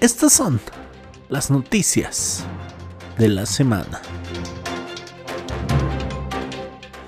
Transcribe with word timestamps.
Estas 0.00 0.34
son 0.34 0.60
las 1.30 1.50
noticias 1.50 2.44
de 3.16 3.30
la 3.30 3.46
semana. 3.46 4.02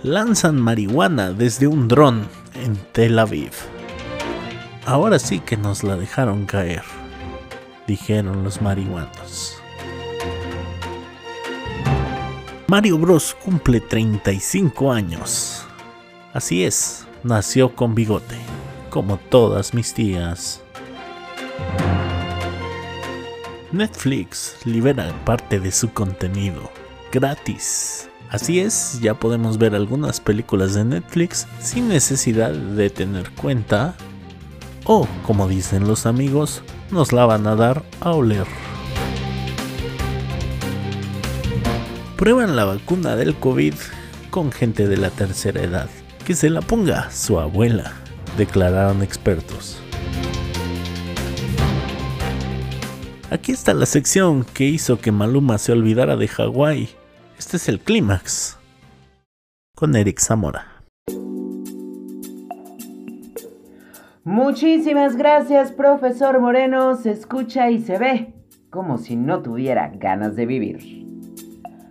Lanzan 0.02 0.58
marihuana 0.58 1.32
desde 1.32 1.66
un 1.66 1.86
dron 1.86 2.26
en 2.54 2.76
Tel 2.92 3.18
Aviv. 3.18 3.52
Ahora 4.86 5.18
sí 5.18 5.40
que 5.40 5.58
nos 5.58 5.84
la 5.84 5.96
dejaron 5.96 6.46
caer, 6.46 6.82
dijeron 7.86 8.42
los 8.42 8.62
marihuanos. 8.62 9.60
Mario 12.68 12.96
Bros 12.96 13.36
cumple 13.44 13.82
35 13.82 14.90
años. 14.90 15.66
Así 16.32 16.64
es, 16.64 17.06
nació 17.22 17.76
con 17.76 17.94
bigote, 17.94 18.38
como 18.88 19.18
todas 19.18 19.74
mis 19.74 19.92
tías. 19.92 20.62
Netflix 23.72 24.56
libera 24.64 25.12
parte 25.26 25.60
de 25.60 25.70
su 25.70 25.92
contenido 25.92 26.70
gratis. 27.12 28.08
Así 28.30 28.60
es, 28.60 28.98
ya 29.02 29.14
podemos 29.14 29.58
ver 29.58 29.74
algunas 29.74 30.20
películas 30.20 30.74
de 30.74 30.84
Netflix 30.84 31.46
sin 31.60 31.88
necesidad 31.88 32.50
de 32.52 32.88
tener 32.88 33.30
cuenta 33.32 33.94
o, 34.84 35.06
como 35.26 35.48
dicen 35.48 35.86
los 35.86 36.06
amigos, 36.06 36.62
nos 36.90 37.12
la 37.12 37.26
van 37.26 37.46
a 37.46 37.56
dar 37.56 37.82
a 38.00 38.12
oler. 38.12 38.46
Prueban 42.16 42.56
la 42.56 42.64
vacuna 42.64 43.16
del 43.16 43.34
COVID 43.34 43.74
con 44.30 44.50
gente 44.50 44.88
de 44.88 44.96
la 44.96 45.10
tercera 45.10 45.62
edad. 45.62 45.90
Que 46.24 46.34
se 46.34 46.50
la 46.50 46.62
ponga 46.62 47.10
su 47.10 47.38
abuela, 47.38 47.92
declararon 48.36 49.02
expertos. 49.02 49.78
Aquí 53.30 53.52
está 53.52 53.74
la 53.74 53.84
sección 53.84 54.46
que 54.54 54.64
hizo 54.64 55.00
que 55.00 55.12
Maluma 55.12 55.58
se 55.58 55.72
olvidara 55.72 56.16
de 56.16 56.28
Hawái. 56.28 56.88
Este 57.38 57.58
es 57.58 57.68
el 57.68 57.78
clímax. 57.78 58.58
Con 59.76 59.94
Eric 59.94 60.18
Zamora. 60.18 60.66
Muchísimas 64.24 65.16
gracias, 65.16 65.72
profesor 65.72 66.40
Moreno. 66.40 66.96
Se 66.96 67.10
escucha 67.10 67.70
y 67.70 67.80
se 67.80 67.98
ve 67.98 68.34
como 68.70 68.96
si 68.96 69.14
no 69.14 69.42
tuviera 69.42 69.88
ganas 69.88 70.34
de 70.34 70.46
vivir. 70.46 71.06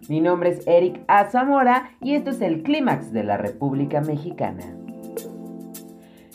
Mi 0.09 0.21
nombre 0.21 0.49
es 0.49 0.65
Eric 0.65 1.03
A. 1.07 1.29
Zamora 1.29 1.91
y 2.01 2.15
esto 2.15 2.31
es 2.31 2.41
el 2.41 2.63
clímax 2.63 3.11
de 3.11 3.23
la 3.23 3.37
República 3.37 4.01
Mexicana. 4.01 4.76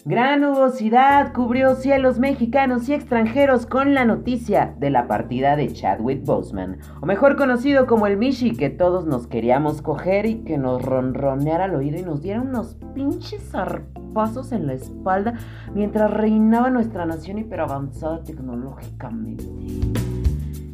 Gran 0.04 0.40
nubosidad 0.40 1.32
cubrió 1.32 1.76
cielos 1.76 2.18
mexicanos 2.18 2.88
y 2.88 2.92
extranjeros 2.92 3.66
con 3.66 3.94
la 3.94 4.04
noticia 4.04 4.74
de 4.80 4.90
la 4.90 5.06
partida 5.06 5.54
de 5.54 5.72
Chadwick 5.72 6.24
Boseman, 6.24 6.78
o 7.00 7.06
mejor 7.06 7.36
conocido 7.36 7.86
como 7.86 8.08
el 8.08 8.16
Mishi, 8.16 8.56
que 8.56 8.68
todos 8.68 9.06
nos 9.06 9.28
queríamos 9.28 9.80
coger 9.80 10.26
y 10.26 10.42
que 10.42 10.58
nos 10.58 10.82
ronroneara 10.82 11.66
al 11.66 11.76
oído 11.76 12.00
y 12.00 12.02
nos 12.02 12.20
diera 12.20 12.40
unos 12.40 12.76
pinches 12.96 13.48
zarpazos 13.52 14.50
en 14.50 14.66
la 14.66 14.72
espalda 14.72 15.34
mientras 15.72 16.10
reinaba 16.10 16.68
nuestra 16.68 17.06
nación 17.06 17.38
hiperavanzada 17.38 18.24
tecnológicamente. 18.24 19.44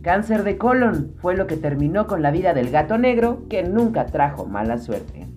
Cáncer 0.00 0.42
de 0.42 0.56
colon 0.56 1.12
fue 1.18 1.36
lo 1.36 1.46
que 1.46 1.58
terminó 1.58 2.06
con 2.06 2.22
la 2.22 2.30
vida 2.30 2.54
del 2.54 2.70
gato 2.70 2.96
negro, 2.96 3.42
que 3.50 3.62
nunca 3.62 4.06
trajo 4.06 4.46
mala 4.46 4.78
suerte. 4.78 5.27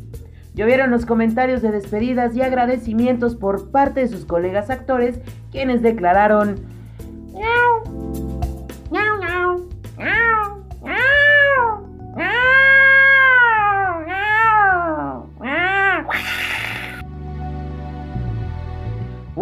Llovieron 0.54 0.92
los 0.92 1.06
comentarios 1.06 1.62
de 1.62 1.72
despedidas 1.72 2.36
y 2.36 2.42
agradecimientos 2.42 3.36
por 3.36 3.72
parte 3.72 4.02
de 4.02 4.08
sus 4.08 4.26
colegas 4.26 4.70
actores, 4.70 5.20
quienes 5.52 5.82
declararon 5.82 6.56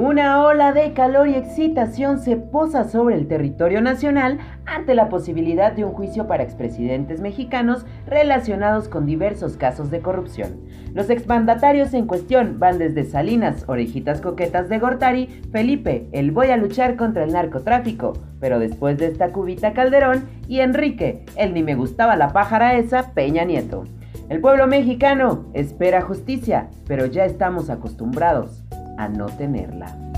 Una 0.02 0.44
ola 0.44 0.72
de 0.72 0.94
calor 0.94 1.28
y 1.28 1.36
excitación 1.36 2.20
se 2.20 2.38
posa 2.38 2.84
sobre 2.84 3.16
el 3.16 3.28
territorio 3.28 3.82
nacional 3.82 4.40
ante 4.66 4.96
la 4.96 5.10
posibilidad 5.10 5.72
de 5.74 5.84
un 5.84 5.92
juicio 5.92 6.26
para 6.26 6.44
expresidentes 6.44 7.20
mexicanos 7.20 7.86
relacionados 8.08 8.88
con 8.88 9.06
diversos 9.06 9.58
casos 9.58 9.92
de 9.92 10.00
corrupción. 10.00 10.69
Los 10.94 11.10
exmandatarios 11.10 11.94
en 11.94 12.08
cuestión 12.08 12.60
van 12.60 12.80
desde 12.80 13.04
Salinas, 13.04 13.64
Orejitas 13.68 14.22
Coquetas 14.22 14.70
de 14.70 14.80
Gortari, 14.80 15.28
Felipe, 15.52 16.08
el 16.12 16.32
voy 16.32 16.50
a 16.50 16.58
luchar 16.58 16.96
contra 16.96 17.24
el 17.24 17.34
narcotráfico, 17.34 18.14
pero 18.40 18.60
después 18.60 18.98
de 18.98 19.08
esta 19.08 19.32
cubita 19.32 19.74
Calderón, 19.74 20.24
y 20.48 20.62
Enrique, 20.62 21.26
el 21.36 21.54
ni 21.54 21.64
me 21.64 21.76
gustaba 21.76 22.16
la 22.16 22.30
pájara 22.30 22.76
esa, 22.76 23.14
Peña 23.14 23.44
Nieto. 23.44 23.86
El 24.30 24.42
pueblo 24.42 24.68
mexicano 24.68 25.46
espera 25.54 26.02
justicia, 26.02 26.70
pero 26.88 27.06
ya 27.06 27.26
estamos 27.26 27.70
acostumbrados 27.70 28.64
a 28.98 29.08
no 29.08 29.28
tenerla. 29.28 30.09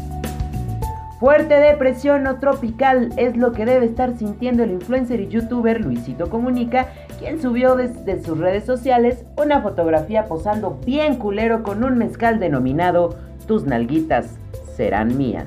Fuerte 1.22 1.54
depresión 1.54 2.26
o 2.26 2.38
tropical 2.38 3.14
es 3.16 3.38
lo 3.38 3.52
que 3.52 3.64
debe 3.64 3.86
estar 3.86 4.18
sintiendo 4.18 4.64
el 4.64 4.72
influencer 4.72 5.20
y 5.20 5.28
youtuber 5.28 5.80
Luisito 5.80 6.32
Comunica, 6.32 6.88
quien 7.20 7.40
subió 7.40 7.76
desde 7.76 8.24
sus 8.24 8.40
redes 8.40 8.66
sociales 8.66 9.24
una 9.38 9.62
fotografía 9.62 10.26
posando 10.26 10.80
bien 10.84 11.18
culero 11.18 11.62
con 11.62 11.84
un 11.84 12.00
mezcal 12.00 12.40
denominado 12.40 13.20
Tus 13.46 13.66
nalguitas 13.66 14.40
serán 14.76 15.16
mías, 15.16 15.46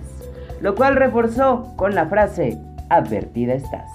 lo 0.60 0.76
cual 0.76 0.94
reforzó 0.94 1.72
con 1.74 1.96
la 1.96 2.06
frase 2.06 2.56
Advertida 2.88 3.54
estás. 3.54 3.90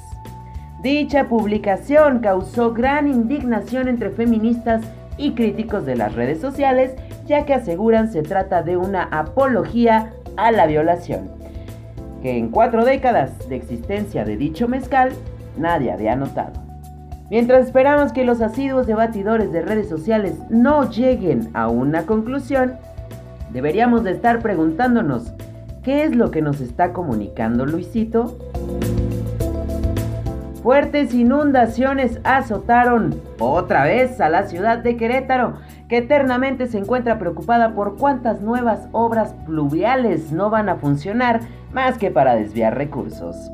Dicha 0.84 1.30
publicación 1.30 2.20
causó 2.20 2.74
gran 2.74 3.08
indignación 3.08 3.88
entre 3.88 4.10
feministas 4.10 4.84
y 5.18 5.32
críticos 5.32 5.86
de 5.86 5.96
las 5.96 6.14
redes 6.14 6.42
sociales, 6.42 6.92
ya 7.26 7.46
que 7.46 7.54
aseguran 7.54 8.12
se 8.12 8.22
trata 8.22 8.64
de 8.64 8.76
una 8.76 9.04
apología 9.04 10.12
a 10.36 10.52
la 10.52 10.66
violación, 10.68 11.39
que 12.22 12.38
en 12.38 12.50
cuatro 12.50 12.86
décadas 12.86 13.48
de 13.50 13.56
existencia 13.56 14.26
de 14.26 14.38
dicho 14.38 14.68
mezcal 14.68 15.12
nadie 15.58 15.92
había 15.92 16.16
notado. 16.16 16.54
Mientras 17.30 17.66
esperamos 17.66 18.12
que 18.12 18.26
los 18.26 18.42
asiduos 18.42 18.88
debatidores 18.88 19.52
de 19.52 19.62
redes 19.62 19.88
sociales 19.88 20.36
no 20.50 20.90
lleguen 20.90 21.50
a 21.54 21.68
una 21.68 22.04
conclusión, 22.08 22.74
deberíamos 23.52 24.04
de 24.04 24.12
estar 24.12 24.40
preguntándonos, 24.40 25.34
¿qué 25.84 26.04
es 26.04 26.16
lo 26.16 26.32
que 26.32 26.42
nos 26.42 26.60
está 26.60 26.92
comunicando 26.92 27.66
Luisito? 27.66 28.38
Fuertes 30.64 31.14
inundaciones 31.14 32.20
azotaron 32.24 33.22
otra 33.40 33.86
vez 33.86 34.20
a 34.20 34.28
la 34.28 34.44
ciudad 34.48 34.80
de 34.80 34.98
Querétaro, 34.98 35.54
que 35.88 36.00
eternamente 36.00 36.68
se 36.68 36.80
encuentra 36.80 37.18
preocupada 37.18 37.74
por 37.74 37.96
cuántas 37.96 38.42
nuevas 38.42 38.90
obras 38.92 39.34
pluviales 39.46 40.32
no 40.32 40.50
van 40.50 40.68
a 40.68 40.76
funcionar 40.76 41.42
más 41.72 41.98
que 41.98 42.12
para 42.12 42.36
desviar 42.36 42.78
recursos. 42.78 43.52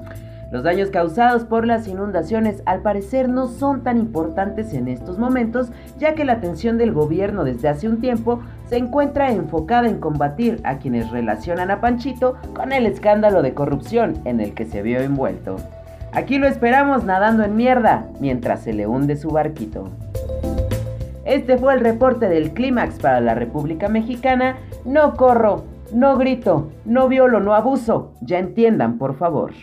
Los 0.51 0.63
daños 0.63 0.89
causados 0.89 1.43
por 1.43 1.65
las 1.65 1.87
inundaciones 1.87 2.61
al 2.65 2.81
parecer 2.81 3.27
no 3.27 3.47
son 3.47 3.83
tan 3.83 3.97
importantes 3.97 4.73
en 4.73 4.87
estos 4.87 5.17
momentos, 5.17 5.69
ya 5.97 6.13
que 6.13 6.23
la 6.23 6.33
atención 6.33 6.77
del 6.77 6.93
gobierno 6.93 7.43
desde 7.43 7.67
hace 7.67 7.89
un 7.89 7.99
tiempo 7.99 8.41
se 8.69 8.77
encuentra 8.77 9.31
enfocada 9.31 9.87
en 9.87 9.99
combatir 9.99 10.61
a 10.63 10.77
quienes 10.77 11.09
relacionan 11.09 11.71
a 11.71 11.81
Panchito 11.81 12.35
con 12.53 12.71
el 12.71 12.85
escándalo 12.85 13.41
de 13.41 13.53
corrupción 13.53 14.19
en 14.25 14.39
el 14.39 14.53
que 14.53 14.65
se 14.65 14.81
vio 14.81 15.01
envuelto. 15.01 15.57
Aquí 16.13 16.37
lo 16.37 16.47
esperamos 16.47 17.03
nadando 17.03 17.43
en 17.43 17.57
mierda 17.57 18.05
mientras 18.21 18.61
se 18.61 18.71
le 18.71 18.87
hunde 18.87 19.17
su 19.17 19.31
barquito. 19.31 19.89
Este 21.25 21.57
fue 21.57 21.73
el 21.73 21.79
reporte 21.79 22.29
del 22.29 22.51
clímax 22.51 22.99
para 22.99 23.19
la 23.19 23.33
República 23.33 23.89
Mexicana. 23.89 24.57
No 24.85 25.15
corro, 25.15 25.65
no 25.95 26.17
grito, 26.17 26.71
no 26.83 27.07
violo, 27.07 27.39
no 27.39 27.53
abuso. 27.53 28.11
Ya 28.19 28.37
entiendan, 28.37 28.97
por 28.97 29.15
favor. 29.15 29.53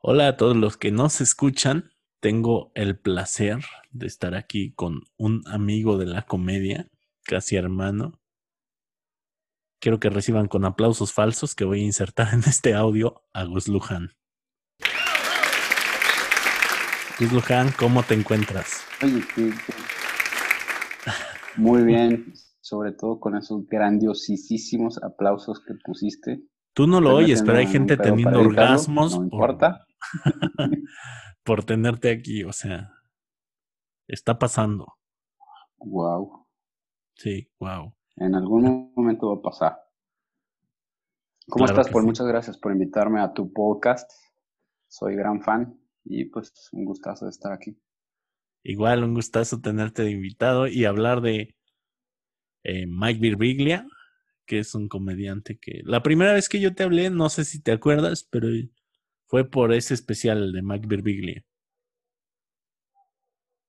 Hola 0.00 0.28
a 0.28 0.36
todos 0.36 0.56
los 0.56 0.76
que 0.76 0.92
nos 0.92 1.20
escuchan. 1.20 1.90
Tengo 2.20 2.70
el 2.76 2.96
placer 2.96 3.58
de 3.90 4.06
estar 4.06 4.36
aquí 4.36 4.72
con 4.72 5.02
un 5.16 5.42
amigo 5.48 5.98
de 5.98 6.06
la 6.06 6.22
comedia, 6.22 6.88
casi 7.24 7.56
hermano. 7.56 8.20
Quiero 9.80 9.98
que 9.98 10.08
reciban 10.08 10.46
con 10.46 10.64
aplausos 10.64 11.12
falsos 11.12 11.56
que 11.56 11.64
voy 11.64 11.80
a 11.80 11.86
insertar 11.86 12.28
en 12.32 12.40
este 12.46 12.74
audio 12.74 13.24
a 13.32 13.42
Gus 13.42 13.66
Luján. 13.66 14.12
Gus 17.18 17.32
Luján, 17.32 17.72
¿cómo 17.76 18.04
te 18.04 18.14
encuentras? 18.14 18.84
Oye, 19.02 19.24
Muy 21.56 21.82
bien, 21.82 22.34
sobre 22.60 22.92
todo 22.92 23.18
con 23.18 23.36
esos 23.36 23.66
grandiosísimos 23.66 25.02
aplausos 25.02 25.60
que 25.66 25.74
pusiste. 25.84 26.44
Tú 26.72 26.86
no 26.86 27.00
lo 27.00 27.16
oyes, 27.16 27.42
pero 27.42 27.58
hay 27.58 27.66
gente 27.66 27.96
teniendo 27.96 28.38
orgasmos. 28.38 29.18
No 29.18 29.24
importa. 29.24 29.87
por 31.42 31.64
tenerte 31.64 32.10
aquí, 32.10 32.44
o 32.44 32.52
sea, 32.52 32.92
está 34.06 34.38
pasando. 34.38 34.98
Wow. 35.78 36.46
Sí, 37.14 37.50
wow. 37.58 37.94
En 38.16 38.34
algún 38.34 38.92
momento 38.94 39.28
va 39.28 39.36
a 39.38 39.42
pasar. 39.42 39.78
¿Cómo 41.48 41.64
estás? 41.64 41.88
Pues 41.90 42.04
muchas 42.04 42.26
gracias 42.26 42.58
por 42.58 42.72
invitarme 42.72 43.20
a 43.20 43.32
tu 43.32 43.52
podcast. 43.52 44.10
Soy 44.86 45.16
gran 45.16 45.40
fan 45.40 45.78
y 46.04 46.26
pues 46.26 46.52
un 46.72 46.84
gustazo 46.84 47.24
de 47.24 47.30
estar 47.30 47.52
aquí. 47.52 47.78
Igual, 48.62 49.04
un 49.04 49.14
gustazo 49.14 49.60
tenerte 49.60 50.02
de 50.02 50.10
invitado 50.10 50.66
y 50.66 50.84
hablar 50.84 51.20
de 51.20 51.56
eh, 52.64 52.86
Mike 52.86 53.20
Birbiglia, 53.20 53.86
que 54.46 54.58
es 54.58 54.74
un 54.74 54.88
comediante 54.88 55.58
que 55.58 55.80
la 55.84 56.02
primera 56.02 56.32
vez 56.32 56.48
que 56.48 56.60
yo 56.60 56.74
te 56.74 56.82
hablé, 56.82 57.08
no 57.10 57.28
sé 57.30 57.44
si 57.44 57.62
te 57.62 57.72
acuerdas, 57.72 58.26
pero 58.30 58.48
fue 59.28 59.48
por 59.48 59.72
ese 59.72 59.94
especial 59.94 60.52
de 60.52 60.62
Mike 60.62 60.86
Birbiglia. 60.88 61.44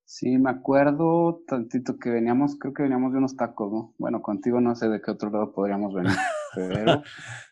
Sí, 0.05 0.37
me 0.39 0.49
acuerdo 0.49 1.43
tantito 1.45 1.99
que 1.99 2.09
veníamos, 2.09 2.57
creo 2.57 2.73
que 2.73 2.81
veníamos 2.81 3.11
de 3.11 3.19
unos 3.19 3.35
tacos, 3.35 3.71
¿no? 3.71 3.93
Bueno, 3.99 4.23
contigo 4.23 4.59
no 4.59 4.75
sé 4.75 4.89
de 4.89 5.01
qué 5.01 5.11
otro 5.11 5.29
lado 5.29 5.53
podríamos 5.53 5.93
venir, 5.93 6.11
pero... 6.55 7.03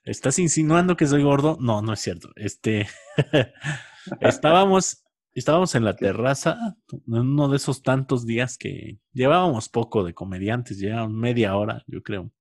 ¿Estás 0.03 0.39
insinuando 0.39 0.97
que 0.97 1.05
soy 1.05 1.21
gordo? 1.21 1.57
No, 1.61 1.83
no 1.83 1.93
es 1.93 1.99
cierto. 1.99 2.29
Este, 2.35 2.87
estábamos, 4.21 5.05
estábamos 5.33 5.75
en 5.75 5.83
la 5.83 5.95
terraza, 5.95 6.57
en 6.91 7.13
uno 7.13 7.47
de 7.49 7.57
esos 7.57 7.83
tantos 7.83 8.25
días 8.25 8.57
que 8.57 8.97
llevábamos 9.11 9.69
poco 9.69 10.03
de 10.03 10.15
comediantes, 10.15 10.79
llevaban 10.79 11.13
media 11.13 11.55
hora, 11.55 11.83
yo 11.85 12.01
creo. 12.01 12.31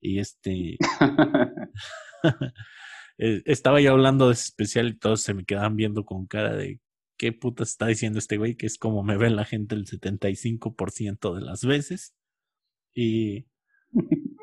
Y 0.00 0.18
este... 0.18 0.76
Eh, 3.18 3.42
estaba 3.46 3.80
yo 3.80 3.92
hablando 3.92 4.28
de 4.28 4.34
ese 4.34 4.44
especial 4.44 4.88
y 4.88 4.98
todos 4.98 5.22
se 5.22 5.34
me 5.34 5.44
quedaban 5.44 5.76
viendo 5.76 6.04
con 6.04 6.26
cara 6.26 6.54
de 6.54 6.80
qué 7.16 7.32
puta 7.32 7.62
está 7.62 7.86
diciendo 7.86 8.18
este 8.18 8.36
güey, 8.36 8.56
que 8.56 8.66
es 8.66 8.78
como 8.78 9.02
me 9.02 9.16
ve 9.16 9.30
la 9.30 9.44
gente 9.44 9.74
el 9.74 9.86
75% 9.86 11.34
de 11.34 11.40
las 11.40 11.64
veces. 11.64 12.14
Y 12.94 13.46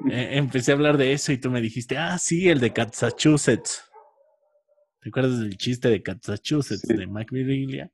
e, 0.10 0.38
empecé 0.38 0.72
a 0.72 0.76
hablar 0.76 0.98
de 0.98 1.14
eso 1.14 1.32
y 1.32 1.38
tú 1.38 1.52
me 1.52 1.62
dijiste, 1.62 1.98
ah, 1.98 2.18
sí, 2.18 2.50
el 2.50 2.60
de 2.60 2.74
Massachusetts. 2.76 3.84
¿Te 5.02 5.10
acuerdas 5.10 5.40
del 5.40 5.58
chiste 5.58 5.90
de 5.90 6.04
Massachusetts 6.06 6.88
de 6.88 7.08
Mike 7.08 7.34
Virgilia? 7.36 7.92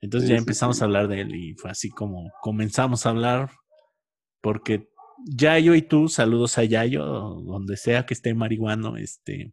Entonces 0.00 0.30
ya 0.30 0.36
empezamos 0.36 0.80
a 0.80 0.86
hablar 0.86 1.08
de 1.08 1.20
él 1.20 1.34
y 1.34 1.54
fue 1.54 1.70
así 1.70 1.90
como 1.90 2.30
comenzamos 2.40 3.04
a 3.04 3.10
hablar 3.10 3.50
porque 4.40 4.88
Yayo 5.26 5.74
y 5.74 5.82
tú, 5.82 6.08
saludos 6.08 6.56
a 6.58 6.64
Yayo, 6.64 7.04
donde 7.04 7.76
sea 7.76 8.06
que 8.06 8.14
esté 8.14 8.34
marihuano, 8.34 8.96
este, 8.96 9.52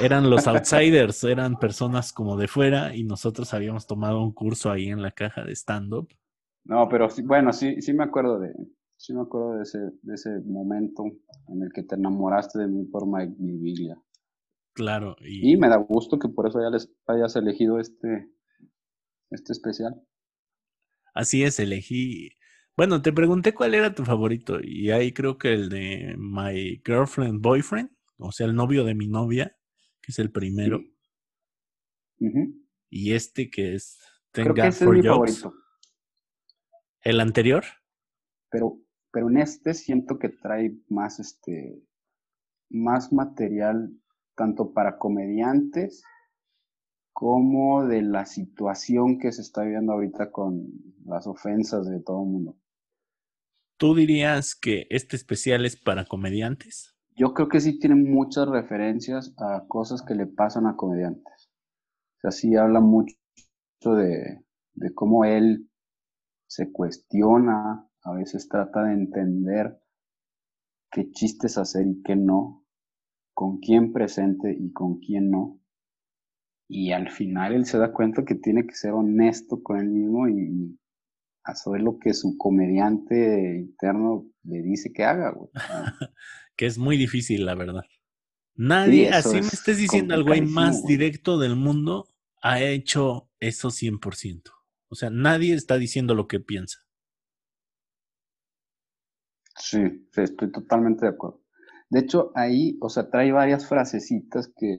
eran 0.00 0.30
los 0.30 0.46
outsiders, 0.46 1.24
eran 1.24 1.58
personas 1.58 2.12
como 2.12 2.36
de 2.36 2.48
fuera 2.48 2.94
y 2.94 3.04
nosotros 3.04 3.52
habíamos 3.54 3.86
tomado 3.86 4.22
un 4.22 4.32
curso 4.32 4.70
ahí 4.70 4.88
en 4.88 5.02
la 5.02 5.10
caja 5.10 5.44
de 5.44 5.52
stand-up. 5.54 6.08
No, 6.64 6.88
pero 6.88 7.08
bueno, 7.24 7.52
sí, 7.52 7.82
sí 7.82 7.92
me 7.92 8.04
acuerdo 8.04 8.38
de, 8.38 8.52
sí 8.96 9.12
me 9.12 9.22
acuerdo 9.22 9.56
de 9.56 9.62
ese, 9.62 9.78
de 10.02 10.14
ese 10.14 10.40
momento 10.46 11.04
en 11.48 11.62
el 11.62 11.72
que 11.72 11.82
te 11.82 11.96
enamoraste 11.96 12.60
de 12.60 12.68
mí 12.68 12.84
por 12.84 13.06
mi 13.06 13.58
Biblia. 13.58 14.00
Claro. 14.74 15.16
Y... 15.20 15.56
me 15.56 15.68
da 15.68 15.76
gusto 15.76 16.18
que 16.18 16.28
por 16.28 16.48
eso 16.48 16.60
ya 16.60 16.70
les 16.70 16.90
hayas 17.06 17.36
elegido 17.36 17.78
este, 17.78 18.30
este 19.30 19.52
especial. 19.52 20.02
Así 21.14 21.42
es, 21.42 21.60
elegí. 21.60 22.30
Bueno, 22.76 23.02
te 23.02 23.12
pregunté 23.12 23.52
cuál 23.52 23.74
era 23.74 23.94
tu 23.94 24.04
favorito 24.04 24.58
y 24.62 24.90
ahí 24.90 25.12
creo 25.12 25.36
que 25.36 25.52
el 25.52 25.68
de 25.68 26.14
My 26.16 26.80
Girlfriend 26.86 27.42
Boyfriend, 27.42 27.90
o 28.16 28.32
sea, 28.32 28.46
el 28.46 28.54
novio 28.54 28.84
de 28.84 28.94
mi 28.94 29.08
novia, 29.08 29.54
que 30.02 30.12
es 30.12 30.18
el 30.18 30.30
primero. 30.30 30.80
Y 32.90 33.12
este 33.12 33.50
que 33.50 33.74
es 33.74 33.98
Thank 34.32 34.54
Creo 34.54 34.72
for 34.72 34.96
es 34.96 35.06
Favorito. 35.06 35.54
¿El 37.00 37.20
anterior? 37.20 37.64
Pero, 38.50 38.80
pero 39.10 39.30
en 39.30 39.38
este 39.38 39.74
siento 39.74 40.18
que 40.18 40.28
trae 40.28 40.76
más 40.88 41.18
este 41.18 41.82
más 42.70 43.12
material 43.12 43.92
tanto 44.34 44.72
para 44.72 44.98
comediantes 44.98 46.02
como 47.12 47.86
de 47.86 48.02
la 48.02 48.24
situación 48.24 49.18
que 49.18 49.32
se 49.32 49.42
está 49.42 49.62
viviendo 49.62 49.92
ahorita 49.92 50.32
con 50.32 50.68
las 51.04 51.26
ofensas 51.26 51.86
de 51.88 52.00
todo 52.00 52.22
el 52.22 52.30
mundo. 52.30 52.58
¿Tú 53.76 53.94
dirías 53.94 54.54
que 54.54 54.86
este 54.90 55.16
especial 55.16 55.66
es 55.66 55.76
para 55.76 56.06
comediantes? 56.06 56.96
Yo 57.22 57.34
creo 57.34 57.48
que 57.48 57.60
sí 57.60 57.78
tiene 57.78 57.94
muchas 57.94 58.48
referencias 58.48 59.32
a 59.38 59.64
cosas 59.68 60.02
que 60.02 60.16
le 60.16 60.26
pasan 60.26 60.66
a 60.66 60.74
comediantes. 60.74 61.52
O 62.16 62.20
sea, 62.20 62.32
sí 62.32 62.56
habla 62.56 62.80
mucho 62.80 63.14
de, 63.84 64.44
de 64.74 64.92
cómo 64.92 65.24
él 65.24 65.70
se 66.48 66.72
cuestiona, 66.72 67.88
a 68.02 68.12
veces 68.12 68.48
trata 68.48 68.82
de 68.82 68.94
entender 68.94 69.80
qué 70.90 71.12
chistes 71.12 71.58
hacer 71.58 71.86
y 71.86 72.02
qué 72.02 72.16
no, 72.16 72.64
con 73.34 73.58
quién 73.60 73.92
presente 73.92 74.56
y 74.58 74.72
con 74.72 74.98
quién 74.98 75.30
no. 75.30 75.60
Y 76.68 76.90
al 76.90 77.08
final 77.08 77.52
él 77.52 77.66
se 77.66 77.78
da 77.78 77.92
cuenta 77.92 78.24
que 78.24 78.34
tiene 78.34 78.66
que 78.66 78.74
ser 78.74 78.94
honesto 78.94 79.62
con 79.62 79.78
él 79.78 79.90
mismo 79.90 80.26
y, 80.26 80.76
hacer 81.44 81.80
lo 81.80 81.98
que 81.98 82.14
su 82.14 82.36
comediante 82.38 83.56
interno 83.58 84.26
le 84.44 84.62
dice 84.62 84.92
que 84.92 85.04
haga, 85.04 85.32
güey. 85.32 85.50
que 86.56 86.66
es 86.66 86.78
muy 86.78 86.96
difícil, 86.96 87.46
la 87.46 87.54
verdad. 87.54 87.82
Nadie, 88.54 89.10
así 89.10 89.40
me 89.40 89.48
estés 89.48 89.78
diciendo 89.78 90.14
al 90.14 90.24
güey 90.24 90.42
más 90.42 90.84
directo 90.84 91.38
del 91.38 91.56
mundo, 91.56 92.06
ha 92.42 92.60
hecho 92.60 93.30
eso 93.40 93.68
100%. 93.68 94.42
O 94.88 94.94
sea, 94.94 95.10
nadie 95.10 95.54
está 95.54 95.78
diciendo 95.78 96.14
lo 96.14 96.28
que 96.28 96.38
piensa. 96.38 96.78
Sí, 99.56 100.06
estoy 100.14 100.50
totalmente 100.52 101.06
de 101.06 101.12
acuerdo. 101.12 101.42
De 101.88 102.00
hecho, 102.00 102.30
ahí, 102.34 102.76
o 102.80 102.88
sea, 102.88 103.10
trae 103.10 103.32
varias 103.32 103.68
frasecitas 103.68 104.52
que, 104.56 104.78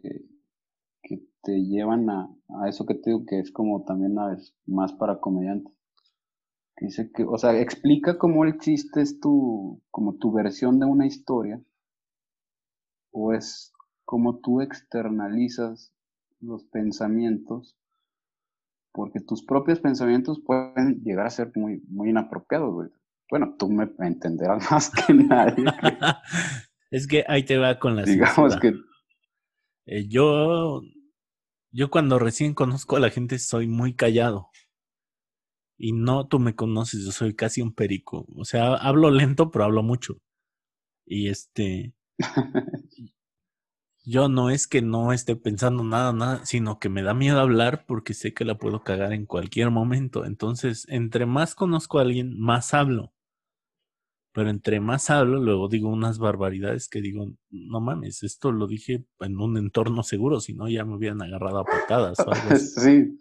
que 1.01 1.19
te 1.41 1.63
llevan 1.63 2.09
a, 2.09 2.29
a, 2.61 2.69
eso 2.69 2.85
que 2.85 2.95
te 2.95 3.11
digo 3.11 3.25
que 3.25 3.39
es 3.39 3.51
como 3.51 3.83
también 3.85 4.17
a 4.19 4.37
más 4.65 4.93
para 4.93 5.19
comediantes. 5.19 5.73
Dice 6.83 7.09
que, 7.13 7.23
o 7.23 7.37
sea, 7.37 7.57
explica 7.61 8.17
cómo 8.17 8.43
el 8.43 8.59
chiste 8.59 8.99
es 8.99 9.21
tu, 9.21 9.81
como 9.89 10.17
tu 10.17 10.33
versión 10.33 10.81
de 10.81 10.85
una 10.85 11.05
historia, 11.07 11.63
o 13.13 13.31
es 13.31 13.71
como 14.03 14.41
tú 14.41 14.59
externalizas 14.59 15.93
los 16.41 16.65
pensamientos, 16.65 17.77
porque 18.91 19.21
tus 19.21 19.45
propios 19.45 19.79
pensamientos 19.79 20.41
pueden 20.45 21.01
llegar 21.05 21.25
a 21.25 21.29
ser 21.29 21.53
muy, 21.55 21.81
muy 21.87 22.09
inapropiados, 22.09 22.73
güey. 22.73 22.89
Bueno, 23.31 23.55
tú 23.57 23.69
me 23.69 23.89
entenderás 23.99 24.61
más 24.69 24.89
que 24.89 25.13
nadie. 25.13 25.63
es 26.91 27.07
que 27.07 27.23
ahí 27.29 27.43
te 27.45 27.57
va 27.57 27.79
con 27.79 27.95
la 27.95 28.03
Digamos 28.03 28.57
que... 28.57 28.73
Eh, 29.85 30.09
yo, 30.09 30.81
yo 31.71 31.89
cuando 31.89 32.19
recién 32.19 32.53
conozco 32.53 32.97
a 32.97 32.99
la 32.99 33.09
gente 33.09 33.39
soy 33.39 33.67
muy 33.67 33.95
callado. 33.95 34.49
Y 35.77 35.93
no, 35.93 36.27
tú 36.27 36.39
me 36.39 36.55
conoces, 36.55 37.05
yo 37.05 37.11
soy 37.11 37.35
casi 37.35 37.61
un 37.61 37.73
perico. 37.73 38.25
O 38.35 38.45
sea, 38.45 38.75
hablo 38.75 39.11
lento, 39.11 39.51
pero 39.51 39.65
hablo 39.65 39.83
mucho. 39.83 40.21
Y 41.05 41.29
este. 41.29 41.93
yo 44.05 44.27
no 44.27 44.49
es 44.49 44.67
que 44.67 44.81
no 44.81 45.13
esté 45.13 45.35
pensando 45.35 45.83
nada, 45.83 46.13
nada, 46.13 46.45
sino 46.45 46.79
que 46.79 46.89
me 46.89 47.03
da 47.03 47.13
miedo 47.13 47.39
hablar 47.39 47.85
porque 47.85 48.13
sé 48.13 48.33
que 48.33 48.45
la 48.45 48.57
puedo 48.57 48.83
cagar 48.83 49.13
en 49.13 49.25
cualquier 49.25 49.71
momento. 49.71 50.25
Entonces, 50.25 50.85
entre 50.89 51.25
más 51.25 51.55
conozco 51.55 51.99
a 51.99 52.01
alguien, 52.01 52.39
más 52.39 52.73
hablo. 52.73 53.13
Pero 54.33 54.49
entre 54.49 54.79
más 54.79 55.11
hablo, 55.11 55.39
luego 55.39 55.69
digo 55.69 55.89
unas 55.89 56.17
barbaridades 56.17 56.89
que 56.89 57.01
digo, 57.01 57.31
no 57.51 57.79
mames, 57.81 58.23
esto 58.23 58.51
lo 58.51 58.65
dije 58.65 59.05
en 59.19 59.39
un 59.39 59.57
entorno 59.57 60.01
seguro, 60.01 60.39
si 60.39 60.55
no 60.55 60.67
ya 60.67 60.85
me 60.85 60.95
hubieran 60.95 61.21
agarrado 61.21 61.59
a 61.59 61.65
patadas 61.65 62.19
o 62.19 62.31
algo 62.31 62.49
así. 62.49 62.67
Sí, 62.81 63.19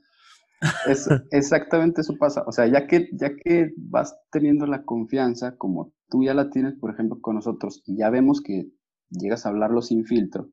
es, 0.87 1.09
exactamente 1.31 2.00
eso 2.00 2.14
pasa. 2.19 2.45
O 2.47 2.52
sea, 2.52 2.66
ya 2.66 2.87
que, 2.87 3.09
ya 3.12 3.35
que 3.37 3.73
vas 3.76 4.16
teniendo 4.31 4.66
la 4.66 4.85
confianza, 4.85 5.57
como 5.57 5.92
tú 6.09 6.25
ya 6.25 6.35
la 6.35 6.50
tienes, 6.50 6.75
por 6.75 6.92
ejemplo, 6.92 7.21
con 7.21 7.37
nosotros, 7.37 7.83
y 7.87 7.97
ya 7.97 8.11
vemos 8.11 8.40
que 8.40 8.71
llegas 9.11 9.45
a 9.45 9.50
hablarlo 9.50 9.83
sin 9.83 10.04
filtro, 10.04 10.50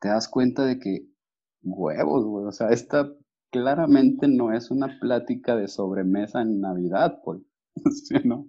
te 0.00 0.08
das 0.08 0.28
cuenta 0.28 0.64
de 0.64 0.78
que, 0.78 1.06
huevos, 1.62 2.24
güey, 2.24 2.46
o 2.46 2.52
sea, 2.52 2.70
esta 2.70 3.10
claramente 3.50 4.28
no 4.28 4.52
es 4.52 4.70
una 4.70 4.98
plática 5.00 5.56
de 5.56 5.68
sobremesa 5.68 6.42
en 6.42 6.60
Navidad, 6.60 7.20
pues. 7.24 7.40
no? 8.24 8.48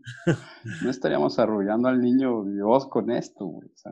no 0.83 0.89
estaríamos 0.89 1.37
arrullando 1.39 1.87
al 1.87 2.01
niño 2.01 2.43
Dios 2.45 2.87
con 2.87 3.11
esto, 3.11 3.45
güey. 3.45 3.69
O 3.69 3.77
sea. 3.77 3.91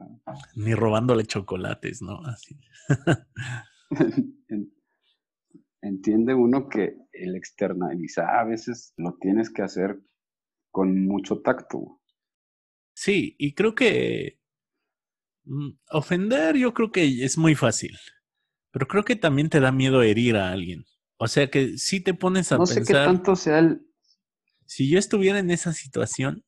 Ni 0.55 0.73
robándole 0.73 1.25
chocolates, 1.25 2.01
¿no? 2.01 2.19
Así. 2.25 2.57
entiende 5.81 6.33
uno 6.33 6.69
que 6.69 6.95
el 7.11 7.35
externalizar 7.35 8.29
a 8.29 8.45
veces 8.45 8.93
lo 8.97 9.17
tienes 9.19 9.49
que 9.49 9.61
hacer 9.61 9.99
con 10.71 11.05
mucho 11.05 11.41
tacto. 11.41 12.01
Sí, 12.93 13.35
y 13.37 13.53
creo 13.53 13.75
que 13.75 14.39
mm, 15.45 15.69
ofender 15.91 16.57
yo 16.57 16.73
creo 16.73 16.91
que 16.91 17.23
es 17.23 17.37
muy 17.37 17.55
fácil, 17.55 17.97
pero 18.71 18.87
creo 18.87 19.03
que 19.03 19.15
también 19.15 19.49
te 19.49 19.59
da 19.59 19.71
miedo 19.71 20.03
herir 20.03 20.35
a 20.35 20.51
alguien. 20.51 20.85
O 21.17 21.27
sea 21.27 21.49
que 21.49 21.77
si 21.77 22.01
te 22.01 22.13
pones 22.13 22.51
a 22.51 22.57
no 22.57 22.63
pensar... 22.63 22.83
sé 22.83 22.87
qué 22.87 22.93
tanto 22.93 23.35
sea 23.35 23.59
el... 23.59 23.85
Si 24.65 24.89
yo 24.89 24.99
estuviera 24.99 25.39
en 25.39 25.49
esa 25.49 25.73
situación, 25.73 26.45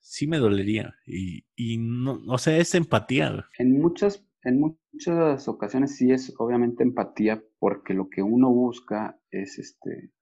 sí 0.00 0.26
me 0.26 0.38
dolería. 0.38 0.94
Y, 1.04 1.44
y 1.54 1.78
no, 1.78 2.22
o 2.28 2.38
sea, 2.38 2.56
es 2.58 2.74
empatía. 2.74 3.46
En 3.58 3.78
muchas, 3.78 4.25
en 4.46 4.60
muchas 4.60 5.48
ocasiones 5.48 5.96
sí 5.96 6.12
es 6.12 6.32
obviamente 6.38 6.84
empatía, 6.84 7.42
porque 7.58 7.94
lo 7.94 8.08
que 8.08 8.22
uno 8.22 8.48
busca 8.48 9.18
es 9.30 9.58
este 9.58 10.12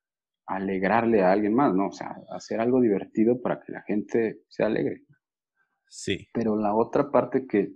alegrarle 0.47 1.23
a 1.23 1.31
alguien 1.31 1.54
más, 1.54 1.75
¿no? 1.75 1.88
O 1.88 1.93
sea, 1.93 2.16
hacer 2.35 2.59
algo 2.59 2.81
divertido 2.81 3.43
para 3.43 3.61
que 3.61 3.73
la 3.73 3.83
gente 3.83 4.40
se 4.49 4.64
alegre. 4.64 5.02
Sí. 5.88 6.28
Pero 6.33 6.57
la 6.57 6.75
otra 6.75 7.11
parte 7.11 7.47
que 7.47 7.75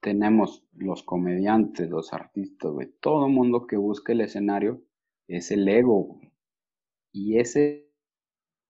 tenemos 0.00 0.64
los 0.74 1.02
comediantes, 1.02 1.90
los 1.90 2.12
artistas, 2.12 2.70
güey, 2.70 2.92
todo 3.00 3.26
el 3.26 3.32
mundo 3.32 3.66
que 3.66 3.76
busca 3.76 4.12
el 4.12 4.20
escenario 4.20 4.84
es 5.26 5.50
el 5.50 5.68
ego. 5.68 6.20
Y 7.12 7.38
ese 7.40 7.90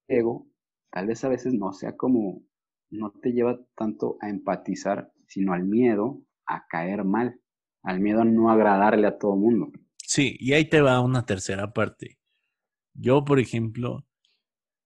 ego 0.08 0.48
tal 0.90 1.06
vez 1.06 1.22
a 1.22 1.28
veces 1.28 1.52
no 1.52 1.74
sea 1.74 1.98
como, 1.98 2.42
no 2.88 3.12
te 3.12 3.32
lleva 3.32 3.60
tanto 3.76 4.16
a 4.22 4.30
empatizar, 4.30 5.12
sino 5.26 5.52
al 5.52 5.64
miedo 5.64 6.22
a 6.48 6.66
caer 6.68 7.04
mal, 7.04 7.40
al 7.82 8.00
miedo 8.00 8.22
a 8.22 8.24
no 8.24 8.50
agradarle 8.50 9.06
a 9.06 9.18
todo 9.18 9.34
el 9.34 9.40
mundo. 9.40 9.72
Sí, 9.98 10.36
y 10.40 10.54
ahí 10.54 10.64
te 10.64 10.80
va 10.80 11.00
una 11.00 11.26
tercera 11.26 11.72
parte. 11.72 12.18
Yo, 12.94 13.24
por 13.24 13.38
ejemplo, 13.38 14.06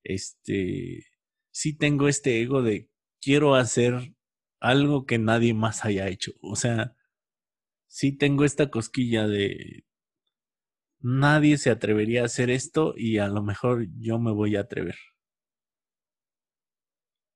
este, 0.03 1.07
sí 1.51 1.77
tengo 1.77 2.09
este 2.09 2.43
ego 2.43 2.63
de 2.63 2.91
quiero 3.21 3.55
hacer 3.55 4.15
algo 4.61 5.07
que 5.07 5.19
nadie 5.19 5.55
más 5.55 5.85
haya 5.85 6.09
hecho. 6.09 6.33
O 6.43 6.57
sea, 6.57 6.95
sí 7.87 8.13
tengo 8.13 8.45
esta 8.45 8.71
cosquilla 8.71 9.27
de 9.27 9.85
nadie 11.03 11.59
se 11.59 11.71
atrevería 11.71 12.23
a 12.23 12.27
hacer 12.27 12.51
esto 12.51 12.95
y 12.97 13.19
a 13.19 13.29
lo 13.29 13.43
mejor 13.43 13.87
yo 13.99 14.19
me 14.19 14.33
voy 14.33 14.57
a 14.57 14.61
atrever. 14.61 14.97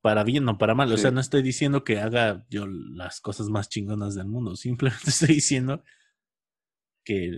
Para 0.06 0.22
bien 0.22 0.48
o 0.48 0.56
para 0.56 0.76
mal. 0.76 0.92
O 0.92 0.96
sea, 0.96 1.10
no 1.10 1.20
estoy 1.20 1.42
diciendo 1.42 1.82
que 1.82 1.98
haga 1.98 2.46
yo 2.48 2.64
las 2.68 3.20
cosas 3.20 3.48
más 3.48 3.68
chingonas 3.68 4.14
del 4.14 4.28
mundo. 4.28 4.54
Simplemente 4.54 5.02
estoy 5.10 5.34
diciendo 5.34 5.82
que 7.04 7.32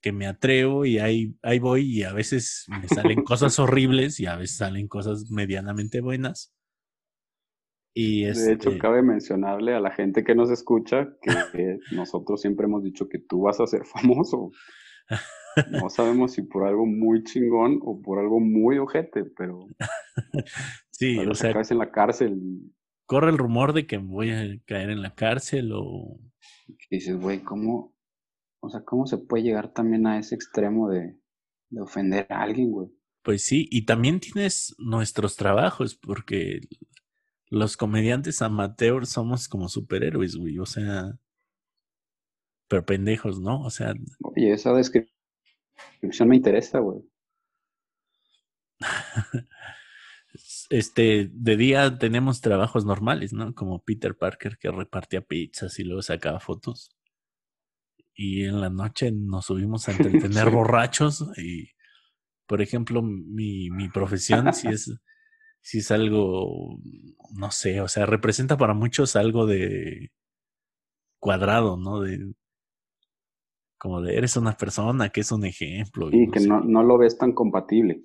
que 0.00 0.12
me 0.12 0.26
atrevo 0.26 0.84
y 0.84 0.98
ahí, 0.98 1.36
ahí 1.42 1.58
voy 1.58 1.82
y 1.82 2.02
a 2.02 2.12
veces 2.12 2.66
me 2.68 2.88
salen 2.88 3.22
cosas 3.24 3.58
horribles 3.58 4.18
y 4.18 4.26
a 4.26 4.36
veces 4.36 4.56
salen 4.56 4.88
cosas 4.88 5.30
medianamente 5.30 6.00
buenas. 6.00 6.52
Y 7.94 8.24
De 8.24 8.30
hecho, 8.30 8.70
este 8.70 8.78
cabe 8.78 9.02
mencionarle 9.02 9.74
a 9.74 9.80
la 9.80 9.92
gente 9.92 10.24
que 10.24 10.34
nos 10.34 10.50
escucha 10.50 11.08
que, 11.22 11.78
nosotros 11.92 12.40
siempre 12.40 12.66
hemos 12.66 12.82
dicho 12.82 13.08
que 13.08 13.18
tú 13.18 13.42
vas 13.42 13.60
a 13.60 13.66
ser 13.68 13.84
famoso. 13.84 14.50
No 15.70 15.90
sabemos 15.90 16.32
si 16.32 16.42
por 16.42 16.66
algo 16.66 16.86
muy 16.86 17.22
chingón 17.24 17.80
o 17.82 18.00
por 18.00 18.18
algo 18.18 18.40
muy 18.40 18.78
ojete, 18.78 19.24
pero 19.36 19.66
sí, 21.00 21.18
o 21.18 21.34
sea, 21.34 21.54
caes 21.54 21.70
en 21.70 21.78
la 21.78 21.90
cárcel. 21.90 22.38
Corre 23.06 23.30
el 23.30 23.38
rumor 23.38 23.72
de 23.72 23.86
que 23.86 23.96
voy 23.96 24.30
a 24.30 24.44
caer 24.66 24.90
en 24.90 25.00
la 25.02 25.14
cárcel 25.14 25.72
o... 25.72 26.20
Y 26.68 26.96
dices, 26.96 27.18
güey, 27.18 27.40
¿cómo, 27.40 27.94
o 28.60 28.68
sea, 28.68 28.84
¿cómo 28.84 29.06
se 29.06 29.16
puede 29.18 29.42
llegar 29.42 29.72
también 29.72 30.06
a 30.06 30.18
ese 30.18 30.34
extremo 30.34 30.90
de, 30.90 31.16
ofender 31.80 32.26
a 32.28 32.42
alguien, 32.42 32.70
güey? 32.70 32.88
Pues 33.22 33.44
sí, 33.44 33.66
y 33.70 33.86
también 33.86 34.20
tienes 34.20 34.74
nuestros 34.78 35.36
trabajos, 35.36 35.96
porque 35.96 36.60
los 37.48 37.76
comediantes 37.76 38.42
amateurs 38.42 39.08
somos 39.08 39.48
como 39.48 39.68
superhéroes, 39.68 40.36
güey, 40.36 40.58
o 40.58 40.66
sea, 40.66 41.18
pero 42.68 42.84
pendejos, 42.84 43.40
¿no? 43.40 43.62
O 43.62 43.70
sea... 43.70 43.94
Oye, 44.22 44.52
esa 44.52 44.72
descripción 44.74 46.28
me 46.28 46.36
interesa, 46.36 46.78
güey. 46.78 47.00
este, 50.70 51.28
de 51.32 51.56
día 51.56 51.98
tenemos 51.98 52.40
trabajos 52.40 52.86
normales, 52.86 53.32
¿no? 53.32 53.54
Como 53.54 53.82
Peter 53.82 54.16
Parker 54.16 54.56
que 54.56 54.70
repartía 54.70 55.20
pizzas 55.20 55.78
y 55.80 55.84
luego 55.84 56.00
sacaba 56.00 56.38
fotos. 56.38 56.96
Y 58.14 58.44
en 58.44 58.60
la 58.60 58.70
noche 58.70 59.10
nos 59.12 59.46
subimos 59.46 59.88
a 59.88 59.92
entretener 59.92 60.50
borrachos 60.50 61.26
y 61.36 61.70
por 62.46 62.62
ejemplo 62.62 63.02
mi, 63.02 63.70
mi 63.70 63.88
profesión 63.88 64.52
si 64.52 64.68
es 64.68 64.92
si 65.60 65.78
es 65.78 65.90
algo 65.90 66.78
no 67.32 67.50
sé 67.52 67.80
o 67.80 67.86
sea 67.86 68.06
representa 68.06 68.56
para 68.56 68.74
muchos 68.74 69.14
algo 69.14 69.46
de 69.46 70.10
cuadrado 71.20 71.76
no 71.76 72.00
de 72.00 72.32
como 73.78 74.00
de 74.00 74.16
eres 74.16 74.36
una 74.36 74.56
persona 74.56 75.10
que 75.10 75.20
es 75.20 75.30
un 75.30 75.44
ejemplo 75.44 76.08
y 76.10 76.28
que 76.28 76.40
no, 76.40 76.60
no 76.60 76.82
lo 76.82 76.98
ves 76.98 77.18
tan 77.18 77.32
compatible 77.34 78.02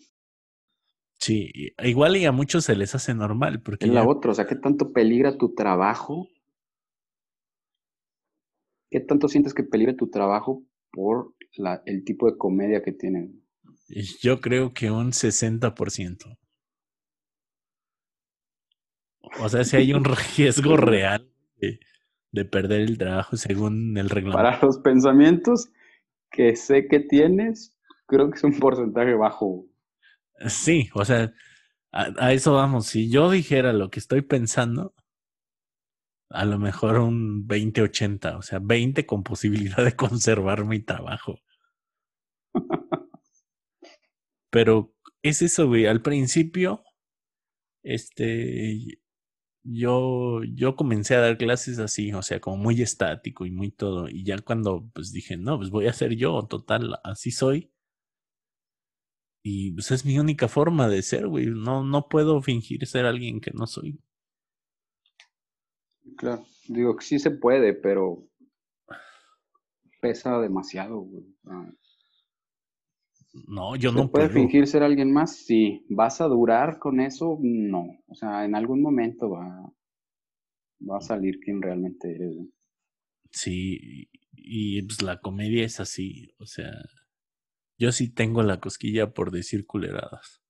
Sí, 1.17 1.51
igual 1.84 2.17
y 2.17 2.25
a 2.25 2.31
muchos 2.31 2.65
se 2.65 2.75
les 2.75 2.93
hace 2.95 3.13
normal. 3.13 3.62
Porque 3.62 3.86
es 3.86 3.91
la 3.91 4.07
otra, 4.07 4.31
o 4.31 4.34
sea, 4.34 4.45
¿qué 4.45 4.55
tanto 4.55 4.91
peligra 4.91 5.38
tu 5.38 5.53
trabajo 5.55 6.27
¿Qué 8.95 9.01
tanto 9.01 9.27
sientes 9.27 9.53
que 9.53 9.63
peligra 9.63 9.93
tu 9.95 10.10
trabajo 10.10 10.63
por 10.91 11.34
la, 11.57 11.81
el 11.86 12.05
tipo 12.05 12.31
de 12.31 12.38
comedia 12.38 12.81
que 12.81 12.93
tienen? 12.93 13.43
Yo 14.22 14.39
creo 14.39 14.74
que 14.74 14.89
un 14.89 15.12
60%. 15.12 16.38
O 19.41 19.50
sea, 19.50 19.65
si 19.65 19.75
hay 19.75 19.93
un 19.93 20.05
riesgo 20.38 20.77
real 20.77 21.29
de, 22.31 22.45
perder 22.45 22.81
el 22.81 22.98
trabajo 22.98 23.36
según 23.36 23.98
el 23.98 24.10
reglamento. 24.10 24.41
Para 24.41 24.62
los 24.62 24.79
pensamientos 24.79 25.69
que 26.31 26.55
sé 26.55 26.88
que 26.88 27.01
tienes, 27.01 27.77
creo 28.05 28.29
que 28.29 28.38
es 28.38 28.43
un 28.45 28.57
porcentaje 28.57 29.13
bajo. 29.13 29.65
Sí, 30.49 30.89
o 30.93 31.05
sea, 31.05 31.33
a 31.91 32.33
eso 32.33 32.53
vamos. 32.53 32.87
Si 32.87 33.09
yo 33.09 33.29
dijera 33.31 33.73
lo 33.73 33.89
que 33.89 33.99
estoy 33.99 34.21
pensando, 34.21 34.93
a 36.29 36.45
lo 36.45 36.59
mejor 36.59 36.99
un 36.99 37.47
20-80, 37.47 38.35
o 38.37 38.41
sea, 38.43 38.59
20 38.61 39.05
con 39.07 39.23
posibilidad 39.23 39.83
de 39.83 39.95
conservar 39.95 40.63
mi 40.65 40.79
trabajo. 40.81 41.39
Pero 44.49 44.93
es 45.21 45.41
eso, 45.41 45.67
güey. 45.67 45.85
Al 45.87 46.01
principio, 46.01 46.83
este, 47.83 48.79
yo, 49.63 50.43
yo 50.45 50.75
comencé 50.75 51.15
a 51.15 51.21
dar 51.21 51.37
clases 51.39 51.79
así, 51.79 52.13
o 52.13 52.23
sea, 52.23 52.41
como 52.41 52.57
muy 52.57 52.81
estático 52.83 53.45
y 53.47 53.51
muy 53.51 53.71
todo. 53.71 54.09
Y 54.09 54.25
ya 54.25 54.39
cuando, 54.41 54.89
pues 54.93 55.11
dije, 55.13 55.37
no, 55.37 55.57
pues 55.59 55.71
voy 55.71 55.87
a 55.87 55.93
ser 55.93 56.15
yo, 56.15 56.43
total, 56.47 56.99
así 57.05 57.31
soy. 57.31 57.71
Y 59.47 59.73
pues 59.73 59.91
es 59.91 60.03
mi 60.05 60.17
única 60.17 60.47
forma 60.47 60.87
de 60.89 61.03
ser, 61.03 61.27
güey. 61.27 61.45
No, 61.45 61.83
no 61.83 62.07
puedo 62.09 62.41
fingir 62.41 62.83
ser 62.87 63.05
alguien 63.05 63.39
que 63.39 63.51
no 63.51 63.67
soy. 63.67 63.99
Claro, 66.17 66.43
digo 66.67 66.95
que 66.95 67.05
sí 67.05 67.19
se 67.19 67.29
puede, 67.29 67.75
pero 67.75 68.27
pesa 70.01 70.39
demasiado, 70.39 70.97
güey. 70.97 71.25
no, 73.47 73.75
yo 73.75 73.91
¿Se 73.91 73.95
no 73.95 74.09
puede 74.09 74.29
fingir 74.29 74.65
ser 74.65 74.81
alguien 74.81 75.13
más? 75.13 75.35
Sí. 75.35 75.85
¿Vas 75.89 76.21
a 76.21 76.25
durar 76.25 76.79
con 76.79 76.99
eso? 76.99 77.37
No. 77.39 77.85
O 78.07 78.15
sea, 78.15 78.45
en 78.45 78.55
algún 78.55 78.81
momento 78.81 79.29
va, 79.29 79.71
va 80.89 80.97
a 80.97 81.01
salir 81.01 81.37
quien 81.39 81.61
realmente 81.61 82.15
eres. 82.15 82.35
Sí, 83.29 84.09
y 84.31 84.81
pues 84.81 85.03
la 85.03 85.19
comedia 85.21 85.65
es 85.65 85.79
así, 85.79 86.33
o 86.39 86.47
sea, 86.47 86.71
yo 87.77 87.91
sí 87.91 88.10
tengo 88.10 88.44
la 88.44 88.60
cosquilla 88.60 89.13
por 89.13 89.32
decir 89.32 89.65
culeradas. 89.65 90.41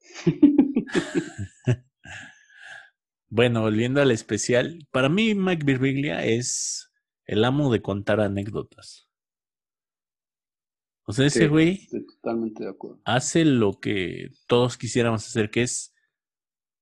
Bueno, 3.32 3.60
volviendo 3.60 4.02
al 4.02 4.10
especial, 4.10 4.88
para 4.90 5.08
mí 5.08 5.36
Mike 5.36 5.64
Birbiglia 5.64 6.24
es 6.24 6.90
el 7.26 7.44
amo 7.44 7.72
de 7.72 7.80
contar 7.80 8.20
anécdotas. 8.20 9.08
O 11.04 11.12
sea, 11.12 11.26
ese 11.26 11.46
güey 11.46 11.86
totalmente 11.86 12.64
de 12.64 12.70
acuerdo. 12.70 13.00
hace 13.04 13.44
lo 13.44 13.78
que 13.78 14.30
todos 14.48 14.76
quisiéramos 14.76 15.24
hacer, 15.24 15.50
que 15.50 15.62
es 15.62 15.94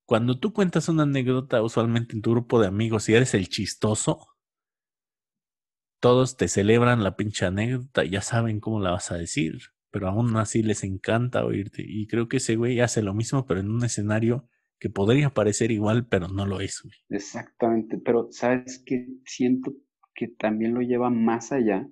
cuando 0.07 0.39
tú 0.39 0.55
cuentas 0.55 0.89
una 0.89 1.03
anécdota, 1.03 1.63
usualmente 1.63 2.15
en 2.17 2.23
tu 2.23 2.31
grupo 2.31 2.59
de 2.59 2.67
amigos, 2.67 3.11
y 3.11 3.15
eres 3.15 3.35
el 3.35 3.51
chistoso, 3.51 4.27
todos 6.01 6.37
te 6.37 6.49
celebran 6.49 7.03
la 7.03 7.17
pinche 7.17 7.47
anécdota 7.47 8.05
ya 8.05 8.21
saben 8.23 8.61
cómo 8.61 8.81
la 8.81 8.91
vas 8.91 9.11
a 9.11 9.17
decir, 9.17 9.59
pero 9.91 10.09
aún 10.09 10.37
así 10.37 10.63
les 10.63 10.85
encanta 10.85 11.45
oírte. 11.45 11.85
Y 11.87 12.07
creo 12.07 12.29
que 12.29 12.39
ese 12.39 12.57
güey 12.57 12.81
hace 12.81 13.03
lo 13.03 13.15
mismo, 13.15 13.47
pero 13.47 13.61
en 13.61 13.71
un 13.71 13.85
escenario 13.85 14.49
que 14.79 14.91
podría 14.91 15.31
parecer 15.31 15.71
igual, 15.71 16.07
pero 16.07 16.29
no 16.29 16.47
lo 16.47 16.61
es. 16.61 16.83
Exactamente, 17.09 17.99
pero 17.99 18.29
sabes 18.31 18.83
que 18.85 19.09
siento 19.25 19.73
que 20.15 20.29
también 20.29 20.75
lo 20.75 20.81
lleva 20.81 21.11
más 21.11 21.53
allá. 21.53 21.89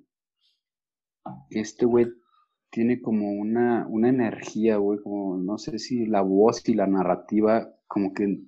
Este 1.50 1.84
güey 1.84 2.06
tiene 2.70 3.00
como 3.00 3.32
una, 3.32 3.86
una 3.88 4.08
energía, 4.08 4.76
güey, 4.76 5.00
como 5.00 5.38
no 5.38 5.58
sé 5.58 5.78
si 5.78 6.06
la 6.06 6.22
voz 6.22 6.68
y 6.68 6.74
la 6.74 6.86
narrativa, 6.86 7.72
como 7.86 8.12
que 8.12 8.40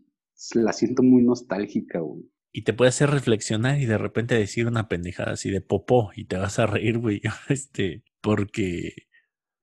la 0.55 0.73
siento 0.73 1.03
muy 1.03 1.23
nostálgica, 1.23 2.01
güey. 2.01 2.31
Y 2.53 2.63
te 2.63 2.73
puede 2.73 2.89
hacer 2.89 3.11
reflexionar 3.11 3.79
y 3.79 3.87
de 3.87 3.99
repente 3.99 4.35
decir 4.35 4.67
una 4.67 4.89
pendejada 4.89 5.33
así 5.33 5.51
de 5.51 5.61
popó 5.61 6.11
y 6.15 6.25
te 6.25 6.39
vas 6.39 6.59
a 6.59 6.67
reír, 6.67 6.99
güey. 6.99 7.21
Este, 7.49 8.03
porque. 8.21 8.95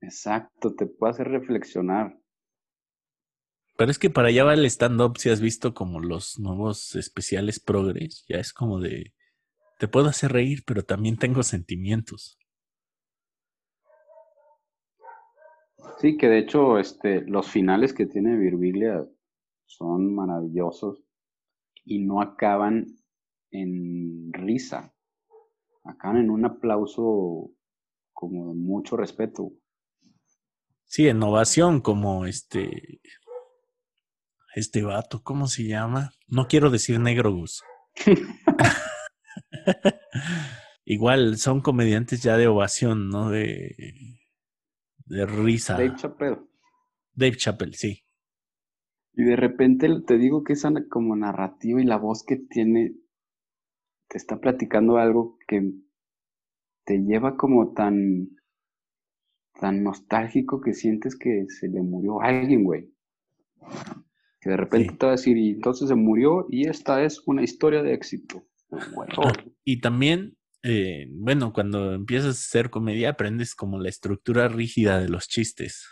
Exacto, 0.00 0.74
te 0.74 0.86
puede 0.86 1.10
hacer 1.10 1.28
reflexionar. 1.28 2.18
Pero 3.76 3.90
es 3.90 3.98
que 3.98 4.08
para 4.08 4.28
allá 4.28 4.44
va 4.44 4.54
el 4.54 4.64
stand-up, 4.64 5.18
si 5.18 5.28
has 5.28 5.40
visto 5.40 5.74
como 5.74 6.00
los 6.00 6.38
nuevos 6.38 6.94
especiales 6.94 7.60
progres, 7.60 8.24
ya 8.28 8.38
es 8.38 8.52
como 8.52 8.80
de. 8.80 9.12
Te 9.78 9.88
puedo 9.88 10.08
hacer 10.08 10.32
reír, 10.32 10.62
pero 10.66 10.82
también 10.82 11.18
tengo 11.18 11.42
sentimientos. 11.42 12.38
Sí, 15.98 16.16
que 16.16 16.28
de 16.28 16.38
hecho, 16.38 16.78
este, 16.78 17.22
los 17.22 17.48
finales 17.48 17.92
que 17.92 18.06
tiene 18.06 18.36
Virgilia 18.36 19.06
son 19.66 20.14
maravillosos 20.14 21.05
y 21.86 22.00
no 22.00 22.20
acaban 22.20 22.98
en 23.50 24.32
risa, 24.32 24.92
acaban 25.84 26.18
en 26.18 26.30
un 26.30 26.44
aplauso 26.44 27.52
como 28.12 28.48
de 28.48 28.54
mucho 28.54 28.96
respeto. 28.96 29.52
Sí, 30.84 31.08
innovación, 31.08 31.80
como 31.80 32.26
este, 32.26 33.00
este 34.54 34.82
vato, 34.82 35.22
¿cómo 35.22 35.46
se 35.46 35.64
llama? 35.64 36.10
No 36.26 36.48
quiero 36.48 36.70
decir 36.70 37.00
negro 37.00 37.32
Gus. 37.32 37.62
Igual 40.84 41.38
son 41.38 41.60
comediantes 41.60 42.22
ya 42.22 42.36
de 42.36 42.46
ovación, 42.46 43.08
¿no? 43.08 43.30
De, 43.30 43.74
de 45.06 45.26
risa. 45.26 45.74
Dave 45.74 45.96
Chappelle. 45.96 46.40
Dave 47.12 47.36
Chappelle, 47.36 47.74
sí. 47.74 48.05
Y 49.16 49.24
de 49.24 49.34
repente 49.34 49.88
te 50.06 50.18
digo 50.18 50.44
que 50.44 50.52
esa 50.52 50.70
como 50.90 51.16
narrativa 51.16 51.80
y 51.80 51.84
la 51.84 51.96
voz 51.96 52.22
que 52.22 52.36
tiene 52.36 52.94
te 54.08 54.18
está 54.18 54.38
platicando 54.40 54.98
algo 54.98 55.38
que 55.48 55.72
te 56.84 56.98
lleva 56.98 57.36
como 57.36 57.72
tan 57.72 58.28
tan 59.58 59.82
nostálgico 59.82 60.60
que 60.60 60.74
sientes 60.74 61.16
que 61.16 61.46
se 61.48 61.68
le 61.68 61.80
murió 61.80 62.20
alguien, 62.20 62.62
güey. 62.62 62.92
Que 64.38 64.50
de 64.50 64.56
repente 64.58 64.92
te 64.92 65.06
va 65.06 65.12
a 65.12 65.16
decir, 65.16 65.38
y 65.38 65.50
entonces 65.52 65.88
se 65.88 65.94
murió 65.94 66.46
y 66.50 66.68
esta 66.68 67.02
es 67.02 67.22
una 67.26 67.42
historia 67.42 67.82
de 67.82 67.94
éxito. 67.94 68.46
y 69.64 69.80
también, 69.80 70.36
eh, 70.62 71.08
bueno, 71.10 71.54
cuando 71.54 71.94
empiezas 71.94 72.26
a 72.26 72.30
hacer 72.30 72.68
comedia 72.68 73.10
aprendes 73.10 73.54
como 73.54 73.80
la 73.80 73.88
estructura 73.88 74.48
rígida 74.48 75.00
de 75.00 75.08
los 75.08 75.26
chistes. 75.26 75.88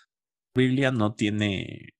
Biblia 0.55 0.93
no 0.93 1.15
tiene 1.15 1.95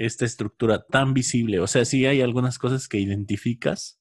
esta 0.00 0.24
estructura 0.24 0.86
tan 0.86 1.12
visible. 1.12 1.60
O 1.60 1.66
sea, 1.66 1.84
sí 1.84 2.06
hay 2.06 2.22
algunas 2.22 2.58
cosas 2.58 2.88
que 2.88 2.98
identificas, 2.98 4.00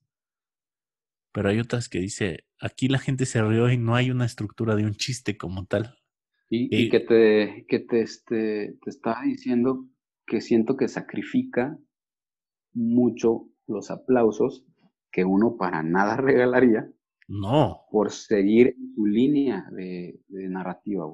pero 1.33 1.49
hay 1.49 1.59
otras 1.59 1.89
que 1.89 1.99
dice, 1.99 2.45
aquí 2.59 2.87
la 2.87 2.99
gente 2.99 3.25
se 3.25 3.43
rió 3.43 3.69
y 3.69 3.77
no 3.77 3.95
hay 3.95 4.09
una 4.09 4.25
estructura 4.25 4.75
de 4.77 4.85
un 4.85 4.95
chiste 4.95 5.37
como 5.37 5.65
tal. 5.65 5.95
Y, 6.49 6.89
que 6.89 7.01
te, 7.01 7.65
que 7.67 7.79
te, 7.79 8.01
este, 8.01 8.77
te 8.81 8.89
está 8.89 9.21
diciendo 9.23 9.87
que 10.25 10.41
siento 10.41 10.77
que 10.77 10.87
sacrifica 10.87 11.77
mucho 12.73 13.49
los 13.67 13.91
aplausos 13.91 14.65
que 15.11 15.25
uno 15.25 15.57
para 15.57 15.83
nada 15.83 16.15
regalaría. 16.15 16.89
No. 17.27 17.81
Por 17.91 18.09
seguir 18.09 18.75
su 18.95 19.05
línea 19.05 19.67
de, 19.71 20.21
de 20.29 20.49
narrativa 20.49 21.05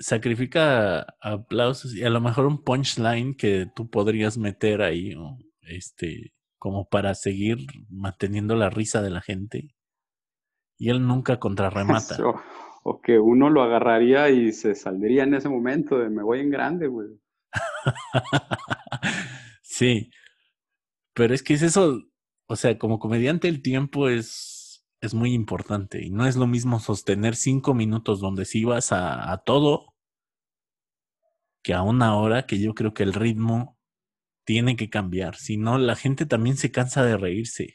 sacrifica 0.00 1.02
aplausos 1.20 1.94
y 1.94 2.02
a 2.02 2.10
lo 2.10 2.20
mejor 2.20 2.46
un 2.46 2.64
punchline 2.64 3.34
que 3.34 3.66
tú 3.76 3.88
podrías 3.88 4.38
meter 4.38 4.82
ahí, 4.82 5.14
este, 5.60 6.32
como 6.58 6.88
para 6.88 7.14
seguir 7.14 7.58
manteniendo 7.90 8.56
la 8.56 8.70
risa 8.70 9.02
de 9.02 9.10
la 9.10 9.20
gente. 9.20 9.76
Y 10.78 10.88
él 10.88 11.06
nunca 11.06 11.38
contrarremata. 11.38 12.16
o 12.82 13.00
que 13.02 13.18
uno 13.18 13.50
lo 13.50 13.62
agarraría 13.62 14.30
y 14.30 14.52
se 14.52 14.74
saldría 14.74 15.24
en 15.24 15.34
ese 15.34 15.50
momento 15.50 15.98
de 15.98 16.08
me 16.08 16.22
voy 16.22 16.40
en 16.40 16.50
grande, 16.50 16.86
güey. 16.86 17.08
sí. 19.62 20.10
Pero 21.12 21.34
es 21.34 21.42
que 21.42 21.54
es 21.54 21.62
eso, 21.62 22.00
o 22.46 22.56
sea, 22.56 22.78
como 22.78 22.98
comediante 22.98 23.48
el 23.48 23.60
tiempo 23.60 24.08
es, 24.08 24.86
es 25.02 25.12
muy 25.12 25.34
importante 25.34 26.02
y 26.02 26.10
no 26.10 26.26
es 26.26 26.36
lo 26.36 26.46
mismo 26.46 26.80
sostener 26.80 27.36
cinco 27.36 27.74
minutos 27.74 28.20
donde 28.20 28.46
si 28.46 28.64
vas 28.64 28.92
a, 28.92 29.30
a 29.30 29.38
todo 29.38 29.89
que 31.62 31.74
a 31.74 31.82
una 31.82 32.16
hora 32.16 32.46
que 32.46 32.58
yo 32.58 32.74
creo 32.74 32.94
que 32.94 33.02
el 33.02 33.12
ritmo 33.12 33.78
tiene 34.44 34.76
que 34.76 34.90
cambiar. 34.90 35.36
Si 35.36 35.56
no, 35.56 35.78
la 35.78 35.96
gente 35.96 36.26
también 36.26 36.56
se 36.56 36.70
cansa 36.70 37.04
de 37.04 37.16
reírse. 37.16 37.74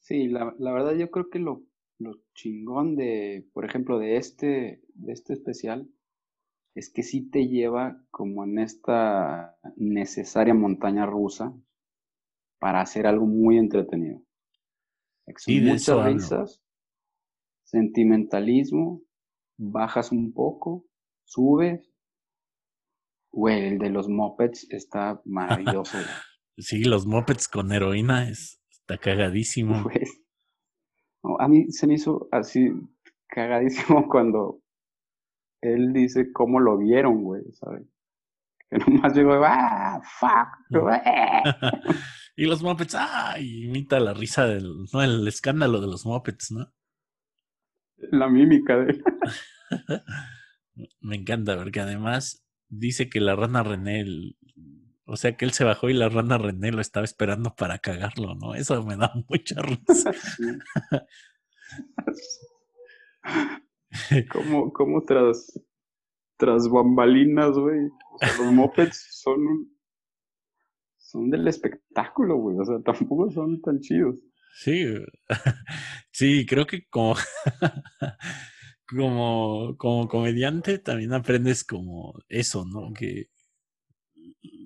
Sí, 0.00 0.28
la, 0.28 0.54
la 0.58 0.72
verdad 0.72 0.94
yo 0.94 1.10
creo 1.10 1.28
que 1.30 1.40
lo, 1.40 1.64
lo, 1.98 2.20
chingón 2.34 2.96
de, 2.96 3.48
por 3.52 3.64
ejemplo, 3.64 3.98
de 3.98 4.16
este, 4.16 4.80
de 4.94 5.12
este 5.12 5.32
especial, 5.32 5.88
es 6.74 6.90
que 6.90 7.02
sí 7.02 7.28
te 7.28 7.48
lleva 7.48 8.00
como 8.10 8.44
en 8.44 8.58
esta 8.58 9.56
necesaria 9.76 10.54
montaña 10.54 11.06
rusa 11.06 11.54
para 12.58 12.82
hacer 12.82 13.06
algo 13.06 13.26
muy 13.26 13.58
entretenido. 13.58 14.22
Sí, 15.38 15.60
muchas 15.60 16.04
risas, 16.04 16.62
sentimentalismo, 17.64 19.02
bajas 19.56 20.12
un 20.12 20.32
poco, 20.32 20.84
subes. 21.26 21.92
Güey, 23.30 23.66
el 23.66 23.78
de 23.78 23.90
los 23.90 24.08
mopeds 24.08 24.66
está 24.70 25.20
maravilloso. 25.24 25.98
sí, 26.56 26.84
los 26.84 27.06
mopeds 27.06 27.48
con 27.48 27.70
heroína 27.72 28.28
es, 28.30 28.62
está 28.70 28.96
cagadísimo. 28.96 29.84
a 31.38 31.48
mí 31.48 31.70
se 31.70 31.86
me 31.86 31.94
hizo 31.94 32.28
así 32.32 32.70
cagadísimo 33.28 34.08
cuando 34.08 34.62
él 35.60 35.92
dice 35.92 36.32
cómo 36.32 36.60
lo 36.60 36.78
vieron, 36.78 37.24
güey, 37.24 37.42
¿sabes? 37.52 37.86
Que 38.70 38.78
nomás 38.78 39.14
llegó, 39.14 39.34
¡ah, 39.44 40.00
fuck! 40.18 40.90
y 42.36 42.46
los 42.46 42.62
mopeds, 42.62 42.96
¡ah! 42.96 43.36
imita 43.38 44.00
la 44.00 44.12
risa 44.12 44.46
del, 44.46 44.86
no, 44.92 45.02
el 45.02 45.26
escándalo 45.28 45.80
de 45.80 45.86
los 45.86 46.04
mopeds, 46.04 46.52
¿no? 46.52 46.72
La 48.10 48.28
mímica 48.28 48.76
de 48.76 49.02
Me 51.00 51.16
encanta, 51.16 51.56
porque 51.56 51.80
además 51.80 52.46
dice 52.68 53.08
que 53.08 53.20
la 53.20 53.34
rana 53.36 53.62
René, 53.62 54.04
o 55.04 55.16
sea 55.16 55.36
que 55.36 55.44
él 55.44 55.52
se 55.52 55.64
bajó 55.64 55.88
y 55.88 55.94
la 55.94 56.08
rana 56.08 56.38
René 56.38 56.72
lo 56.72 56.80
estaba 56.80 57.04
esperando 57.04 57.54
para 57.54 57.78
cagarlo, 57.78 58.34
¿no? 58.34 58.54
Eso 58.54 58.82
me 58.84 58.96
da 58.96 59.12
mucha 59.28 59.62
risa. 59.62 60.12
como, 64.32 64.72
como 64.72 65.04
tras, 65.04 65.60
tras 66.36 66.68
bambalinas, 66.68 67.58
güey. 67.58 67.88
los 68.38 68.52
mopeds 68.52 69.08
son 69.22 69.76
son 71.06 71.30
del 71.30 71.46
espectáculo, 71.46 72.36
güey. 72.36 72.58
O 72.58 72.64
sea, 72.64 72.80
tampoco 72.84 73.30
son 73.30 73.60
tan 73.62 73.80
chidos. 73.80 74.16
Sí, 74.58 74.84
sí, 76.10 76.46
creo 76.46 76.66
que 76.66 76.86
como 76.88 77.14
como, 78.88 79.76
como 79.76 80.08
comediante 80.08 80.78
también 80.78 81.12
aprendes 81.12 81.64
como 81.64 82.18
eso, 82.28 82.64
¿no? 82.64 82.92
Que 82.92 83.28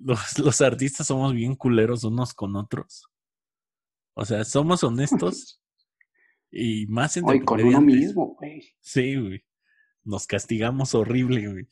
los, 0.03 0.39
los 0.39 0.61
artistas 0.61 1.07
somos 1.07 1.33
bien 1.33 1.55
culeros 1.55 2.03
unos 2.03 2.33
con 2.33 2.55
otros. 2.55 3.07
O 4.13 4.25
sea, 4.25 4.43
somos 4.43 4.83
honestos 4.83 5.61
y 6.51 6.85
más 6.87 7.15
entre 7.17 7.35
Ay, 7.35 7.41
con 7.41 7.61
uno 7.61 7.81
mismo, 7.81 8.35
güey. 8.37 8.63
Sí, 8.81 9.15
güey. 9.15 9.43
Nos 10.03 10.27
castigamos 10.27 10.93
horrible, 10.95 11.47
güey. 11.49 11.67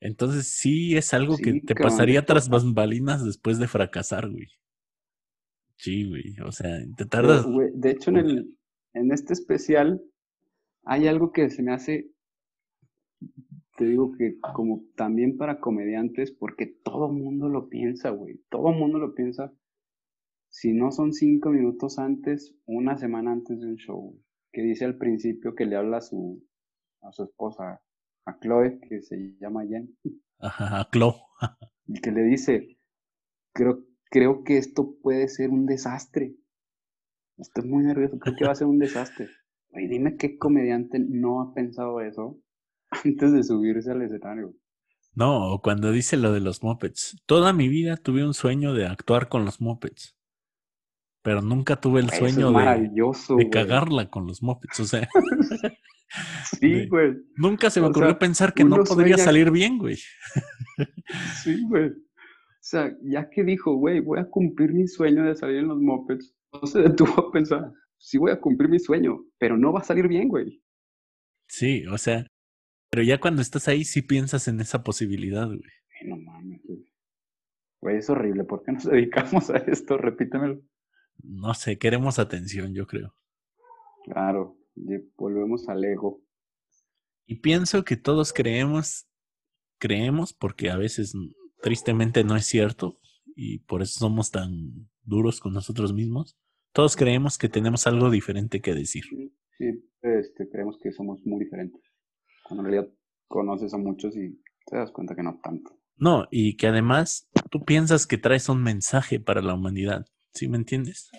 Entonces 0.00 0.48
sí 0.48 0.96
es 0.96 1.12
algo 1.12 1.36
que 1.36 1.60
te 1.60 1.74
pasaría 1.74 2.24
tras 2.24 2.48
bambalinas 2.48 3.24
después 3.24 3.58
de 3.58 3.68
fracasar, 3.68 4.28
güey. 4.30 4.48
Sí, 5.76 6.08
güey. 6.08 6.34
O 6.44 6.52
sea, 6.52 6.78
te 6.96 7.04
tardas. 7.04 7.46
de 7.74 7.90
hecho, 7.90 8.10
en 8.10 8.16
el, 8.16 8.58
en 8.94 9.12
este 9.12 9.34
especial 9.34 10.02
hay 10.84 11.06
algo 11.08 11.32
que 11.32 11.50
se 11.50 11.62
me 11.62 11.72
hace, 11.72 12.10
te 13.76 13.84
digo 13.84 14.12
que 14.12 14.38
como 14.54 14.84
también 14.96 15.36
para 15.36 15.60
comediantes, 15.60 16.32
porque 16.32 16.66
todo 16.66 17.10
mundo 17.10 17.48
lo 17.48 17.68
piensa, 17.68 18.10
güey, 18.10 18.40
todo 18.50 18.72
mundo 18.72 18.98
lo 18.98 19.14
piensa. 19.14 19.52
Si 20.50 20.72
no 20.72 20.90
son 20.90 21.12
cinco 21.12 21.50
minutos 21.50 21.98
antes, 21.98 22.56
una 22.66 22.98
semana 22.98 23.32
antes 23.32 23.60
de 23.60 23.66
un 23.68 23.76
show, 23.76 24.18
que 24.52 24.62
dice 24.62 24.84
al 24.84 24.98
principio 24.98 25.54
que 25.54 25.64
le 25.64 25.76
habla 25.76 25.98
a 25.98 26.02
su, 26.02 26.44
a 27.02 27.12
su 27.12 27.24
esposa, 27.24 27.82
a 28.26 28.38
Chloe, 28.40 28.80
que 28.80 29.00
se 29.00 29.36
llama 29.40 29.64
Jen. 29.66 29.96
Ajá, 30.40 30.80
a 30.80 30.90
Chloe. 30.90 31.14
y 31.86 32.00
que 32.00 32.10
le 32.10 32.22
dice, 32.22 32.78
creo, 33.54 33.84
creo 34.10 34.42
que 34.42 34.58
esto 34.58 34.96
puede 35.02 35.28
ser 35.28 35.50
un 35.50 35.66
desastre. 35.66 36.34
Estoy 37.38 37.68
muy 37.68 37.84
nervioso, 37.84 38.18
creo 38.18 38.36
que 38.36 38.44
va 38.44 38.52
a 38.52 38.56
ser 38.56 38.66
un 38.66 38.78
desastre. 38.78 39.28
Dime 39.72 40.16
qué 40.16 40.36
comediante 40.36 40.98
no 40.98 41.40
ha 41.40 41.54
pensado 41.54 42.00
eso 42.00 42.38
antes 43.04 43.32
de 43.32 43.42
subirse 43.42 43.90
al 43.90 44.02
escenario. 44.02 44.54
No, 45.14 45.60
cuando 45.62 45.90
dice 45.90 46.16
lo 46.16 46.32
de 46.32 46.40
los 46.40 46.62
mopeds. 46.62 47.20
Toda 47.26 47.52
mi 47.52 47.68
vida 47.68 47.96
tuve 47.96 48.24
un 48.24 48.34
sueño 48.34 48.74
de 48.74 48.86
actuar 48.86 49.28
con 49.28 49.44
los 49.44 49.60
mopeds. 49.60 50.16
Pero 51.22 51.42
nunca 51.42 51.76
tuve 51.76 52.00
el 52.00 52.10
sueño 52.10 52.50
de, 52.52 53.50
cagarla 53.50 54.08
con 54.08 54.26
los 54.26 54.42
mopeds. 54.42 54.80
O 54.80 54.84
sea. 54.84 55.08
sí, 56.58 56.86
güey. 56.88 57.16
Nunca 57.36 57.68
se 57.68 57.80
me 57.80 57.88
ocurrió 57.88 58.18
pensar 58.18 58.54
que 58.54 58.64
no 58.64 58.82
podría 58.84 59.18
salir 59.18 59.50
bien, 59.50 59.76
güey. 59.78 59.96
sí, 61.42 61.62
güey. 61.68 61.88
O 61.88 62.62
sea, 62.62 62.94
ya 63.02 63.28
que 63.28 63.42
dijo, 63.42 63.74
güey, 63.74 64.00
voy 64.00 64.20
a 64.20 64.30
cumplir 64.30 64.72
mi 64.72 64.86
sueño 64.86 65.24
de 65.24 65.34
salir 65.34 65.58
en 65.58 65.68
los 65.68 65.80
mopeds, 65.80 66.34
no 66.52 66.66
se 66.66 66.80
detuvo 66.80 67.28
a 67.28 67.32
pensar, 67.32 67.72
sí 68.00 68.18
voy 68.18 68.32
a 68.32 68.40
cumplir 68.40 68.68
mi 68.68 68.80
sueño, 68.80 69.24
pero 69.38 69.56
no 69.56 69.72
va 69.72 69.80
a 69.80 69.84
salir 69.84 70.08
bien, 70.08 70.28
güey. 70.28 70.62
Sí, 71.46 71.86
o 71.86 71.98
sea, 71.98 72.26
pero 72.90 73.02
ya 73.02 73.20
cuando 73.20 73.42
estás 73.42 73.68
ahí 73.68 73.84
sí 73.84 74.02
piensas 74.02 74.48
en 74.48 74.60
esa 74.60 74.82
posibilidad, 74.82 75.46
güey. 75.46 75.60
No 76.04 76.16
mames, 76.16 76.60
güey. 76.64 76.92
Güey, 77.80 77.96
es 77.98 78.10
horrible. 78.10 78.44
¿Por 78.44 78.62
qué 78.62 78.72
nos 78.72 78.84
dedicamos 78.90 79.50
a 79.50 79.58
esto? 79.58 79.96
Repítemelo. 79.96 80.60
No 81.22 81.54
sé, 81.54 81.78
queremos 81.78 82.18
atención, 82.18 82.74
yo 82.74 82.86
creo. 82.86 83.14
Claro, 84.04 84.56
volvemos 85.16 85.68
al 85.68 85.84
ego. 85.84 86.22
Y 87.26 87.36
pienso 87.36 87.84
que 87.84 87.96
todos 87.96 88.32
creemos, 88.32 89.06
creemos 89.78 90.32
porque 90.32 90.70
a 90.70 90.76
veces 90.76 91.12
tristemente 91.62 92.24
no 92.24 92.34
es 92.36 92.46
cierto 92.46 92.98
y 93.36 93.58
por 93.60 93.82
eso 93.82 94.00
somos 94.00 94.30
tan 94.30 94.88
duros 95.02 95.40
con 95.40 95.52
nosotros 95.52 95.92
mismos. 95.92 96.38
Todos 96.72 96.96
creemos 96.96 97.36
que 97.36 97.48
tenemos 97.48 97.86
algo 97.86 98.10
diferente 98.10 98.60
que 98.60 98.74
decir. 98.74 99.04
Sí, 99.58 99.90
este, 100.02 100.48
creemos 100.48 100.78
que 100.80 100.92
somos 100.92 101.20
muy 101.26 101.44
diferentes. 101.44 101.82
Cuando 102.44 102.62
en 102.62 102.70
realidad 102.70 102.92
conoces 103.28 103.74
a 103.74 103.78
muchos 103.78 104.16
y 104.16 104.40
te 104.66 104.76
das 104.76 104.90
cuenta 104.92 105.14
que 105.14 105.22
no 105.22 105.40
tanto. 105.42 105.78
No, 105.96 106.26
y 106.30 106.56
que 106.56 106.68
además 106.68 107.28
tú 107.50 107.64
piensas 107.64 108.06
que 108.06 108.18
traes 108.18 108.48
un 108.48 108.62
mensaje 108.62 109.20
para 109.20 109.42
la 109.42 109.54
humanidad. 109.54 110.06
¿Sí 110.32 110.48
me 110.48 110.56
entiendes? 110.56 111.10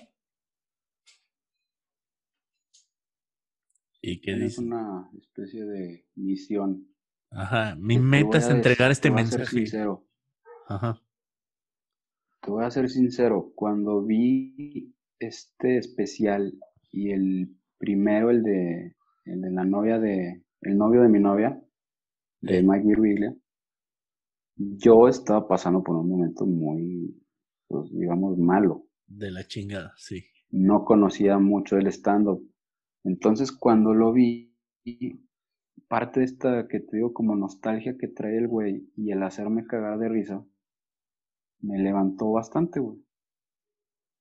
Y 4.01 4.19
que 4.21 4.31
es 4.43 4.57
una 4.57 5.11
especie 5.19 5.63
de 5.65 6.07
misión. 6.15 6.87
Ajá, 7.29 7.75
mi 7.75 7.99
meta 7.99 8.39
es 8.39 8.49
entregar 8.49 8.89
este 8.89 9.11
mensaje. 9.11 9.45
sincero. 9.45 10.07
Ajá. 10.67 10.99
Te 12.41 12.49
voy 12.49 12.65
a 12.65 12.71
ser 12.71 12.89
sincero, 12.89 13.51
cuando 13.53 14.03
vi 14.03 14.95
este 15.21 15.77
especial 15.77 16.53
y 16.91 17.11
el 17.11 17.55
primero, 17.77 18.31
el 18.31 18.43
de, 18.43 18.95
el 19.25 19.41
de 19.41 19.51
la 19.51 19.63
novia 19.63 19.99
de, 19.99 20.43
el 20.61 20.77
novio 20.77 21.03
de 21.03 21.09
mi 21.09 21.19
novia, 21.19 21.61
de 22.41 22.63
Mike 22.63 22.87
Birbiglia, 22.87 23.35
yo 24.55 25.07
estaba 25.07 25.47
pasando 25.47 25.83
por 25.83 25.95
un 25.95 26.09
momento 26.09 26.45
muy, 26.45 27.15
pues, 27.67 27.91
digamos, 27.91 28.37
malo. 28.37 28.87
De 29.07 29.31
la 29.31 29.45
chingada, 29.45 29.93
sí. 29.97 30.25
No 30.49 30.83
conocía 30.85 31.37
mucho 31.37 31.77
el 31.77 31.87
stand-up. 31.87 32.47
Entonces, 33.03 33.51
cuando 33.51 33.93
lo 33.93 34.11
vi, 34.11 34.55
parte 35.87 36.19
de 36.21 36.25
esta 36.25 36.67
que 36.67 36.79
te 36.79 36.97
digo 36.97 37.13
como 37.13 37.35
nostalgia 37.35 37.97
que 37.97 38.07
trae 38.07 38.37
el 38.37 38.47
güey 38.47 38.91
y 38.95 39.11
el 39.11 39.23
hacerme 39.23 39.65
cagar 39.65 39.99
de 39.99 40.09
risa, 40.09 40.45
me 41.59 41.77
levantó 41.79 42.31
bastante, 42.31 42.79
güey. 42.79 43.03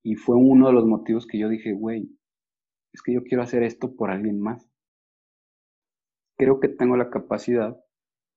Y 0.02 0.14
fue 0.14 0.36
uno 0.36 0.68
de 0.68 0.72
los 0.72 0.86
motivos 0.86 1.26
que 1.26 1.38
yo 1.38 1.48
dije, 1.48 1.72
güey, 1.72 2.10
es 2.92 3.02
que 3.02 3.14
yo 3.14 3.22
quiero 3.22 3.42
hacer 3.42 3.62
esto 3.62 3.94
por 3.94 4.10
alguien 4.10 4.40
más. 4.40 4.68
Creo 6.36 6.58
que 6.58 6.68
tengo 6.68 6.96
la 6.96 7.10
capacidad, 7.10 7.78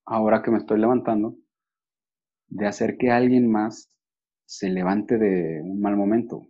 ahora 0.06 0.44
que 0.44 0.52
me 0.52 0.58
estoy 0.58 0.80
levantando, 0.80 1.38
de 2.48 2.68
hacer 2.68 2.98
que 2.98 3.12
alguien 3.12 3.50
más 3.50 3.92
se 4.46 4.70
levante 4.70 5.18
de 5.18 5.62
un 5.64 5.80
mal 5.80 5.96
momento. 5.96 6.48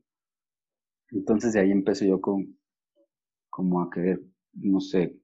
Entonces 1.12 1.54
de 1.54 1.60
ahí 1.60 1.72
empecé 1.72 2.08
yo 2.08 2.20
con, 2.20 2.58
como 3.50 3.82
a 3.82 3.90
querer, 3.92 4.20
no 4.54 4.80
sé, 4.80 5.20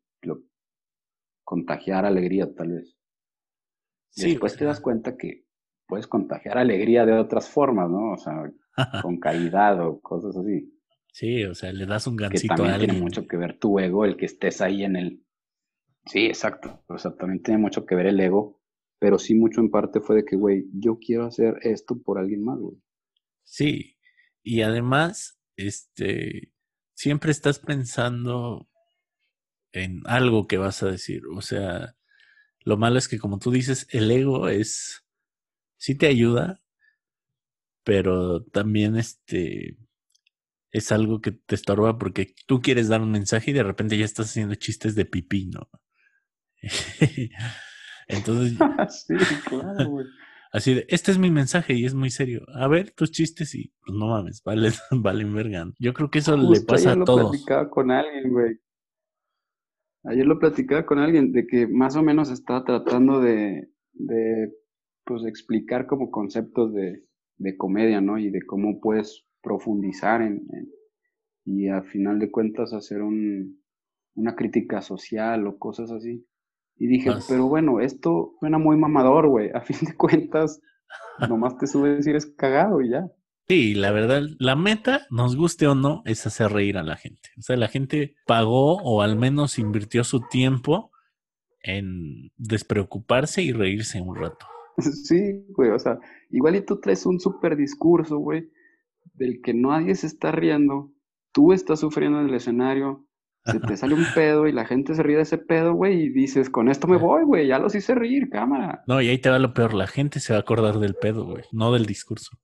contagiar 1.49 2.05
alegría 2.05 2.53
tal 2.53 2.73
vez. 2.73 2.95
Después 4.15 4.55
te 4.55 4.65
das 4.65 4.79
cuenta 4.79 5.17
que 5.17 5.45
puedes 5.89 6.07
contagiar 6.07 6.57
alegría 6.57 7.05
de 7.05 7.13
otras 7.13 7.49
formas, 7.49 7.89
¿no? 7.89 8.13
O 8.13 8.17
sea, 8.17 8.49
con 9.01 9.19
caridad 9.19 9.85
o 9.85 9.99
cosas 9.99 10.37
así. 10.37 10.71
Sí, 11.11 11.43
o 11.43 11.55
sea, 11.55 11.73
le 11.73 11.85
das 11.85 12.05
un 12.07 12.15
gancito 12.15 12.41
que 12.41 12.47
también 12.47 12.69
a 12.69 12.73
alguien. 12.75 12.91
Tiene 12.91 13.03
mucho 13.03 13.27
que 13.27 13.35
ver 13.35 13.57
tu 13.57 13.79
ego, 13.79 14.05
el 14.05 14.15
que 14.15 14.27
estés 14.27 14.61
ahí 14.61 14.83
en 14.83 14.95
el. 14.95 15.25
Sí, 16.05 16.27
exacto. 16.27 16.83
O 16.87 16.97
sea, 16.97 17.15
también 17.15 17.41
tiene 17.41 17.59
mucho 17.59 17.85
que 17.85 17.95
ver 17.95 18.05
el 18.05 18.19
ego, 18.19 18.61
pero 18.99 19.17
sí 19.17 19.33
mucho 19.33 19.59
en 19.59 19.71
parte 19.71 19.99
fue 19.99 20.17
de 20.17 20.25
que, 20.25 20.35
güey, 20.35 20.65
yo 20.73 20.99
quiero 20.99 21.25
hacer 21.25 21.55
esto 21.63 21.99
por 22.01 22.19
alguien 22.19 22.43
más, 22.43 22.59
güey. 22.59 22.77
Sí, 23.43 23.97
y 24.43 24.61
además, 24.61 25.41
este, 25.57 26.53
siempre 26.93 27.31
estás 27.31 27.59
pensando 27.59 28.69
en 29.71 30.01
algo 30.05 30.47
que 30.47 30.57
vas 30.57 30.83
a 30.83 30.91
decir. 30.91 31.23
O 31.35 31.41
sea, 31.41 31.95
lo 32.59 32.77
malo 32.77 32.97
es 32.97 33.07
que 33.07 33.19
como 33.19 33.39
tú 33.39 33.51
dices, 33.51 33.87
el 33.91 34.09
ego 34.11 34.47
es, 34.47 35.05
sí 35.79 35.95
te 35.95 36.05
ayuda, 36.05 36.61
pero 37.83 38.43
también 38.43 38.95
este, 38.95 39.77
es 40.71 40.91
algo 40.91 41.21
que 41.21 41.31
te 41.31 41.55
estorba 41.55 41.97
porque 41.97 42.35
tú 42.45 42.61
quieres 42.61 42.87
dar 42.89 43.01
un 43.01 43.11
mensaje 43.11 43.49
y 43.49 43.53
de 43.55 43.63
repente 43.63 43.97
ya 43.97 44.05
estás 44.05 44.27
haciendo 44.27 44.53
chistes 44.55 44.93
de 44.93 45.05
pipí, 45.05 45.47
¿no? 45.47 45.69
Entonces... 48.07 48.57
sí, 49.07 49.15
claro, 49.45 49.89
güey. 49.89 50.05
Así 50.51 50.73
de, 50.73 50.85
este 50.89 51.11
es 51.11 51.19
mi 51.19 51.29
mensaje 51.29 51.73
y 51.73 51.85
es 51.85 51.93
muy 51.93 52.09
serio. 52.09 52.43
A 52.55 52.67
ver 52.67 52.91
tus 52.91 53.11
chistes 53.11 53.53
y 53.53 53.71
pues 53.85 53.95
no 53.95 54.07
mames, 54.07 54.41
vale, 54.43 54.69
valen 54.91 55.33
verga. 55.33 55.71
Yo 55.77 55.93
creo 55.93 56.09
que 56.09 56.19
eso 56.19 56.35
le 56.35 56.61
pasa 56.61 56.93
a 56.93 57.03
todos. 57.03 57.21
Lo 57.21 57.29
platicaba 57.29 57.69
con 57.69 57.91
alguien, 57.91 58.31
güey. 58.31 58.59
Ayer 60.05 60.25
lo 60.25 60.39
platicaba 60.39 60.85
con 60.85 60.97
alguien 60.97 61.31
de 61.31 61.45
que 61.45 61.67
más 61.67 61.95
o 61.95 62.01
menos 62.01 62.31
estaba 62.31 62.63
tratando 62.63 63.19
de, 63.19 63.69
de 63.93 64.51
pues 65.09 65.25
explicar 65.25 65.87
como 65.87 66.11
conceptos 66.11 66.71
de, 66.71 67.03
de 67.37 67.57
comedia, 67.57 67.99
¿no? 67.99 68.19
Y 68.19 68.29
de 68.29 68.45
cómo 68.45 68.79
puedes 68.79 69.25
profundizar 69.41 70.21
en, 70.21 70.47
y 71.45 71.67
a 71.67 71.81
final 71.81 72.19
de 72.19 72.29
cuentas 72.29 72.73
hacer 72.73 73.01
un, 73.01 73.59
una 74.13 74.35
crítica 74.35 74.83
social 74.83 75.47
o 75.47 75.57
cosas 75.57 75.89
así. 75.89 76.27
Y 76.77 76.85
dije, 76.85 77.09
pero 77.27 77.47
bueno, 77.47 77.79
esto 77.79 78.35
suena 78.39 78.59
muy 78.59 78.77
mamador, 78.77 79.27
güey. 79.27 79.49
A 79.55 79.61
fin 79.61 79.77
de 79.81 79.95
cuentas, 79.97 80.61
nomás 81.27 81.57
te 81.57 81.65
subes 81.65 82.05
y 82.05 82.11
eres 82.11 82.27
cagado 82.27 82.81
y 82.81 82.91
ya. 82.91 83.07
Sí, 83.47 83.73
la 83.73 83.91
verdad, 83.91 84.21
la 84.37 84.55
meta, 84.55 85.07
nos 85.09 85.35
guste 85.35 85.65
o 85.65 85.73
no, 85.73 86.03
es 86.05 86.27
hacer 86.27 86.51
reír 86.51 86.77
a 86.77 86.83
la 86.83 86.97
gente. 86.97 87.29
O 87.39 87.41
sea, 87.41 87.57
la 87.57 87.67
gente 87.67 88.15
pagó 88.27 88.75
o 88.83 89.01
al 89.01 89.15
menos 89.17 89.57
invirtió 89.57 90.03
su 90.03 90.21
tiempo 90.29 90.91
en 91.63 92.31
despreocuparse 92.37 93.41
y 93.41 93.51
reírse 93.51 94.01
un 94.01 94.15
rato. 94.15 94.45
Sí, 95.03 95.45
güey, 95.49 95.71
o 95.71 95.79
sea, 95.79 95.99
igual 96.29 96.55
y 96.55 96.61
tú 96.61 96.79
traes 96.79 97.05
un 97.05 97.19
super 97.19 97.55
discurso, 97.55 98.17
güey, 98.17 98.49
del 99.13 99.41
que 99.41 99.53
nadie 99.53 99.95
se 99.95 100.07
está 100.07 100.31
riendo, 100.31 100.91
tú 101.31 101.53
estás 101.53 101.79
sufriendo 101.79 102.19
en 102.19 102.27
el 102.27 102.35
escenario, 102.35 103.05
se 103.45 103.59
te 103.59 103.77
sale 103.77 103.93
un 103.95 104.05
pedo 104.15 104.47
y 104.47 104.51
la 104.51 104.65
gente 104.65 104.95
se 104.95 105.03
ríe 105.03 105.17
de 105.17 105.23
ese 105.23 105.37
pedo, 105.37 105.73
güey, 105.73 106.03
y 106.03 106.09
dices, 106.09 106.49
con 106.49 106.69
esto 106.69 106.87
me 106.87 106.97
voy, 106.97 107.23
güey, 107.23 107.47
ya 107.47 107.59
los 107.59 107.75
hice 107.75 107.95
reír, 107.95 108.29
cámara. 108.29 108.83
No, 108.87 109.01
y 109.01 109.09
ahí 109.09 109.17
te 109.17 109.29
va 109.29 109.39
lo 109.39 109.53
peor, 109.53 109.73
la 109.73 109.87
gente 109.87 110.19
se 110.19 110.33
va 110.33 110.37
a 110.37 110.41
acordar 110.41 110.79
del 110.79 110.95
pedo, 110.95 111.25
güey, 111.25 111.43
no 111.51 111.71
del 111.71 111.85
discurso. 111.85 112.37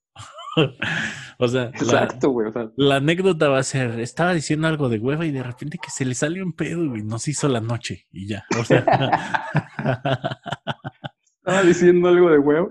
o 1.39 1.47
sea, 1.47 1.65
Exacto, 1.65 2.29
güey. 2.29 2.47
O 2.47 2.51
sea, 2.51 2.69
la 2.77 2.97
anécdota 2.97 3.49
va 3.49 3.59
a 3.59 3.63
ser, 3.63 3.99
estaba 3.99 4.33
diciendo 4.33 4.67
algo 4.67 4.89
de 4.89 4.99
hueva 4.99 5.25
y 5.25 5.31
de 5.31 5.43
repente 5.43 5.77
que 5.81 5.89
se 5.89 6.05
le 6.05 6.15
salió 6.15 6.43
un 6.43 6.53
pedo 6.53 6.95
y 6.95 7.03
nos 7.03 7.27
hizo 7.27 7.47
la 7.47 7.61
noche 7.61 8.07
y 8.11 8.27
ya. 8.27 8.45
O 8.59 8.63
sea, 8.63 8.85
estaba 11.45 11.61
diciendo 11.61 12.07
algo 12.07 12.31
de 12.31 12.39
hueva. 12.39 12.69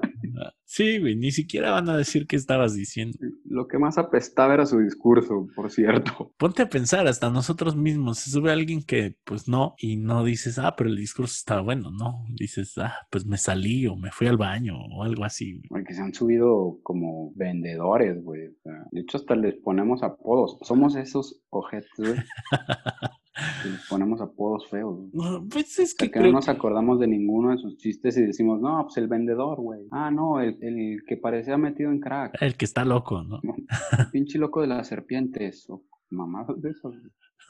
Sí, 0.64 0.98
güey, 0.98 1.14
ni 1.14 1.30
siquiera 1.30 1.70
van 1.70 1.88
a 1.88 1.96
decir 1.96 2.26
qué 2.26 2.34
estabas 2.34 2.74
diciendo. 2.74 3.16
Lo 3.44 3.68
que 3.68 3.78
más 3.78 3.96
apestaba 3.96 4.54
era 4.54 4.66
su 4.66 4.80
discurso, 4.80 5.46
por 5.54 5.70
cierto. 5.70 6.32
Ponte 6.36 6.62
a 6.62 6.68
pensar, 6.68 7.06
hasta 7.06 7.30
nosotros 7.30 7.76
mismos, 7.76 8.18
se 8.18 8.30
sube 8.30 8.50
alguien 8.50 8.82
que 8.82 9.16
pues 9.24 9.46
no, 9.46 9.76
y 9.78 9.96
no 9.96 10.24
dices, 10.24 10.58
ah, 10.58 10.74
pero 10.76 10.90
el 10.90 10.96
discurso 10.96 11.34
estaba 11.36 11.60
bueno, 11.60 11.92
no, 11.92 12.24
dices, 12.30 12.76
ah, 12.78 12.94
pues 13.10 13.24
me 13.24 13.38
salí 13.38 13.86
o 13.86 13.94
me 13.94 14.10
fui 14.10 14.26
al 14.26 14.36
baño 14.36 14.74
o 14.76 15.04
algo 15.04 15.24
así. 15.24 15.62
Güey. 15.68 15.84
Que 15.84 15.94
se 15.94 16.02
han 16.02 16.12
subido 16.12 16.80
como 16.82 17.32
vendedores, 17.36 18.20
güey. 18.24 18.48
de 18.90 19.00
hecho, 19.00 19.18
hasta 19.18 19.36
les 19.36 19.54
ponemos 19.54 20.02
apodos. 20.02 20.58
Somos 20.62 20.96
esos 20.96 21.40
ojetes, 21.50 21.92
güey. 21.96 22.16
les 23.64 23.86
ponemos 23.88 24.20
apodos 24.20 24.68
feos. 24.68 25.12
No, 25.12 25.46
pues 25.48 25.78
es 25.78 25.94
que, 25.94 26.10
no 26.20 26.32
nos 26.32 26.48
acordamos 26.48 27.00
de 27.00 27.08
ninguno 27.08 27.50
de 27.50 27.58
sus 27.58 27.76
chistes 27.76 28.16
y 28.16 28.22
decimos, 28.22 28.60
no, 28.60 28.82
pues 28.84 28.96
el 28.96 29.08
vendedor, 29.08 29.60
güey. 29.60 29.88
Ah, 29.90 30.10
no, 30.10 30.40
el, 30.40 30.56
el 30.60 31.02
que 31.06 31.16
parecía 31.16 31.56
metido 31.56 31.90
en 31.90 32.00
crack. 32.00 32.40
El 32.40 32.56
que 32.56 32.64
está 32.64 32.84
loco, 32.84 33.22
¿no? 33.22 33.40
Pinche 34.12 34.38
loco 34.38 34.60
de 34.60 34.68
las 34.68 34.88
serpientes 34.88 35.68
o 35.68 35.84
mamadas 36.10 36.60
de 36.60 36.70
eso. 36.70 36.92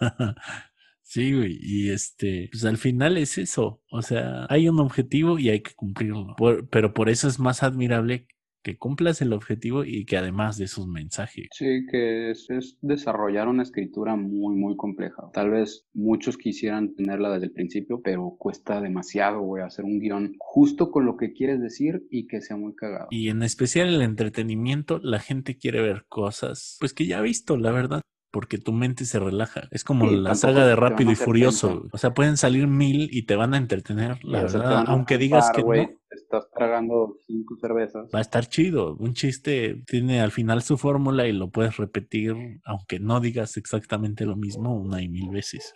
Sí, 1.07 1.35
güey, 1.35 1.59
y 1.61 1.90
este, 1.90 2.49
pues 2.51 2.64
al 2.64 2.79
final 2.79 3.18
es 3.18 3.37
eso, 3.37 3.83
o 3.90 4.01
sea, 4.01 4.47
hay 4.49 4.70
un 4.70 4.81
objetivo 4.81 5.38
y 5.38 5.51
hay 5.51 5.61
que 5.61 5.75
cumplirlo, 5.75 6.35
pero 6.70 6.94
por 6.94 7.11
eso 7.11 7.29
es 7.29 7.38
más 7.38 7.62
admirable 7.62 8.27
que 8.64 8.79
cumplas 8.79 9.22
el 9.22 9.33
objetivo 9.33 9.85
y 9.85 10.07
que 10.07 10.16
además 10.16 10.57
de 10.57 10.66
sus 10.66 10.88
mensajes. 10.88 11.48
Sí, 11.53 11.87
que 11.88 12.31
es, 12.31 12.48
desarrollar 12.81 13.46
una 13.46 13.62
escritura 13.62 14.16
muy, 14.16 14.57
muy 14.57 14.74
compleja. 14.77 15.31
Tal 15.33 15.50
vez 15.50 15.87
muchos 15.92 16.38
quisieran 16.38 16.94
tenerla 16.94 17.31
desde 17.33 17.46
el 17.46 17.53
principio, 17.53 18.00
pero 18.03 18.35
cuesta 18.38 18.81
demasiado, 18.81 19.40
güey, 19.42 19.62
hacer 19.62 19.85
un 19.85 20.00
guion 20.00 20.35
justo 20.38 20.90
con 20.90 21.05
lo 21.05 21.16
que 21.16 21.33
quieres 21.33 21.61
decir 21.61 22.07
y 22.11 22.27
que 22.27 22.40
sea 22.40 22.57
muy 22.57 22.74
cagado. 22.74 23.09
Y 23.11 23.29
en 23.29 23.42
especial 23.42 23.88
el 23.88 24.03
entretenimiento, 24.03 24.98
la 24.98 25.20
gente 25.20 25.59
quiere 25.59 25.83
ver 25.83 26.07
cosas, 26.09 26.79
pues 26.81 26.94
que 26.94 27.07
ya 27.07 27.18
ha 27.18 27.22
visto, 27.22 27.57
la 27.57 27.70
verdad 27.70 28.00
porque 28.35 28.59
tu 28.59 28.73
mente 28.73 29.05
se 29.05 29.20
relaja. 29.20 29.68
Es 29.70 29.85
como 29.85 30.07
la 30.07 30.35
saga 30.35 30.66
de 30.66 30.75
Rápido 30.75 31.12
y 31.12 31.14
Furioso. 31.14 31.85
O 31.92 31.99
sea, 31.99 32.14
pueden 32.14 32.37
salir 32.37 32.66
mil 32.66 33.09
y 33.12 33.27
te 33.27 33.37
van 33.37 33.55
a 33.55 33.59
entretener, 33.59 34.25
la 34.25 34.42
verdad. 34.42 34.85
Aunque 34.88 35.18
digas 35.18 35.53
que 35.55 35.62
no. 35.62 35.73
Estás 36.11 36.51
tragando 36.51 37.16
cinco 37.27 37.55
cervezas. 37.61 38.11
Va 38.12 38.18
a 38.18 38.23
estar 38.23 38.47
chido. 38.47 38.97
Un 38.97 39.14
chiste 39.14 39.85
tiene 39.87 40.20
al 40.20 40.33
final 40.33 40.62
su 40.62 40.77
fórmula 40.77 41.29
y 41.29 41.33
lo 41.33 41.51
puedes 41.51 41.77
repetir, 41.77 42.35
aunque 42.64 42.99
no 42.99 43.20
digas 43.20 43.57
exactamente 43.57 44.27
lo 44.27 44.35
mismo 44.35 44.75
una 44.75 45.01
y 45.01 45.09
mil 45.09 45.31
veces. 45.31 45.73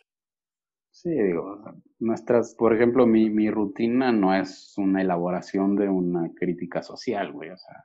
Sí, 0.90 1.10
digo, 1.10 1.62
nuestras, 2.00 2.56
por 2.56 2.74
ejemplo, 2.74 3.06
mi, 3.06 3.30
mi 3.30 3.52
rutina 3.52 4.10
no 4.10 4.34
es 4.34 4.74
una 4.76 5.00
elaboración 5.00 5.76
de 5.76 5.88
una 5.88 6.32
crítica 6.34 6.82
social, 6.82 7.30
güey, 7.30 7.50
o 7.50 7.56
sea. 7.56 7.84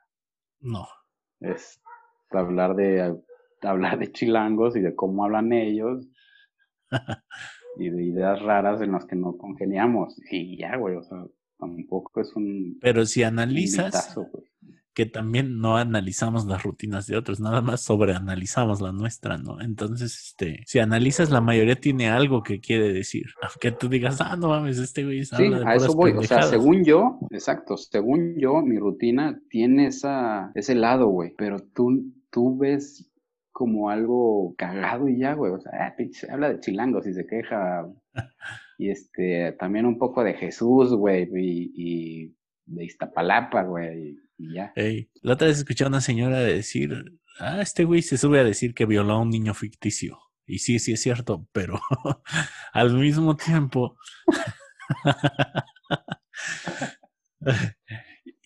No. 0.61 0.87
Es 1.41 1.79
hablar 2.31 2.75
de 2.75 3.15
hablar 3.71 3.99
de 3.99 4.11
chilangos 4.11 4.75
y 4.75 4.81
de 4.81 4.95
cómo 4.95 5.25
hablan 5.25 5.51
ellos 5.53 6.07
y 7.77 7.89
de 7.89 8.03
ideas 8.03 8.41
raras 8.41 8.81
en 8.81 8.91
las 8.91 9.05
que 9.05 9.15
no 9.15 9.37
congeniamos. 9.37 10.15
Y 10.29 10.57
ya, 10.57 10.77
güey, 10.77 10.95
o 10.95 11.03
sea, 11.03 11.25
tampoco 11.57 12.21
es 12.21 12.35
un... 12.35 12.77
Pero 12.81 13.05
si 13.05 13.23
analizas 13.23 14.15
que 14.93 15.05
también 15.07 15.59
no 15.59 15.77
analizamos 15.77 16.45
las 16.45 16.61
rutinas 16.61 17.07
de 17.07 17.17
otros, 17.17 17.39
nada 17.39 17.61
más 17.61 17.81
sobreanalizamos 17.81 18.79
la 18.79 18.91
nuestra, 18.91 19.37
¿no? 19.37 19.59
Entonces, 19.59 20.13
este, 20.27 20.63
si 20.67 20.79
analizas, 20.79 21.31
la 21.31 21.41
mayoría 21.41 21.75
tiene 21.75 22.09
algo 22.09 22.43
que 22.43 22.59
quiere 22.59 22.93
decir. 22.93 23.25
Aunque 23.41 23.71
tú 23.71 23.89
digas, 23.89 24.21
ah, 24.21 24.35
no 24.35 24.49
mames, 24.49 24.77
este 24.77 25.03
güey 25.03 25.25
Sí, 25.25 25.51
a 25.65 25.75
eso 25.75 25.93
voy. 25.93 26.11
O 26.11 26.21
sea, 26.21 26.43
según 26.43 26.83
yo, 26.83 27.19
exacto, 27.31 27.75
según 27.75 28.35
yo, 28.37 28.61
mi 28.61 28.77
rutina 28.77 29.39
tiene 29.49 29.87
esa, 29.87 30.51
ese 30.53 30.75
lado, 30.75 31.07
güey. 31.07 31.33
Pero 31.37 31.59
tú, 31.59 32.13
tú 32.29 32.57
ves 32.57 33.11
como 33.53 33.89
algo 33.89 34.53
cagado 34.57 35.07
y 35.07 35.19
ya, 35.19 35.33
güey. 35.33 35.53
O 35.53 35.59
sea, 35.59 35.71
ah, 35.73 35.95
habla 36.29 36.49
de 36.49 36.59
chilangos 36.59 37.07
y 37.07 37.13
se 37.13 37.25
queja. 37.25 37.87
y 38.77 38.89
este, 38.89 39.53
también 39.53 39.85
un 39.85 39.97
poco 39.97 40.23
de 40.23 40.33
Jesús, 40.33 40.93
güey, 40.93 41.29
y, 41.33 42.35
de 42.65 42.83
Iztapalapa, 42.83 43.63
güey, 43.63 44.17
y, 44.37 44.53
ya. 44.53 44.73
La 45.21 45.33
otra 45.33 45.47
vez 45.47 45.59
escuché 45.59 45.85
a 45.85 45.87
una 45.87 46.01
señora 46.01 46.39
decir, 46.39 47.17
ah, 47.39 47.61
este 47.61 47.85
güey 47.85 48.01
se 48.01 48.17
sube 48.17 48.39
a 48.39 48.43
decir 48.43 48.73
que 48.73 48.85
violó 48.85 49.13
a 49.13 49.21
un 49.21 49.29
niño 49.29 49.53
ficticio. 49.53 50.19
Y 50.45 50.59
sí, 50.59 50.79
sí 50.79 50.91
es 50.91 51.01
cierto, 51.01 51.47
pero 51.53 51.79
al 52.73 52.93
mismo 52.93 53.37
tiempo... 53.37 53.95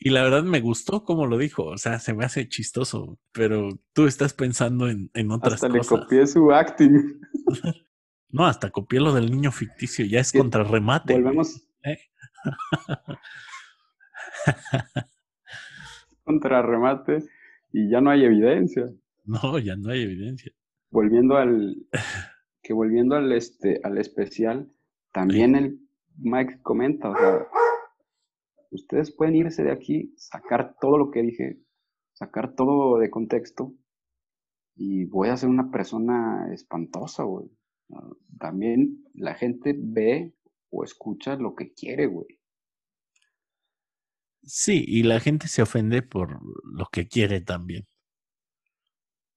Y 0.08 0.10
la 0.10 0.24
verdad 0.24 0.44
me 0.44 0.62
gustó 0.62 1.04
como 1.04 1.28
lo 1.28 1.38
dijo, 1.38 1.66
o 1.66 1.78
sea, 1.78 2.00
se 2.00 2.14
me 2.14 2.24
hace 2.24 2.48
chistoso, 2.48 3.20
pero 3.34 3.68
tú 3.92 4.08
estás 4.08 4.34
pensando 4.34 4.88
en, 4.88 5.12
en 5.14 5.32
otras 5.32 5.56
hasta 5.56 5.68
cosas. 5.68 5.82
Hasta 5.82 5.96
le 5.96 6.02
copié 6.04 6.28
su 6.28 6.50
acting. 6.54 7.20
no, 8.32 8.46
hasta 8.46 8.70
copié 8.70 9.02
lo 9.02 9.14
del 9.14 9.30
niño 9.30 9.52
ficticio, 9.52 10.06
ya 10.06 10.22
es 10.22 10.32
contrarremate. 10.32 11.12
Volvemos. 11.12 11.62
¿Eh? 11.84 11.98
contrarremate 16.24 17.26
y 17.74 17.90
ya 17.90 18.00
no 18.00 18.10
hay 18.10 18.24
evidencia. 18.24 18.90
No, 19.26 19.60
ya 19.60 19.76
no 19.76 19.90
hay 19.90 20.04
evidencia. 20.04 20.54
Volviendo 20.90 21.36
al 21.36 21.86
que 22.64 22.72
volviendo 22.72 23.18
al 23.18 23.34
este 23.34 23.82
al 23.84 23.98
especial, 23.98 24.72
también 25.12 25.58
el 25.58 25.82
Mike 26.16 26.62
comenta, 26.64 27.10
o 27.10 27.18
sea, 27.18 27.46
ustedes 28.72 29.16
pueden 29.16 29.36
irse 29.36 29.64
de 29.64 29.72
aquí, 29.72 30.14
sacar 30.18 30.76
todo 30.80 30.98
lo 30.98 31.12
que 31.12 31.22
dije, 31.22 31.60
sacar 32.14 32.56
todo 32.56 33.00
de 33.00 33.10
contexto 33.10 33.74
y 34.76 35.06
voy 35.06 35.30
a 35.30 35.38
ser 35.38 35.50
una 35.50 35.72
persona 35.72 36.54
espantosa, 36.54 37.24
güey. 37.24 37.48
Ah, 37.94 38.10
también 38.40 39.04
la 39.14 39.34
gente 39.36 39.76
ve 39.78 40.34
o 40.70 40.84
escucha 40.84 41.36
lo 41.36 41.56
que 41.56 41.74
quiere, 41.74 42.08
güey. 42.08 42.28
Sí, 44.44 44.84
y 44.88 45.04
la 45.04 45.20
gente 45.20 45.48
se 45.48 45.62
ofende 45.62 46.02
por 46.02 46.40
lo 46.64 46.86
que 46.92 47.08
quiere 47.08 47.42
también. 47.42 47.86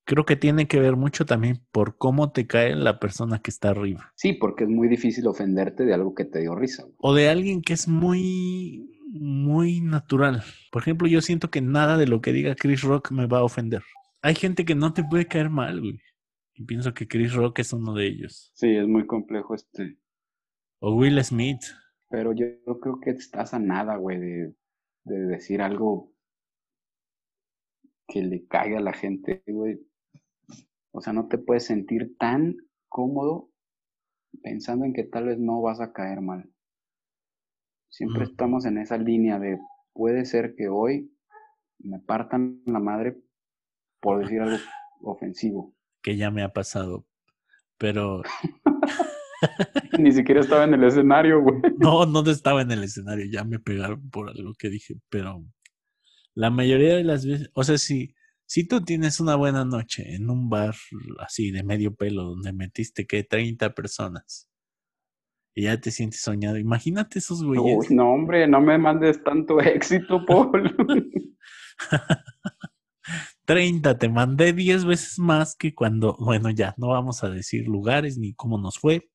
Creo 0.05 0.25
que 0.25 0.37
tiene 0.37 0.67
que 0.67 0.81
ver 0.81 0.97
mucho 0.97 1.25
también 1.25 1.65
por 1.73 1.97
cómo 1.97 2.33
te 2.33 2.47
cae 2.47 2.75
la 2.75 2.99
persona 2.99 3.41
que 3.41 3.51
está 3.51 3.71
arriba. 3.71 4.13
Sí, 4.17 4.33
porque 4.33 4.65
es 4.65 4.71
muy 4.71 4.89
difícil 4.89 5.27
ofenderte 5.27 5.85
de 5.85 5.95
algo 5.95 6.15
que 6.15 6.25
te 6.25 6.41
dio 6.41 6.55
risa. 6.55 6.85
O 6.99 7.15
de 7.15 7.29
alguien 7.29 7.63
que 7.63 7.73
es 7.73 7.87
muy 7.87 9.00
muy 9.13 9.81
natural. 9.81 10.43
Por 10.71 10.83
ejemplo, 10.83 11.09
yo 11.09 11.21
siento 11.21 11.51
que 11.51 11.61
nada 11.61 11.97
de 11.97 12.07
lo 12.07 12.21
que 12.21 12.33
diga 12.33 12.55
Chris 12.55 12.83
Rock 12.83 13.11
me 13.11 13.27
va 13.27 13.39
a 13.39 13.45
ofender. 13.45 13.83
Hay 14.23 14.35
gente 14.35 14.65
que 14.65 14.75
no 14.75 14.93
te 14.93 15.03
puede 15.03 15.27
caer 15.27 15.51
mal, 15.51 15.81
güey. 15.81 16.01
Y 16.55 16.65
pienso 16.65 16.93
que 16.95 17.09
Chris 17.09 17.33
Rock 17.35 17.61
es 17.61 17.73
uno 17.73 17.95
de 17.95 18.07
ellos. 18.07 18.53
Sí, 18.55 18.77
es 18.77 18.87
muy 18.87 19.07
complejo 19.07 19.55
este. 19.55 19.99
O 20.81 20.95
Will 20.95 21.23
Smith. 21.25 21.63
Pero 22.09 22.33
yo, 22.35 22.47
creo 22.81 23.01
que 23.01 23.11
estás 23.11 23.55
a 23.55 23.59
nada, 23.59 23.97
güey, 23.97 24.19
de, 24.19 24.55
de 25.05 25.19
decir 25.27 25.63
algo 25.63 26.13
que 28.07 28.23
le 28.23 28.47
caiga 28.47 28.79
a 28.79 28.83
la 28.83 28.93
gente, 28.93 29.43
güey. 29.47 29.81
O 30.93 31.01
sea, 31.01 31.13
no 31.13 31.29
te 31.29 31.39
puedes 31.39 31.65
sentir 31.65 32.17
tan 32.19 32.57
cómodo 32.89 33.51
pensando 34.43 34.85
en 34.85 34.93
que 34.93 35.05
tal 35.05 35.27
vez 35.27 35.39
no 35.39 35.61
vas 35.63 35.81
a 35.81 35.93
caer 35.93 36.21
mal. 36.21 36.51
Siempre 38.01 38.25
estamos 38.25 38.65
en 38.65 38.79
esa 38.79 38.97
línea 38.97 39.39
de 39.39 39.59
puede 39.93 40.25
ser 40.25 40.55
que 40.57 40.71
hoy 40.71 41.15
me 41.81 41.99
partan 41.99 42.63
la 42.65 42.81
madre 42.81 43.19
por 44.01 44.23
decir 44.23 44.41
algo 44.41 44.57
ofensivo. 45.03 45.77
Que 46.03 46.17
ya 46.17 46.31
me 46.31 46.43
ha 46.43 46.51
pasado, 46.51 47.07
pero... 47.77 48.23
Ni 49.99 50.13
siquiera 50.13 50.41
estaba 50.41 50.65
en 50.65 50.73
el 50.73 50.85
escenario, 50.85 51.43
güey. 51.43 51.61
No, 51.77 52.07
no 52.07 52.23
estaba 52.31 52.63
en 52.63 52.71
el 52.71 52.85
escenario, 52.85 53.27
ya 53.31 53.45
me 53.45 53.59
pegaron 53.59 54.09
por 54.09 54.31
algo 54.31 54.55
que 54.59 54.71
dije, 54.71 54.95
pero 55.11 55.45
la 56.33 56.49
mayoría 56.49 56.97
de 56.97 57.05
las 57.05 57.27
veces, 57.27 57.51
o 57.53 57.65
sea, 57.65 57.77
si, 57.77 58.15
si 58.47 58.67
tú 58.67 58.81
tienes 58.83 59.21
una 59.21 59.37
buena 59.37 59.67
noche 59.67 60.15
en 60.15 60.31
un 60.31 60.49
bar 60.49 60.75
así 61.19 61.51
de 61.51 61.65
medio 61.65 61.95
pelo 61.95 62.25
donde 62.25 62.55
metiste 62.55 63.07
que 63.07 63.25
30 63.25 63.75
personas 63.75 64.50
y 65.55 65.65
ya 65.65 65.81
te 65.81 65.91
sientes 65.91 66.21
soñado. 66.21 66.59
Imagínate 66.59 67.19
esos 67.19 67.43
güeyes. 67.43 67.91
no, 67.91 68.13
hombre, 68.13 68.47
no 68.47 68.61
me 68.61 68.79
mandes 68.79 69.23
tanto 69.23 69.61
éxito, 69.61 70.25
Paul. 70.27 70.75
30, 73.45 73.99
te 73.99 74.09
mandé 74.09 74.53
10 74.53 74.85
veces 74.85 75.19
más 75.19 75.57
que 75.57 75.75
cuando, 75.75 76.17
bueno, 76.21 76.51
ya, 76.51 76.75
no 76.77 76.89
vamos 76.89 77.25
a 77.25 77.31
decir 77.31 77.67
lugares 77.67 78.17
ni 78.17 78.33
cómo 78.35 78.59
nos 78.59 78.79
fue. 78.79 79.11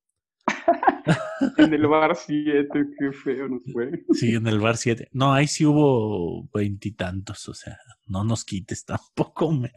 en 1.57 1.73
el 1.73 1.87
bar 1.87 2.15
7, 2.15 2.67
qué 2.99 3.11
feo 3.13 3.47
nos 3.47 3.61
fue. 3.71 4.03
Sí, 4.11 4.35
en 4.35 4.47
el 4.47 4.59
bar 4.59 4.75
7. 4.75 5.07
No, 5.13 5.33
ahí 5.33 5.47
sí 5.47 5.65
hubo 5.65 6.49
veintitantos, 6.53 7.47
o 7.47 7.53
sea, 7.53 7.77
no 8.07 8.25
nos 8.25 8.43
quites 8.43 8.83
tampoco. 8.83 9.51
Me... 9.53 9.71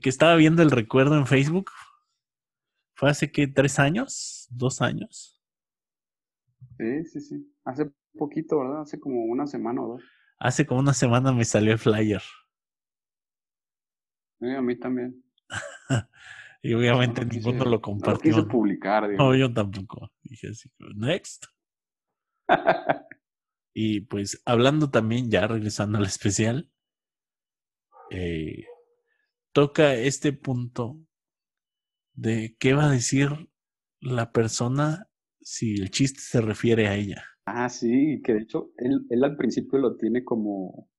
que 0.00 0.08
estaba 0.08 0.36
viendo 0.36 0.62
el 0.62 0.70
recuerdo 0.70 1.16
en 1.16 1.26
Facebook. 1.26 1.72
¿Fue 2.94 3.10
hace 3.10 3.32
qué? 3.32 3.48
¿Tres 3.48 3.78
años? 3.78 4.46
¿Dos 4.50 4.80
años? 4.80 5.37
Sí, 6.78 7.04
sí, 7.04 7.20
sí. 7.20 7.54
Hace 7.64 7.90
poquito, 8.16 8.60
¿verdad? 8.60 8.82
Hace 8.82 9.00
como 9.00 9.24
una 9.24 9.46
semana 9.46 9.82
o 9.82 9.88
dos. 9.94 10.02
Hace 10.38 10.64
como 10.64 10.80
una 10.80 10.94
semana 10.94 11.32
me 11.32 11.44
salió 11.44 11.72
el 11.72 11.78
flyer. 11.78 12.22
Sí, 14.40 14.50
a 14.50 14.62
mí 14.62 14.78
también. 14.78 15.24
y 16.62 16.74
obviamente 16.74 17.24
ninguno 17.24 17.64
lo 17.64 17.80
compartió. 17.80 18.30
No 18.30 18.36
quise 18.36 18.48
publicar. 18.48 19.08
No, 19.10 19.34
yo 19.34 19.52
tampoco. 19.52 20.12
Dije 20.22 20.50
así, 20.50 20.70
next. 20.94 21.46
y 23.74 24.02
pues 24.02 24.40
hablando 24.46 24.90
también, 24.90 25.30
ya 25.30 25.48
regresando 25.48 25.98
al 25.98 26.04
especial, 26.04 26.70
eh, 28.10 28.64
toca 29.52 29.94
este 29.94 30.32
punto 30.32 31.00
de 32.14 32.56
qué 32.60 32.74
va 32.74 32.86
a 32.86 32.92
decir 32.92 33.50
la 34.00 34.30
persona 34.30 35.07
si 35.48 35.80
el 35.80 35.90
chiste 35.90 36.20
se 36.20 36.42
refiere 36.42 36.88
a 36.88 36.94
ella. 36.94 37.24
Ah, 37.46 37.70
sí, 37.70 38.20
que 38.22 38.34
de 38.34 38.40
hecho 38.40 38.70
él, 38.76 39.06
él 39.08 39.24
al 39.24 39.34
principio 39.34 39.78
lo 39.78 39.96
tiene 39.96 40.22
como, 40.22 40.90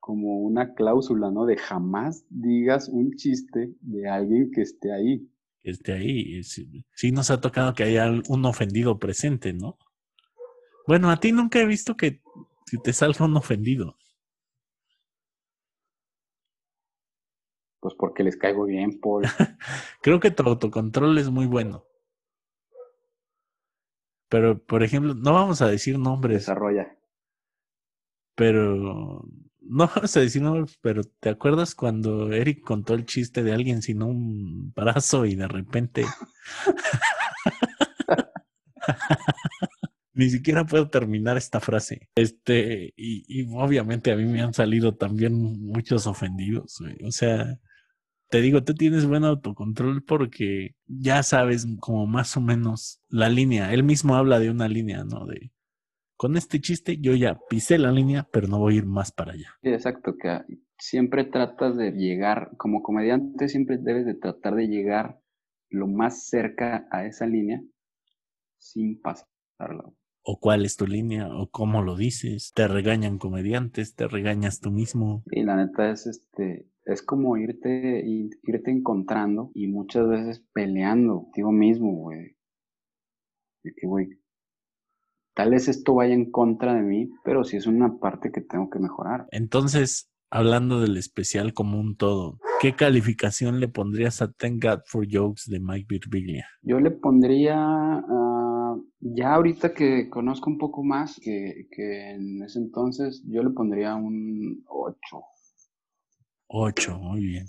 como 0.00 0.40
una 0.40 0.72
cláusula, 0.72 1.30
¿no? 1.30 1.44
De 1.44 1.58
jamás 1.58 2.24
digas 2.30 2.88
un 2.88 3.14
chiste 3.16 3.74
de 3.82 4.08
alguien 4.08 4.50
que 4.50 4.62
esté 4.62 4.94
ahí. 4.94 5.30
este 5.62 5.92
ahí. 5.92 6.42
Sí, 6.42 7.12
nos 7.12 7.30
ha 7.30 7.38
tocado 7.42 7.74
que 7.74 7.82
haya 7.84 8.10
un 8.28 8.46
ofendido 8.46 8.98
presente, 8.98 9.52
¿no? 9.52 9.76
Bueno, 10.86 11.10
a 11.10 11.20
ti 11.20 11.32
nunca 11.32 11.60
he 11.60 11.66
visto 11.66 11.98
que, 11.98 12.22
te 12.82 12.92
salga 12.94 13.26
un 13.26 13.36
ofendido. 13.36 13.98
Pues 17.80 17.94
porque 17.94 18.24
les 18.24 18.38
caigo 18.38 18.64
bien, 18.64 18.98
Paul. 19.00 19.24
Creo 20.02 20.18
que 20.18 20.30
tu 20.30 20.44
autocontrol 20.44 21.18
es 21.18 21.28
muy 21.28 21.44
bueno. 21.44 21.85
Pero, 24.28 24.62
por 24.64 24.82
ejemplo, 24.82 25.14
no 25.14 25.32
vamos 25.32 25.62
a 25.62 25.68
decir 25.68 25.98
nombres. 25.98 26.38
Desarrolla. 26.38 26.96
Pero 28.34 29.24
no 29.60 29.90
vamos 29.94 30.16
a 30.16 30.20
decir 30.20 30.42
nombres, 30.42 30.78
pero 30.80 31.02
¿te 31.04 31.28
acuerdas 31.28 31.74
cuando 31.74 32.32
Eric 32.32 32.62
contó 32.62 32.94
el 32.94 33.06
chiste 33.06 33.42
de 33.42 33.52
alguien 33.52 33.82
sin 33.82 34.02
un 34.02 34.72
brazo 34.74 35.26
y 35.26 35.34
de 35.34 35.48
repente 35.48 36.04
ni 40.14 40.30
siquiera 40.30 40.64
puedo 40.64 40.88
terminar 40.88 41.36
esta 41.36 41.60
frase. 41.60 42.08
Este, 42.14 42.94
y, 42.96 43.24
y, 43.28 43.46
obviamente 43.54 44.12
a 44.12 44.16
mí 44.16 44.24
me 44.24 44.40
han 44.40 44.54
salido 44.54 44.94
también 44.94 45.34
muchos 45.34 46.06
ofendidos, 46.06 46.80
O 47.04 47.12
sea, 47.12 47.58
te 48.28 48.40
digo, 48.40 48.64
tú 48.64 48.74
tienes 48.74 49.06
buen 49.06 49.24
autocontrol 49.24 50.02
porque 50.02 50.74
ya 50.86 51.22
sabes 51.22 51.66
como 51.80 52.06
más 52.06 52.36
o 52.36 52.40
menos 52.40 53.00
la 53.08 53.28
línea. 53.28 53.72
Él 53.72 53.82
mismo 53.82 54.16
habla 54.16 54.38
de 54.38 54.50
una 54.50 54.68
línea, 54.68 55.04
¿no? 55.04 55.26
De 55.26 55.52
con 56.16 56.36
este 56.36 56.60
chiste 56.60 56.98
yo 56.98 57.14
ya 57.14 57.38
pisé 57.48 57.78
la 57.78 57.92
línea, 57.92 58.26
pero 58.32 58.48
no 58.48 58.58
voy 58.58 58.74
a 58.74 58.78
ir 58.78 58.86
más 58.86 59.12
para 59.12 59.32
allá. 59.32 59.54
Sí, 59.62 59.68
exacto, 59.68 60.16
que 60.16 60.40
siempre 60.78 61.24
tratas 61.24 61.76
de 61.76 61.92
llegar, 61.92 62.52
como 62.56 62.82
comediante 62.82 63.48
siempre 63.48 63.76
debes 63.78 64.06
de 64.06 64.14
tratar 64.14 64.54
de 64.54 64.66
llegar 64.66 65.20
lo 65.68 65.86
más 65.86 66.26
cerca 66.26 66.88
a 66.90 67.06
esa 67.06 67.26
línea 67.26 67.60
sin 68.58 69.00
pasarla. 69.00 69.84
O 70.22 70.40
cuál 70.40 70.64
es 70.64 70.76
tu 70.76 70.86
línea, 70.86 71.28
o 71.28 71.48
cómo 71.50 71.82
lo 71.82 71.96
dices, 71.96 72.52
te 72.54 72.66
regañan 72.66 73.18
comediantes, 73.18 73.94
te 73.94 74.08
regañas 74.08 74.60
tú 74.60 74.70
mismo. 74.72 75.22
Y 75.30 75.44
la 75.44 75.56
neta 75.56 75.90
es 75.90 76.06
este, 76.06 76.66
es 76.86 77.02
como 77.02 77.36
irte, 77.36 78.02
irte 78.06 78.70
encontrando 78.70 79.50
y 79.54 79.66
muchas 79.66 80.08
veces 80.08 80.44
peleando 80.52 81.24
contigo 81.24 81.50
mismo, 81.50 81.92
güey. 81.92 82.36
De 83.64 83.74
que, 83.74 83.86
güey, 83.88 84.08
tal 85.34 85.50
vez 85.50 85.66
esto 85.66 85.94
vaya 85.94 86.14
en 86.14 86.30
contra 86.30 86.74
de 86.74 86.82
mí, 86.82 87.10
pero 87.24 87.42
sí 87.42 87.56
es 87.56 87.66
una 87.66 87.98
parte 87.98 88.30
que 88.30 88.40
tengo 88.40 88.70
que 88.70 88.78
mejorar. 88.78 89.26
Entonces, 89.32 90.08
hablando 90.30 90.80
del 90.80 90.96
especial 90.96 91.52
como 91.54 91.80
un 91.80 91.96
todo, 91.96 92.38
¿qué 92.60 92.76
calificación 92.76 93.58
le 93.58 93.66
pondrías 93.66 94.22
a 94.22 94.30
Thank 94.30 94.62
God 94.62 94.80
for 94.86 95.04
Jokes 95.10 95.50
de 95.50 95.58
Mike 95.58 95.86
Birbiglia? 95.88 96.46
Yo 96.62 96.78
le 96.78 96.92
pondría, 96.92 97.56
ah, 97.58 98.76
ya 99.00 99.34
ahorita 99.34 99.74
que 99.74 100.08
conozco 100.08 100.50
un 100.50 100.58
poco 100.58 100.84
más 100.84 101.18
que, 101.20 101.66
que 101.68 102.10
en 102.12 102.44
ese 102.44 102.60
entonces, 102.60 103.24
yo 103.26 103.42
le 103.42 103.50
pondría 103.50 103.96
un 103.96 104.62
8. 104.68 104.96
8, 106.48 106.98
muy 106.98 107.20
bien. 107.20 107.46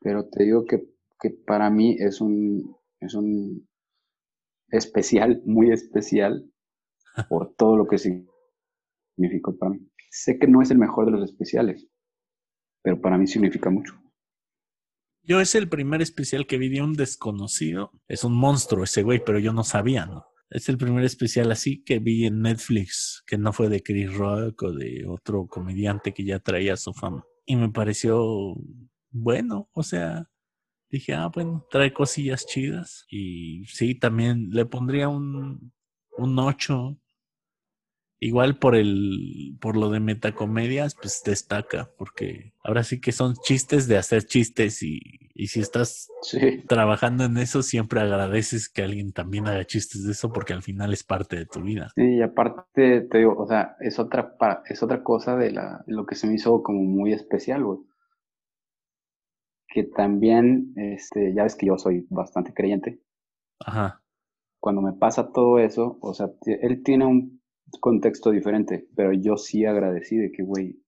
Pero 0.00 0.28
te 0.28 0.44
digo 0.44 0.64
que, 0.64 0.82
que 1.20 1.30
para 1.30 1.70
mí 1.70 1.96
es 1.98 2.20
un, 2.20 2.76
es 3.00 3.14
un 3.14 3.68
especial, 4.68 5.42
muy 5.46 5.70
especial, 5.70 6.50
por 7.28 7.54
todo 7.54 7.76
lo 7.76 7.86
que 7.86 7.98
significó 7.98 9.56
para 9.56 9.72
mí. 9.72 9.88
Sé 10.10 10.38
que 10.38 10.46
no 10.46 10.62
es 10.62 10.70
el 10.70 10.78
mejor 10.78 11.06
de 11.06 11.12
los 11.12 11.30
especiales, 11.30 11.88
pero 12.82 13.00
para 13.00 13.18
mí 13.18 13.26
significa 13.26 13.70
mucho. 13.70 13.94
Yo 15.22 15.40
es 15.40 15.54
el 15.54 15.68
primer 15.68 16.02
especial 16.02 16.46
que 16.46 16.58
vi 16.58 16.68
de 16.68 16.82
un 16.82 16.92
desconocido. 16.92 17.90
Es 18.08 18.24
un 18.24 18.34
monstruo 18.34 18.84
ese 18.84 19.02
güey, 19.02 19.22
pero 19.24 19.38
yo 19.38 19.52
no 19.54 19.64
sabía, 19.64 20.04
¿no? 20.04 20.26
Es 20.50 20.68
el 20.68 20.76
primer 20.76 21.02
especial 21.04 21.50
así 21.50 21.82
que 21.82 21.98
vi 21.98 22.26
en 22.26 22.42
Netflix, 22.42 23.24
que 23.26 23.38
no 23.38 23.52
fue 23.52 23.68
de 23.70 23.82
Chris 23.82 24.14
Rock 24.14 24.62
o 24.64 24.72
de 24.72 25.06
otro 25.08 25.46
comediante 25.46 26.12
que 26.12 26.24
ya 26.24 26.40
traía 26.40 26.76
su 26.76 26.92
fama. 26.92 27.24
Y 27.46 27.56
me 27.56 27.70
pareció 27.70 28.56
bueno, 29.10 29.68
o 29.72 29.82
sea, 29.82 30.28
dije, 30.90 31.14
ah, 31.14 31.30
bueno, 31.32 31.66
trae 31.70 31.92
cosillas 31.92 32.46
chidas. 32.46 33.06
Y 33.10 33.64
sí, 33.66 33.94
también 33.94 34.50
le 34.50 34.66
pondría 34.66 35.08
un, 35.08 35.72
un 36.18 36.38
8 36.38 36.98
Igual 38.24 38.56
por 38.56 38.74
el, 38.74 39.58
por 39.60 39.76
lo 39.76 39.90
de 39.90 40.00
metacomedias, 40.00 40.94
pues 40.94 41.22
destaca, 41.26 41.90
porque 41.98 42.54
ahora 42.64 42.82
sí 42.82 42.98
que 42.98 43.12
son 43.12 43.34
chistes 43.34 43.86
de 43.86 43.98
hacer 43.98 44.24
chistes 44.24 44.82
y, 44.82 44.98
y 45.34 45.48
si 45.48 45.60
estás 45.60 46.08
trabajando 46.66 47.24
en 47.24 47.36
eso, 47.36 47.62
siempre 47.62 48.00
agradeces 48.00 48.70
que 48.70 48.82
alguien 48.82 49.12
también 49.12 49.46
haga 49.46 49.66
chistes 49.66 50.06
de 50.06 50.12
eso 50.12 50.32
porque 50.32 50.54
al 50.54 50.62
final 50.62 50.94
es 50.94 51.04
parte 51.04 51.36
de 51.36 51.44
tu 51.44 51.60
vida. 51.60 51.90
Sí, 51.96 52.14
y 52.14 52.22
aparte 52.22 53.02
te 53.02 53.18
digo, 53.18 53.36
o 53.36 53.46
sea, 53.46 53.76
es 53.80 53.98
otra, 53.98 54.34
es 54.70 54.82
otra 54.82 55.02
cosa 55.02 55.36
de, 55.36 55.50
la, 55.50 55.84
lo 55.86 56.06
que 56.06 56.14
se 56.14 56.26
me 56.26 56.36
hizo 56.36 56.62
como 56.62 56.82
muy 56.82 57.12
especial, 57.12 57.62
güey. 57.62 57.80
Que 59.68 59.84
también, 59.84 60.72
este, 60.76 61.34
ya 61.34 61.42
ves 61.42 61.56
que 61.56 61.66
yo 61.66 61.76
soy 61.76 62.06
bastante 62.08 62.54
creyente. 62.54 63.02
Ajá. 63.60 64.00
Cuando 64.60 64.80
me 64.80 64.94
pasa 64.94 65.30
todo 65.30 65.58
eso, 65.58 65.98
o 66.00 66.14
sea, 66.14 66.30
él 66.46 66.82
tiene 66.82 67.04
un 67.04 67.43
contexto 67.78 68.30
diferente, 68.30 68.86
pero 68.94 69.12
yo 69.12 69.36
sí 69.36 69.64
agradecí 69.64 70.16
de 70.16 70.30
que, 70.32 70.42
güey, 70.42 70.80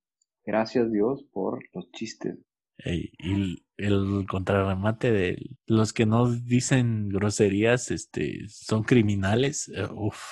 gracias 0.44 0.90
Dios 0.90 1.24
por 1.32 1.60
los 1.72 1.90
chistes. 1.92 2.38
y 2.84 3.66
el 3.76 4.26
contrarremate 4.28 5.12
de 5.12 5.50
los 5.66 5.92
que 5.92 6.06
no 6.06 6.30
dicen 6.30 7.08
groserías, 7.08 7.90
este, 7.90 8.48
son 8.48 8.82
criminales. 8.84 9.68
Eh, 9.68 9.86
uf. 9.94 10.22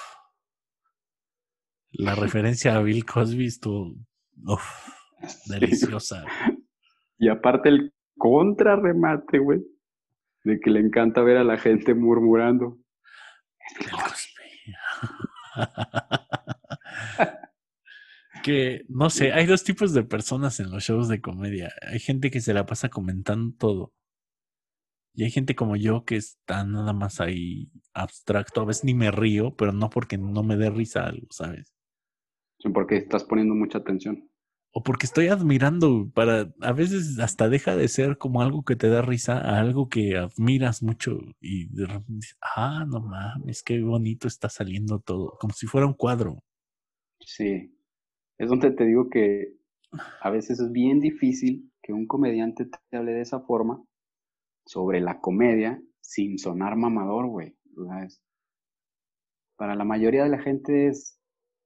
La 1.93 2.14
referencia 2.14 2.77
a 2.77 2.83
Bill 2.83 3.05
Cosby 3.05 3.47
estuvo, 3.47 3.95
uf, 4.47 4.64
deliciosa. 5.47 6.25
Y 7.19 7.29
aparte 7.29 7.69
el 7.69 7.93
contrarremate, 8.17 9.38
güey, 9.38 9.61
de 10.45 10.59
que 10.61 10.71
le 10.71 10.81
encanta 10.81 11.23
ver 11.23 11.37
a 11.37 11.45
la 11.45 11.59
gente 11.59 11.95
murmurando. 11.95 12.79
Bill 13.79 13.90
Cosby. 13.90 14.34
que, 18.45 18.85
no 18.88 19.11
sé, 19.11 19.33
hay 19.33 19.47
dos 19.47 19.64
tipos 19.64 19.93
de 19.95 20.05
personas 20.05 20.61
en 20.61 20.71
los 20.71 20.85
shows 20.85 21.09
de 21.09 21.21
comedia. 21.21 21.73
Hay 21.83 21.99
gente 21.99 22.31
que 22.31 22.40
se 22.40 22.55
la 22.55 22.67
pasa 22.67 22.88
comentando 22.88 23.55
todo. 23.59 23.93
Y 25.14 25.25
hay 25.25 25.31
gente 25.31 25.55
como 25.55 25.77
yo 25.77 26.05
que 26.05 26.17
está 26.17 26.64
nada 26.64 26.93
más 26.93 27.21
ahí 27.21 27.71
abstracto. 27.93 28.61
A 28.61 28.64
veces 28.64 28.85
ni 28.85 28.95
me 28.95 29.11
río, 29.11 29.55
pero 29.57 29.73
no 29.73 29.88
porque 29.88 30.19
no 30.19 30.43
me 30.43 30.57
dé 30.57 30.71
risa 30.71 31.07
algo, 31.07 31.29
¿sabes? 31.31 31.73
Porque 32.73 32.97
estás 32.97 33.25
poniendo 33.25 33.55
mucha 33.55 33.79
atención. 33.79 34.29
O 34.77 34.83
porque 34.83 35.07
estoy 35.07 35.29
admirando 35.29 36.11
para, 36.13 36.53
a 36.61 36.73
veces 36.73 37.21
hasta 37.21 37.49
deja 37.49 37.77
de 37.77 37.87
ser 37.87 38.19
como 38.19 38.43
algo 38.43 38.65
que 38.65 38.75
te 38.75 38.89
da 38.89 39.03
risa 39.03 39.39
a 39.39 39.61
algo 39.61 39.89
que 39.89 40.17
admiras 40.17 40.83
mucho 40.83 41.21
y 41.41 41.69
de 41.69 41.87
repente 41.87 42.13
dices, 42.13 42.39
ah, 42.57 42.85
no 42.85 43.01
mames, 43.01 43.63
qué 43.63 43.81
bonito 43.81 44.27
está 44.27 44.49
saliendo 44.49 44.99
todo, 44.99 45.37
como 45.39 45.55
si 45.55 45.69
fuera 45.69 45.87
un 45.87 45.95
cuadro. 45.95 46.43
Sí, 47.21 47.73
es 48.37 48.49
donde 48.49 48.73
te 48.73 48.85
digo 48.85 49.09
que 49.11 49.55
a 50.21 50.31
veces 50.31 50.59
es 50.59 50.73
bien 50.73 50.99
difícil 50.99 51.71
que 51.81 51.93
un 51.93 52.07
comediante 52.07 52.67
te 52.67 52.97
hable 52.97 53.13
de 53.13 53.21
esa 53.21 53.41
forma 53.41 53.81
sobre 54.67 55.01
la 55.01 55.21
comedia 55.21 55.81
sin 56.01 56.39
sonar 56.39 56.77
mamador, 56.77 57.29
güey. 57.29 57.57
Para 59.57 59.75
la 59.75 59.85
mayoría 59.85 60.25
de 60.25 60.31
la 60.31 60.43
gente 60.43 60.89
es, 60.89 61.21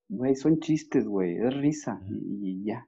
güey, 0.09 0.35
son 0.35 0.61
chistes, 0.61 1.07
güey, 1.07 1.37
es 1.37 1.55
risa 1.57 2.01
y, 2.09 2.65
ya. 2.65 2.88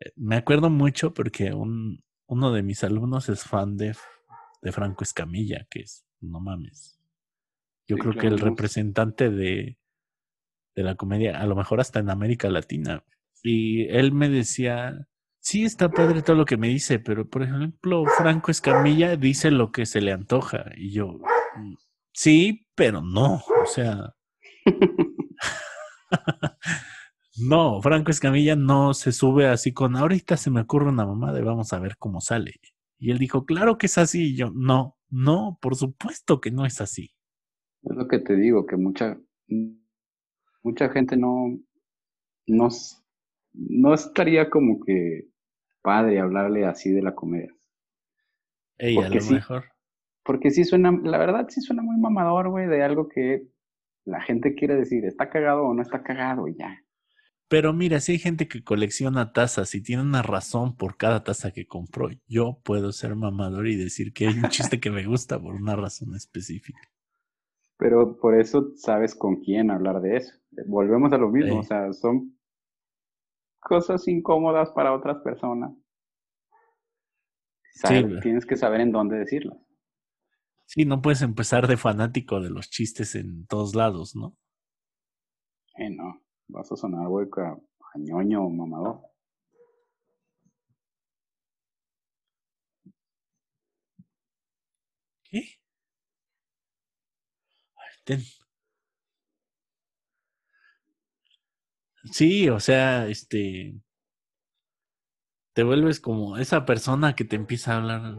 Eh, 0.00 0.12
me 0.16 0.36
acuerdo 0.36 0.70
mucho 0.70 1.14
porque 1.14 1.52
un, 1.52 2.02
uno 2.26 2.52
de 2.52 2.62
mis 2.62 2.84
alumnos 2.84 3.28
es 3.28 3.44
fan 3.44 3.76
de, 3.76 3.96
de 4.62 4.72
Franco 4.72 5.04
Escamilla, 5.04 5.66
que 5.70 5.80
es, 5.80 6.04
no 6.20 6.40
mames. 6.40 6.98
Yo 7.86 7.96
creo 7.96 8.12
que 8.12 8.26
el 8.26 8.38
representante 8.38 9.30
de, 9.30 9.78
de 10.76 10.82
la 10.82 10.94
comedia, 10.94 11.40
a 11.40 11.46
lo 11.46 11.56
mejor 11.56 11.80
hasta 11.80 12.00
en 12.00 12.10
América 12.10 12.50
Latina. 12.50 13.02
Y 13.42 13.88
él 13.88 14.12
me 14.12 14.28
decía, 14.28 15.08
sí 15.40 15.64
está 15.64 15.90
padre 15.90 16.22
todo 16.22 16.36
lo 16.36 16.44
que 16.44 16.58
me 16.58 16.68
dice, 16.68 16.98
pero 16.98 17.28
por 17.28 17.42
ejemplo, 17.42 18.04
Franco 18.18 18.50
Escamilla 18.50 19.16
dice 19.16 19.50
lo 19.50 19.72
que 19.72 19.86
se 19.86 20.02
le 20.02 20.12
antoja. 20.12 20.66
Y 20.76 20.92
yo, 20.92 21.18
mm, 21.56 21.74
sí, 22.12 22.66
pero 22.74 23.00
no, 23.00 23.36
o 23.36 23.66
sea... 23.66 24.14
no, 27.40 27.80
Franco 27.82 28.10
Escamilla 28.10 28.56
no 28.56 28.94
se 28.94 29.12
sube 29.12 29.46
así 29.46 29.72
con, 29.72 29.96
ahorita 29.96 30.36
se 30.36 30.50
me 30.50 30.62
ocurre 30.62 30.88
una 30.88 31.06
mamada 31.06 31.38
y 31.38 31.42
vamos 31.44 31.72
a 31.72 31.78
ver 31.78 31.96
cómo 31.98 32.20
sale. 32.20 32.54
Y 32.98 33.10
él 33.10 33.18
dijo, 33.18 33.44
claro 33.44 33.78
que 33.78 33.86
es 33.86 33.98
así. 33.98 34.32
Y 34.32 34.36
yo, 34.36 34.50
no, 34.54 34.96
no, 35.10 35.58
por 35.60 35.76
supuesto 35.76 36.40
que 36.40 36.50
no 36.50 36.66
es 36.66 36.80
así. 36.80 37.14
Es 37.82 37.96
lo 37.96 38.08
que 38.08 38.18
te 38.18 38.34
digo, 38.36 38.66
que 38.66 38.76
mucha, 38.76 39.18
mucha 40.62 40.88
gente 40.90 41.16
no, 41.16 41.58
no, 42.46 42.68
no 43.52 43.94
estaría 43.94 44.50
como 44.50 44.80
que 44.80 45.28
padre 45.82 46.20
hablarle 46.20 46.66
así 46.66 46.90
de 46.90 47.02
la 47.02 47.14
comedia. 47.14 47.54
Ey, 48.78 48.96
a 48.98 49.08
lo 49.08 49.24
mejor. 49.30 49.64
Porque 50.24 50.50
sí 50.50 50.64
suena, 50.64 50.92
la 51.02 51.18
verdad 51.18 51.46
sí 51.48 51.60
suena 51.60 51.82
muy 51.82 51.96
mamador, 51.98 52.50
güey, 52.50 52.66
de 52.66 52.82
algo 52.82 53.08
que 53.08 53.48
la 54.04 54.20
gente 54.20 54.54
quiere 54.54 54.74
decir, 54.74 55.04
está 55.04 55.30
cagado 55.30 55.64
o 55.64 55.74
no 55.74 55.82
está 55.82 56.02
cagado 56.02 56.48
y 56.48 56.56
ya. 56.56 56.82
Pero 57.48 57.72
mira, 57.72 58.00
si 58.00 58.12
hay 58.12 58.18
gente 58.18 58.46
que 58.46 58.62
colecciona 58.62 59.32
tazas 59.32 59.74
y 59.74 59.82
tiene 59.82 60.02
una 60.02 60.22
razón 60.22 60.76
por 60.76 60.98
cada 60.98 61.24
taza 61.24 61.50
que 61.50 61.66
compró, 61.66 62.10
yo 62.26 62.60
puedo 62.62 62.92
ser 62.92 63.16
mamador 63.16 63.66
y 63.68 63.76
decir 63.76 64.12
que 64.12 64.28
hay 64.28 64.34
un 64.34 64.42
chiste 64.50 64.80
que 64.80 64.90
me 64.90 65.06
gusta 65.06 65.40
por 65.40 65.54
una 65.54 65.74
razón 65.74 66.14
específica. 66.14 66.78
Pero 67.78 68.18
por 68.18 68.38
eso 68.38 68.72
sabes 68.76 69.14
con 69.14 69.36
quién 69.36 69.70
hablar 69.70 70.02
de 70.02 70.16
eso. 70.16 70.34
Volvemos 70.66 71.12
a 71.12 71.18
lo 71.18 71.30
mismo, 71.30 71.60
o 71.60 71.62
sea, 71.62 71.92
son 71.92 72.36
cosas 73.60 74.06
incómodas 74.08 74.70
para 74.72 74.94
otras 74.94 75.18
personas. 75.22 75.72
tienes 78.22 78.44
que 78.44 78.56
saber 78.56 78.80
en 78.80 78.92
dónde 78.92 79.16
decirlas. 79.16 79.58
Sí, 80.66 80.84
no 80.84 81.00
puedes 81.00 81.22
empezar 81.22 81.66
de 81.66 81.78
fanático 81.78 82.40
de 82.40 82.50
los 82.50 82.68
chistes 82.68 83.14
en 83.14 83.46
todos 83.46 83.74
lados, 83.74 84.14
¿no? 84.14 84.36
Eh, 85.76 85.88
no. 85.88 86.20
Vas 86.48 86.72
a 86.72 86.76
sonar, 86.76 87.06
güey, 87.08 87.28
a 87.36 87.98
ñoño 87.98 88.44
o 88.44 88.50
mamador. 88.50 89.00
¿Qué? 95.24 95.58
ten. 98.04 98.20
Sí, 102.12 102.48
o 102.48 102.60
sea, 102.60 103.06
este. 103.06 103.74
Te 105.52 105.62
vuelves 105.64 106.00
como 106.00 106.38
esa 106.38 106.64
persona 106.64 107.14
que 107.14 107.24
te 107.24 107.36
empieza 107.36 107.74
a 107.74 107.76
hablar 107.78 108.14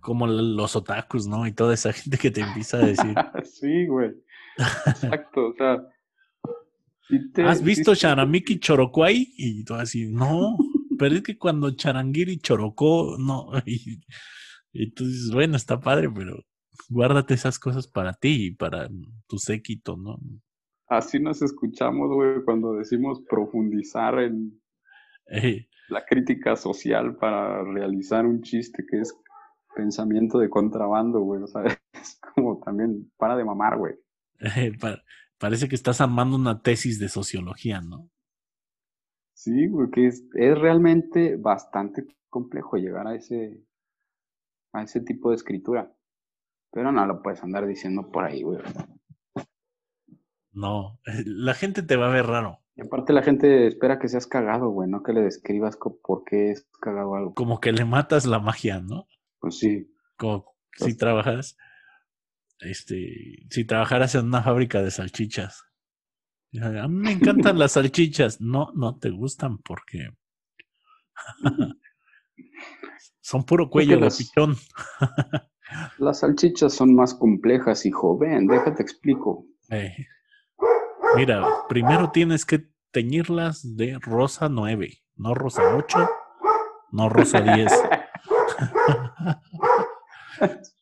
como 0.00 0.26
los 0.26 0.76
otakus, 0.76 1.26
¿no? 1.26 1.46
Y 1.46 1.52
toda 1.52 1.74
esa 1.74 1.92
gente 1.92 2.18
que 2.18 2.30
te 2.30 2.40
empieza 2.40 2.78
a 2.78 2.86
decir. 2.86 3.14
sí, 3.44 3.86
güey. 3.86 4.12
Exacto, 4.56 5.48
o 5.48 5.54
sea, 5.54 5.86
¿Has 7.44 7.62
visto 7.62 7.94
Charamiki 7.94 8.58
Chorocuay? 8.58 9.34
Y 9.36 9.64
tú 9.64 9.74
así, 9.74 10.06
no, 10.06 10.56
pero 10.98 11.16
es 11.16 11.22
que 11.22 11.36
cuando 11.36 11.70
Charangiri 11.70 12.38
chorocó, 12.38 13.16
no. 13.18 13.50
Y, 14.76 14.90
tú 14.90 15.06
dices, 15.06 15.30
bueno, 15.32 15.54
está 15.54 15.78
padre, 15.78 16.10
pero 16.10 16.42
guárdate 16.88 17.34
esas 17.34 17.60
cosas 17.60 17.86
para 17.86 18.12
ti 18.12 18.46
y 18.46 18.50
para 18.50 18.88
tu 19.28 19.38
séquito, 19.38 19.96
¿no? 19.96 20.18
Así 20.88 21.20
nos 21.20 21.42
escuchamos, 21.42 22.12
güey, 22.12 22.42
cuando 22.44 22.74
decimos 22.74 23.22
profundizar 23.30 24.18
en 24.18 24.60
la 25.88 26.04
crítica 26.04 26.56
social 26.56 27.14
para 27.14 27.62
realizar 27.62 28.26
un 28.26 28.42
chiste 28.42 28.84
que 28.90 29.02
es 29.02 29.16
pensamiento 29.76 30.40
de 30.40 30.50
contrabando, 30.50 31.20
güey. 31.20 31.40
O 31.40 31.46
sea, 31.46 31.62
es 31.92 32.18
como 32.34 32.58
también 32.58 33.12
para 33.16 33.36
de 33.36 33.44
mamar, 33.44 33.78
güey. 33.78 33.94
Eh, 34.56 34.72
para, 34.78 35.00
Parece 35.44 35.68
que 35.68 35.74
estás 35.74 36.00
armando 36.00 36.36
una 36.36 36.62
tesis 36.62 36.98
de 36.98 37.10
sociología, 37.10 37.82
¿no? 37.82 38.08
Sí, 39.34 39.68
porque 39.68 40.06
es, 40.06 40.24
es 40.32 40.58
realmente 40.58 41.36
bastante 41.36 42.06
complejo 42.30 42.78
llegar 42.78 43.06
a 43.06 43.14
ese, 43.14 43.62
a 44.72 44.84
ese 44.84 45.02
tipo 45.02 45.28
de 45.28 45.36
escritura. 45.36 45.94
Pero 46.72 46.92
no 46.92 47.04
lo 47.04 47.20
puedes 47.20 47.42
andar 47.42 47.66
diciendo 47.66 48.10
por 48.10 48.24
ahí, 48.24 48.42
güey. 48.42 48.58
No, 50.50 50.98
la 51.26 51.52
gente 51.52 51.82
te 51.82 51.96
va 51.96 52.06
a 52.06 52.14
ver 52.14 52.24
raro. 52.24 52.60
Y 52.74 52.80
aparte 52.80 53.12
la 53.12 53.22
gente 53.22 53.66
espera 53.66 53.98
que 53.98 54.08
seas 54.08 54.26
cagado, 54.26 54.70
güey, 54.70 54.88
no 54.88 55.02
que 55.02 55.12
le 55.12 55.20
describas 55.20 55.76
por 55.76 56.24
qué 56.24 56.52
es 56.52 56.66
cagado 56.80 57.16
algo. 57.16 57.34
Como 57.34 57.60
que 57.60 57.72
le 57.72 57.84
matas 57.84 58.24
la 58.24 58.38
magia, 58.38 58.80
¿no? 58.80 59.08
Pues 59.40 59.58
sí. 59.58 59.92
Como 60.16 60.56
si 60.72 60.96
trabajas 60.96 61.58
este, 62.64 63.46
si 63.50 63.64
trabajaras 63.64 64.14
en 64.14 64.26
una 64.26 64.42
fábrica 64.42 64.82
de 64.82 64.90
salchichas. 64.90 65.64
A 66.62 66.88
mí 66.88 66.94
me 66.96 67.12
encantan 67.12 67.58
las 67.58 67.72
salchichas. 67.72 68.40
No, 68.40 68.70
no 68.74 68.96
te 68.96 69.10
gustan 69.10 69.58
porque 69.58 70.10
son 73.20 73.44
puro 73.44 73.68
cuello 73.68 73.98
de 73.98 74.08
pichón. 74.10 74.56
las 75.98 76.20
salchichas 76.20 76.72
son 76.74 76.94
más 76.94 77.14
complejas, 77.14 77.84
hijo. 77.86 78.16
Ven, 78.18 78.46
déjate 78.46 78.82
explico. 78.82 79.46
Eh, 79.70 79.96
mira, 81.16 81.44
primero 81.68 82.10
tienes 82.10 82.44
que 82.44 82.68
teñirlas 82.92 83.76
de 83.76 83.98
rosa 84.00 84.48
9, 84.48 85.02
no 85.16 85.34
rosa 85.34 85.74
8, 85.76 86.08
no 86.92 87.08
rosa 87.08 87.40
10. 87.40 87.72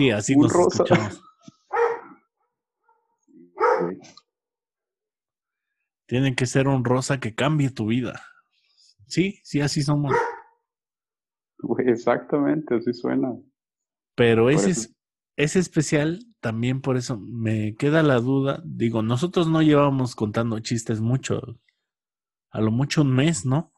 Sí, 0.00 0.10
así 0.10 0.34
nos 0.34 0.50
escuchamos. 0.54 1.22
Tienen 6.06 6.34
que 6.34 6.46
ser 6.46 6.68
un 6.68 6.86
rosa 6.86 7.20
que 7.20 7.34
cambie 7.34 7.68
tu 7.68 7.88
vida. 7.88 8.18
Sí, 9.06 9.40
sí, 9.44 9.60
así 9.60 9.82
somos. 9.82 10.16
exactamente, 11.84 12.76
así 12.76 12.94
suena. 12.94 13.30
Pero 14.14 14.48
ese 14.48 14.70
es, 14.70 14.96
es 15.36 15.56
especial 15.56 16.24
también 16.40 16.80
por 16.80 16.96
eso 16.96 17.20
me 17.20 17.74
queda 17.74 18.02
la 18.02 18.20
duda. 18.20 18.62
Digo, 18.64 19.02
nosotros 19.02 19.48
no 19.48 19.60
llevamos 19.60 20.16
contando 20.16 20.60
chistes 20.60 21.02
mucho. 21.02 21.58
A 22.50 22.62
lo 22.62 22.70
mucho 22.70 23.02
un 23.02 23.14
mes, 23.14 23.44
¿no? 23.44 23.70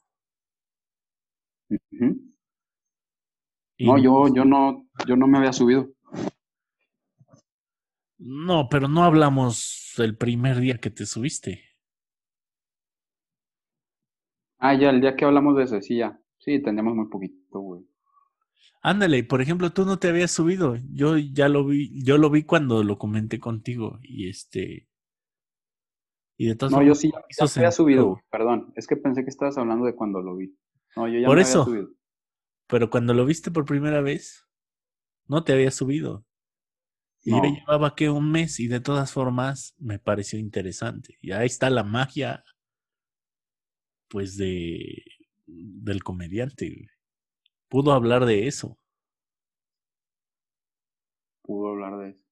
No, 3.80 3.98
yo, 3.98 4.32
yo 4.32 4.44
no, 4.44 4.86
yo 5.04 5.16
no 5.16 5.26
me 5.26 5.38
había 5.38 5.52
subido. 5.52 5.92
No, 8.24 8.68
pero 8.68 8.86
no 8.86 9.02
hablamos 9.02 9.94
el 9.98 10.16
primer 10.16 10.60
día 10.60 10.78
que 10.78 10.90
te 10.90 11.06
subiste. 11.06 11.64
Ah, 14.58 14.74
ya, 14.74 14.90
el 14.90 15.00
día 15.00 15.16
que 15.16 15.24
hablamos 15.24 15.56
de 15.56 15.64
ese, 15.64 15.82
sí, 15.82 15.96
ya. 15.96 16.20
Sí, 16.38 16.62
teníamos 16.62 16.94
muy 16.94 17.08
poquito, 17.08 17.58
güey. 17.58 17.82
Ándale, 18.80 19.24
por 19.24 19.42
ejemplo, 19.42 19.70
tú 19.70 19.84
no 19.84 19.98
te 19.98 20.08
habías 20.08 20.30
subido. 20.30 20.76
Yo 20.92 21.18
ya 21.18 21.48
lo 21.48 21.64
vi, 21.66 22.04
yo 22.04 22.16
lo 22.16 22.30
vi 22.30 22.44
cuando 22.44 22.84
lo 22.84 22.96
comenté 22.96 23.40
contigo 23.40 23.98
y 24.02 24.28
este 24.28 24.88
y 26.36 26.46
de 26.46 26.56
todas 26.56 26.72
No, 26.72 26.82
yo 26.82 26.94
sí 26.94 27.10
ya 27.10 27.44
me 27.44 27.50
había 27.56 27.70
subido, 27.72 28.20
perdón, 28.30 28.72
es 28.76 28.86
que 28.86 28.96
pensé 28.96 29.22
que 29.22 29.30
estabas 29.30 29.58
hablando 29.58 29.84
de 29.86 29.94
cuando 29.94 30.20
lo 30.20 30.36
vi. 30.36 30.56
No, 30.96 31.08
yo 31.08 31.18
ya 31.18 31.26
por 31.26 31.38
eso, 31.38 31.62
había 31.62 31.72
subido. 31.72 31.96
Pero 32.68 32.90
cuando 32.90 33.14
lo 33.14 33.24
viste 33.24 33.50
por 33.50 33.64
primera 33.64 34.00
vez, 34.00 34.46
no 35.26 35.44
te 35.44 35.52
había 35.52 35.70
subido. 35.70 36.24
Y 37.24 37.30
yo 37.30 37.42
llevaba 37.42 37.94
que 37.94 38.10
un 38.10 38.32
mes 38.32 38.58
y 38.58 38.66
de 38.66 38.80
todas 38.80 39.12
formas 39.12 39.74
me 39.78 39.98
pareció 39.98 40.38
interesante. 40.38 41.18
Y 41.20 41.32
ahí 41.32 41.46
está 41.46 41.70
la 41.70 41.84
magia, 41.84 42.44
pues, 44.08 44.36
de 44.36 45.04
del 45.46 46.02
comediante. 46.02 46.88
Pudo 47.68 47.92
hablar 47.92 48.26
de 48.26 48.46
eso. 48.46 48.78
Pudo 51.42 51.70
hablar 51.70 51.98
de 51.98 52.10
eso. 52.10 52.22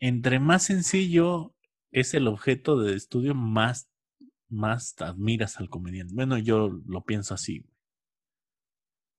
Entre 0.00 0.40
más 0.40 0.64
sencillo 0.64 1.54
es 1.90 2.14
el 2.14 2.26
objeto 2.26 2.80
de 2.80 2.94
estudio, 2.94 3.34
más, 3.34 3.88
más 4.48 5.00
admiras 5.00 5.58
al 5.58 5.68
comediante. 5.68 6.14
Bueno, 6.14 6.38
yo 6.38 6.68
lo 6.86 7.04
pienso 7.04 7.34
así. 7.34 7.64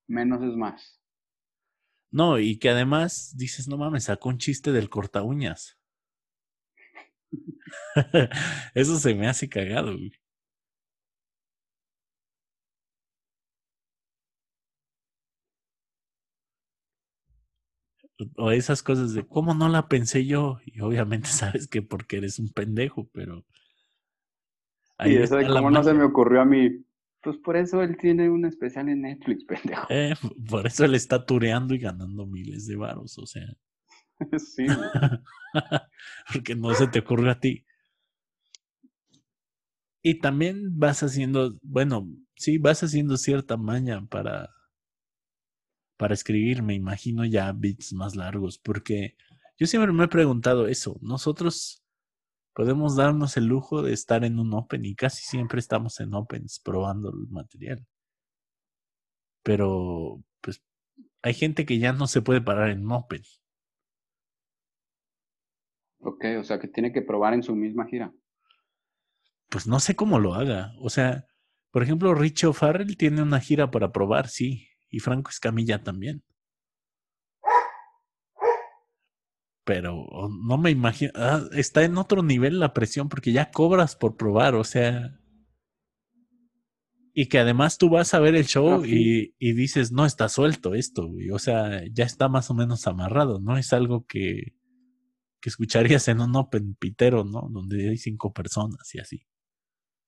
Menos 0.07 0.41
es 0.43 0.55
más. 0.55 1.02
No, 2.13 2.37
y 2.37 2.59
que 2.59 2.69
además 2.69 3.33
dices, 3.35 3.67
no 3.67 3.75
mames, 3.75 4.03
sacó 4.03 4.29
un 4.29 4.37
chiste 4.37 4.71
del 4.71 4.87
corta 4.87 5.23
uñas. 5.23 5.79
Eso 8.75 8.99
se 8.99 9.15
me 9.15 9.27
hace 9.27 9.49
cagado, 9.49 9.93
güey. 9.97 10.11
O 18.37 18.51
esas 18.51 18.83
cosas 18.83 19.15
de 19.15 19.25
cómo 19.25 19.55
no 19.55 19.67
la 19.67 19.87
pensé 19.87 20.23
yo. 20.23 20.59
Y 20.65 20.81
obviamente 20.81 21.27
sabes 21.29 21.67
que 21.67 21.81
porque 21.81 22.17
eres 22.17 22.37
un 22.37 22.49
pendejo, 22.49 23.09
pero. 23.11 23.43
Ahí 24.99 25.15
eso 25.15 25.37
de 25.37 25.47
cómo 25.47 25.71
no 25.71 25.83
se 25.83 25.95
me 25.95 26.03
ocurrió 26.03 26.41
a 26.41 26.45
mí. 26.45 26.85
Pues 27.23 27.37
por 27.37 27.55
eso 27.55 27.81
él 27.81 27.95
tiene 27.97 28.29
un 28.29 28.45
especial 28.45 28.89
en 28.89 29.01
Netflix, 29.01 29.45
pendejo. 29.47 29.87
Eh, 29.89 30.13
por 30.49 30.67
eso 30.67 30.85
él 30.85 30.93
está 30.93 31.25
tureando 31.25 31.73
y 31.73 31.79
ganando 31.79 32.25
miles 32.25 32.67
de 32.67 32.75
varos, 32.75 33.17
o 33.17 33.25
sea. 33.25 33.47
sí. 34.37 34.65
Porque 36.33 36.55
no 36.55 36.73
se 36.73 36.87
te 36.87 36.99
ocurre 36.99 37.31
a 37.31 37.39
ti. 37.39 37.65
Y 40.05 40.19
también 40.19 40.77
vas 40.77 41.01
haciendo, 41.01 41.57
bueno, 41.61 42.09
sí, 42.35 42.57
vas 42.57 42.83
haciendo 42.83 43.15
cierta 43.15 43.55
maña 43.55 44.05
para, 44.07 44.49
para 45.95 46.13
escribir, 46.13 46.61
me 46.61 46.73
imagino 46.73 47.23
ya 47.23 47.53
bits 47.53 47.93
más 47.93 48.17
largos, 48.17 48.57
porque 48.57 49.15
yo 49.57 49.65
siempre 49.65 49.93
me 49.93 50.03
he 50.03 50.09
preguntado 50.09 50.67
eso. 50.67 50.99
Nosotros 51.01 51.82
podemos 52.53 52.95
darnos 52.95 53.37
el 53.37 53.45
lujo 53.45 53.81
de 53.81 53.93
estar 53.93 54.23
en 54.23 54.39
un 54.39 54.53
Open 54.53 54.85
y 54.85 54.95
casi 54.95 55.23
siempre 55.23 55.59
estamos 55.59 55.99
en 55.99 56.13
Opens 56.13 56.59
probando 56.59 57.09
el 57.09 57.27
material. 57.29 57.85
Pero, 59.43 60.23
pues, 60.41 60.63
hay 61.21 61.33
gente 61.33 61.65
que 61.65 61.79
ya 61.79 61.93
no 61.93 62.07
se 62.07 62.21
puede 62.21 62.41
parar 62.41 62.69
en 62.69 62.89
Open. 62.89 63.21
Ok, 65.99 66.25
o 66.39 66.43
sea 66.43 66.59
que 66.59 66.67
tiene 66.67 66.91
que 66.91 67.01
probar 67.01 67.33
en 67.33 67.43
su 67.43 67.55
misma 67.55 67.85
gira. 67.85 68.13
Pues 69.49 69.67
no 69.67 69.79
sé 69.79 69.95
cómo 69.95 70.19
lo 70.19 70.33
haga. 70.33 70.73
O 70.79 70.89
sea, 70.89 71.25
por 71.71 71.83
ejemplo, 71.83 72.13
Richo 72.13 72.53
Farrell 72.53 72.97
tiene 72.97 73.21
una 73.21 73.39
gira 73.39 73.71
para 73.71 73.91
probar, 73.91 74.27
sí. 74.27 74.67
Y 74.89 74.99
Franco 74.99 75.31
Escamilla 75.31 75.83
también. 75.83 76.23
Pero 79.63 80.05
no 80.29 80.57
me 80.57 80.71
imagino. 80.71 81.11
Ah, 81.15 81.41
está 81.53 81.83
en 81.83 81.97
otro 81.97 82.21
nivel 82.21 82.59
la 82.59 82.73
presión 82.73 83.07
porque 83.09 83.31
ya 83.31 83.51
cobras 83.51 83.95
por 83.95 84.17
probar, 84.17 84.55
o 84.55 84.63
sea. 84.63 85.19
Y 87.13 87.27
que 87.27 87.39
además 87.39 87.77
tú 87.77 87.89
vas 87.89 88.13
a 88.13 88.19
ver 88.19 88.35
el 88.35 88.45
show 88.45 88.83
y, 88.83 89.35
y, 89.37 89.53
dices, 89.53 89.91
no 89.91 90.05
está 90.05 90.29
suelto 90.29 90.73
esto, 90.73 91.07
güey. 91.07 91.29
O 91.29 91.37
sea, 91.37 91.83
ya 91.91 92.05
está 92.05 92.27
más 92.27 92.49
o 92.49 92.55
menos 92.55 92.87
amarrado, 92.87 93.39
¿no? 93.39 93.55
Es 93.55 93.71
algo 93.71 94.05
que, 94.07 94.55
que 95.39 95.49
escucharías 95.49 96.07
en 96.07 96.21
un 96.21 96.35
Open 96.35 96.75
Pitero, 96.75 97.23
¿no? 97.23 97.47
Donde 97.51 97.89
hay 97.89 97.97
cinco 97.97 98.33
personas 98.33 98.95
y 98.95 98.99
así. 98.99 99.27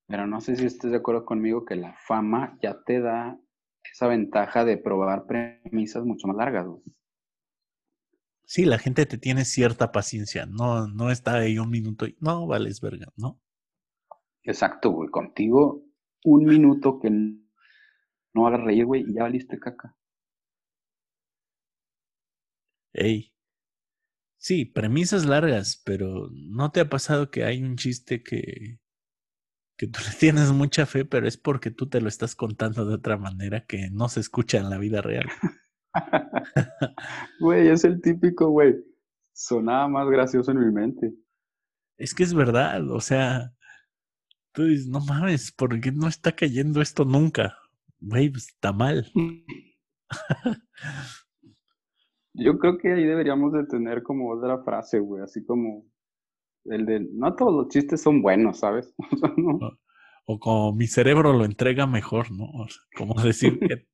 Pero 0.07 0.27
no 0.27 0.41
sé 0.41 0.55
si 0.55 0.65
estés 0.65 0.91
de 0.91 0.97
acuerdo 0.97 1.25
conmigo 1.25 1.65
que 1.65 1.75
la 1.75 1.95
fama 2.07 2.57
ya 2.61 2.81
te 2.85 2.99
da 3.01 3.39
esa 3.83 4.07
ventaja 4.07 4.65
de 4.65 4.77
probar 4.77 5.25
premisas 5.25 6.05
mucho 6.05 6.27
más 6.27 6.37
largas, 6.37 6.65
güey. 6.65 6.81
Sí, 8.45 8.65
la 8.65 8.77
gente 8.77 9.05
te 9.05 9.17
tiene 9.17 9.45
cierta 9.45 9.91
paciencia, 9.91 10.45
no, 10.45 10.87
no 10.87 11.11
está 11.11 11.35
ahí 11.35 11.57
un 11.59 11.69
minuto 11.69 12.07
y 12.07 12.15
no 12.19 12.47
vales 12.47 12.79
verga, 12.81 13.07
¿no? 13.17 13.39
Exacto, 14.43 14.91
güey. 14.91 15.09
Contigo, 15.09 15.83
un 16.23 16.45
minuto 16.45 16.99
que 16.99 17.09
no 17.09 18.47
hagas 18.47 18.61
reír, 18.61 18.85
güey, 18.85 19.03
y 19.07 19.13
ya 19.13 19.23
valiste 19.23 19.59
caca. 19.59 19.95
Ey. 22.93 23.31
Sí, 24.37 24.63
premisas 24.65 25.25
largas, 25.25 25.81
pero 25.83 26.29
¿no 26.31 26.71
te 26.71 26.79
ha 26.79 26.89
pasado 26.89 27.31
que 27.31 27.43
hay 27.43 27.63
un 27.63 27.77
chiste 27.77 28.21
que, 28.23 28.79
que 29.77 29.87
tú 29.87 29.99
le 30.09 30.15
tienes 30.19 30.51
mucha 30.51 30.85
fe, 30.85 31.05
pero 31.05 31.27
es 31.27 31.37
porque 31.37 31.71
tú 31.71 31.87
te 31.89 32.01
lo 32.01 32.09
estás 32.09 32.35
contando 32.35 32.85
de 32.85 32.95
otra 32.95 33.17
manera 33.17 33.65
que 33.65 33.89
no 33.91 34.09
se 34.09 34.19
escucha 34.21 34.57
en 34.59 34.69
la 34.69 34.77
vida 34.77 35.01
real? 35.01 35.27
Güey, 37.39 37.69
es 37.69 37.83
el 37.83 38.01
típico, 38.01 38.49
güey. 38.49 38.75
Sonaba 39.33 39.87
más 39.87 40.09
gracioso 40.09 40.51
en 40.51 40.59
mi 40.59 40.71
mente. 40.71 41.13
Es 41.97 42.13
que 42.13 42.23
es 42.23 42.33
verdad, 42.33 42.89
o 42.91 42.99
sea, 42.99 43.53
tú 44.51 44.63
dices, 44.65 44.87
no 44.87 44.99
mames, 44.99 45.51
¿por 45.51 45.79
qué 45.79 45.91
no 45.91 46.07
está 46.07 46.33
cayendo 46.33 46.81
esto 46.81 47.05
nunca? 47.05 47.57
Güey, 47.99 48.29
pues, 48.29 48.49
está 48.49 48.73
mal. 48.73 49.09
Yo 52.33 52.59
creo 52.59 52.77
que 52.77 52.91
ahí 52.91 53.05
deberíamos 53.05 53.53
de 53.53 53.65
tener 53.65 54.03
como 54.03 54.29
otra 54.29 54.61
frase, 54.63 54.99
güey, 54.99 55.23
así 55.23 55.45
como 55.45 55.85
el 56.65 56.85
de, 56.85 57.07
no 57.13 57.33
todos 57.35 57.53
los 57.53 57.69
chistes 57.69 58.01
son 58.01 58.21
buenos, 58.21 58.59
¿sabes? 58.59 58.93
o, 60.25 60.39
como 60.39 60.73
mi 60.73 60.87
cerebro 60.87 61.31
lo 61.31 61.45
entrega 61.45 61.87
mejor, 61.87 62.31
¿no? 62.31 62.47
como 62.97 63.21
decir 63.21 63.57
que... 63.59 63.87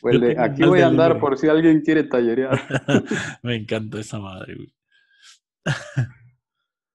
Pues 0.00 0.38
aquí 0.38 0.62
voy 0.62 0.80
a 0.80 0.86
andar 0.86 1.20
por 1.20 1.38
si 1.38 1.48
alguien 1.48 1.82
quiere 1.82 2.04
tallerear. 2.04 2.58
Me 3.42 3.56
encanta 3.56 4.00
esa 4.00 4.18
madre, 4.18 4.56
güey. 4.56 4.74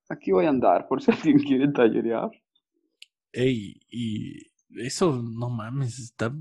aquí 0.10 0.32
voy 0.32 0.46
a 0.46 0.50
andar 0.50 0.88
por 0.88 1.02
si 1.02 1.12
alguien 1.12 1.40
quiere 1.40 1.68
tallerear. 1.68 2.32
Ey, 3.32 3.80
y 3.90 4.52
eso, 4.70 5.22
no 5.22 5.50
mames, 5.50 6.00
está... 6.00 6.36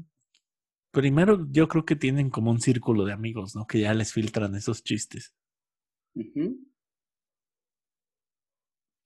Primero, 0.90 1.46
yo 1.50 1.66
creo 1.66 1.84
que 1.84 1.96
tienen 1.96 2.30
como 2.30 2.52
un 2.52 2.60
círculo 2.60 3.04
de 3.04 3.12
amigos, 3.12 3.56
¿no? 3.56 3.66
Que 3.66 3.80
ya 3.80 3.92
les 3.94 4.12
filtran 4.12 4.54
esos 4.54 4.84
chistes. 4.84 5.34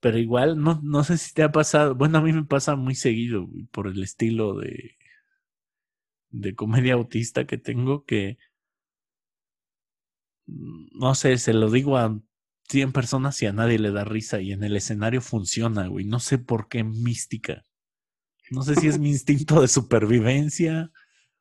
Pero 0.01 0.19
igual, 0.19 0.61
no, 0.61 0.81
no 0.83 1.03
sé 1.03 1.17
si 1.17 1.33
te 1.33 1.43
ha 1.43 1.51
pasado. 1.51 1.95
Bueno, 1.95 2.19
a 2.19 2.21
mí 2.21 2.33
me 2.33 2.45
pasa 2.45 2.77
muy 2.77 2.95
seguido, 2.95 3.47
güey, 3.47 3.65
por 3.65 3.87
el 3.87 4.03
estilo 4.03 4.59
de 4.59 4.98
de 6.31 6.55
comedia 6.55 6.95
autista 6.95 7.47
que 7.47 7.59
tengo 7.59 8.05
que, 8.05 8.39
mm, 10.47 10.99
no 10.99 11.15
sé, 11.15 11.39
se 11.39 11.53
lo 11.55 11.71
digo 11.71 11.97
a 11.97 12.21
100 12.69 12.93
personas 12.93 13.41
y 13.43 13.47
a 13.47 13.53
nadie 13.53 13.79
le 13.79 13.91
da 13.93 14.05
risa 14.05 14.41
y 14.41 14.53
en 14.53 14.63
el 14.63 14.77
escenario 14.77 15.21
funciona, 15.21 15.87
güey. 15.89 16.05
No 16.05 16.21
sé 16.21 16.39
por 16.39 16.69
qué 16.69 16.85
mística. 16.85 17.65
No 18.51 18.63
sé 18.63 18.75
si 18.77 18.89
es 18.89 18.99
mi 18.99 19.11
instinto 19.11 19.61
de 19.61 19.69
supervivencia 19.69 20.91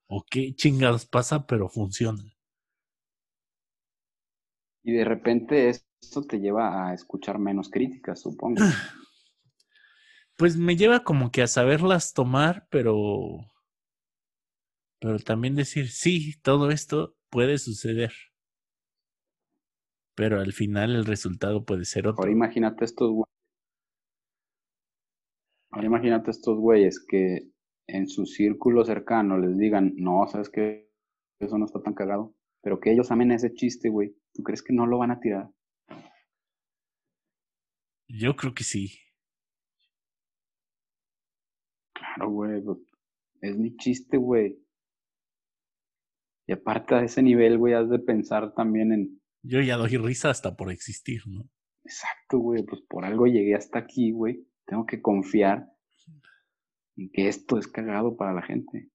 o 0.08 0.24
qué 0.30 0.56
chingados 0.56 1.06
pasa, 1.06 1.46
pero 1.46 1.70
funciona. 1.70 2.24
Y 4.84 4.94
de 4.94 5.04
repente 5.04 5.70
esto 5.70 6.24
te 6.26 6.40
lleva 6.40 6.88
a 6.88 6.94
escuchar 6.94 7.40
menos 7.40 7.70
críticas, 7.70 8.22
supongo. 8.22 8.64
Pues 10.38 10.56
me 10.56 10.76
lleva 10.76 11.04
como 11.04 11.32
que 11.32 11.42
a 11.42 11.48
saberlas 11.48 12.14
tomar, 12.14 12.68
pero 12.70 13.40
pero 15.00 15.20
también 15.20 15.56
decir, 15.56 15.90
sí, 15.90 16.34
todo 16.42 16.72
esto 16.72 17.16
puede 17.30 17.58
suceder. 17.58 18.12
Pero 20.16 20.40
al 20.40 20.54
final 20.54 20.96
el 20.96 21.06
resultado 21.06 21.64
puede 21.64 21.86
ser 21.86 22.08
otro. 22.08 22.22
Ahora 22.22 22.32
imagínate 22.32 22.86
estos 22.86 23.12
güeyes. 23.12 23.28
Ahora 25.70 25.86
imagínate 25.86 26.32
estos 26.32 26.58
güeyes 26.58 27.06
que 27.08 27.52
en 27.86 28.08
su 28.08 28.26
círculo 28.26 28.84
cercano 28.84 29.38
les 29.38 29.58
digan, 29.58 29.94
no, 29.96 30.26
sabes 30.28 30.50
que 30.50 30.90
eso 31.40 31.58
no 31.58 31.66
está 31.66 31.82
tan 31.82 31.94
cagado. 31.94 32.34
Pero 32.62 32.80
que 32.80 32.92
ellos 32.92 33.12
amen 33.12 33.32
ese 33.32 33.54
chiste, 33.54 33.90
güey. 33.90 34.16
¿Tú 34.34 34.42
crees 34.42 34.64
que 34.64 34.74
no 34.74 34.88
lo 34.88 34.98
van 34.98 35.12
a 35.12 35.20
tirar? 35.20 35.52
Yo 38.08 38.36
creo 38.36 38.54
que 38.56 38.64
sí. 38.64 39.00
Claro, 41.94 42.32
güey. 42.32 42.62
Pues, 42.62 42.80
es 43.42 43.58
mi 43.58 43.76
chiste, 43.78 44.18
güey. 44.18 44.58
Y 46.48 46.54
aparte 46.54 46.96
de 46.96 47.06
ese 47.06 47.22
nivel, 47.22 47.58
güey, 47.58 47.74
has 47.74 47.90
de 47.90 48.00
pensar 48.00 48.54
también 48.54 48.94
en... 48.94 49.22
Yo 49.44 49.62
ya 49.62 49.76
doy 49.76 49.98
risa 49.98 50.30
hasta 50.30 50.56
por 50.56 50.72
existir, 50.72 51.22
¿no? 51.28 51.50
Exacto, 51.84 52.40
güey, 52.40 52.64
pues 52.64 52.82
por 52.88 53.04
algo 53.06 53.28
llegué 53.28 53.54
hasta 53.54 53.80
aquí, 53.80 54.12
güey. 54.12 54.48
Tengo 54.66 54.86
que 54.86 55.02
confiar 55.02 55.68
en 56.96 57.10
que 57.12 57.28
esto 57.28 57.58
es 57.58 57.68
cagado 57.68 58.16
para 58.16 58.34
la 58.34 58.42
gente. 58.42 58.90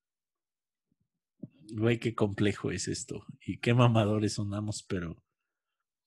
Güey, 1.74 1.98
qué 1.98 2.14
complejo 2.14 2.70
es 2.70 2.88
esto. 2.88 3.24
Y 3.46 3.59
qué 3.61 3.74
mamadores 3.74 4.34
sonamos, 4.34 4.84
pero 4.88 5.22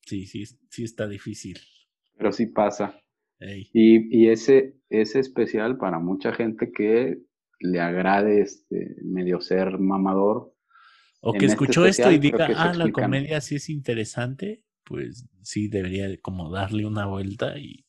sí, 0.02 0.26
sí, 0.26 0.46
sí 0.70 0.84
está 0.84 1.08
difícil. 1.08 1.60
Pero 2.18 2.32
sí 2.32 2.48
pasa. 2.48 3.00
Y, 3.40 4.24
y 4.24 4.30
ese 4.30 4.80
es 4.90 5.16
especial 5.16 5.78
para 5.78 6.00
mucha 6.00 6.34
gente 6.34 6.72
que 6.72 7.22
le 7.60 7.80
agrade 7.80 8.42
este 8.42 8.96
medio 9.04 9.42
ser 9.42 9.78
mamador 9.78 10.55
o 11.22 11.34
que 11.34 11.46
este 11.46 11.54
escuchó 11.54 11.86
esto 11.86 12.12
y 12.12 12.20
diga, 12.20 12.48
ah, 12.56 12.74
la 12.74 12.92
comedia 12.92 13.42
sí 13.42 13.56
es 13.56 13.70
interesante, 13.70 14.64
pues 14.84 15.26
sí 15.42 15.68
debería 15.68 16.08
como 16.22 16.52
darle 16.52 16.86
una 16.86 17.06
vuelta 17.06 17.58
y 17.58 17.86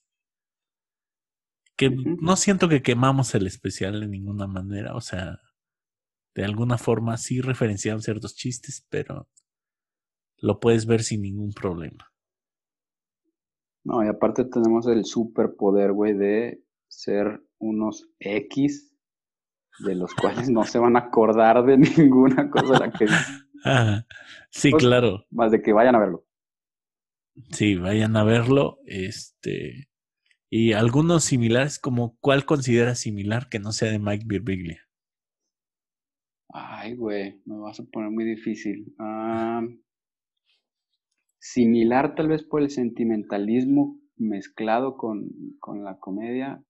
que 1.76 1.90
no 1.90 2.36
siento 2.36 2.68
que 2.68 2.82
quemamos 2.82 3.34
el 3.34 3.46
especial 3.46 4.00
de 4.00 4.08
ninguna 4.08 4.46
manera, 4.46 4.94
o 4.94 5.00
sea, 5.00 5.40
de 6.34 6.44
alguna 6.44 6.78
forma 6.78 7.16
sí 7.18 7.40
referenciaron 7.40 8.02
ciertos 8.02 8.34
chistes, 8.34 8.86
pero 8.88 9.28
lo 10.38 10.58
puedes 10.58 10.86
ver 10.86 11.02
sin 11.02 11.22
ningún 11.22 11.52
problema. 11.52 12.12
No, 13.84 14.04
y 14.04 14.08
aparte 14.08 14.44
tenemos 14.44 14.86
el 14.86 15.04
superpoder, 15.04 15.92
güey, 15.92 16.14
de 16.14 16.62
ser 16.88 17.42
unos 17.58 18.10
X 18.18 18.85
de 19.80 19.94
los 19.94 20.14
cuales 20.14 20.48
no 20.48 20.64
se 20.64 20.78
van 20.78 20.96
a 20.96 21.00
acordar 21.00 21.64
de 21.64 21.78
ninguna 21.98 22.50
cosa 22.50 22.78
la 22.78 22.90
que 22.90 23.06
sí, 24.50 24.72
claro. 24.72 25.26
Más 25.30 25.50
de 25.50 25.62
que 25.62 25.72
vayan 25.72 25.94
a 25.94 26.00
verlo. 26.00 26.24
Sí, 27.50 27.76
vayan 27.76 28.16
a 28.16 28.24
verlo. 28.24 28.78
Este. 28.86 29.88
Y 30.48 30.72
algunos 30.72 31.24
similares, 31.24 31.78
como 31.78 32.16
¿cuál 32.20 32.44
consideras 32.44 32.98
similar 32.98 33.48
que 33.48 33.58
no 33.58 33.72
sea 33.72 33.90
de 33.90 33.98
Mike 33.98 34.24
Birbiglia? 34.26 34.80
Ay, 36.48 36.94
güey, 36.94 37.42
me 37.44 37.58
vas 37.58 37.80
a 37.80 37.84
poner 37.84 38.10
muy 38.10 38.24
difícil. 38.24 38.94
similar 41.38 42.14
tal 42.14 42.28
vez 42.28 42.42
por 42.42 42.62
el 42.62 42.70
sentimentalismo 42.70 44.00
mezclado 44.16 44.96
con, 44.96 45.28
con 45.60 45.84
la 45.84 45.98
comedia. 45.98 46.62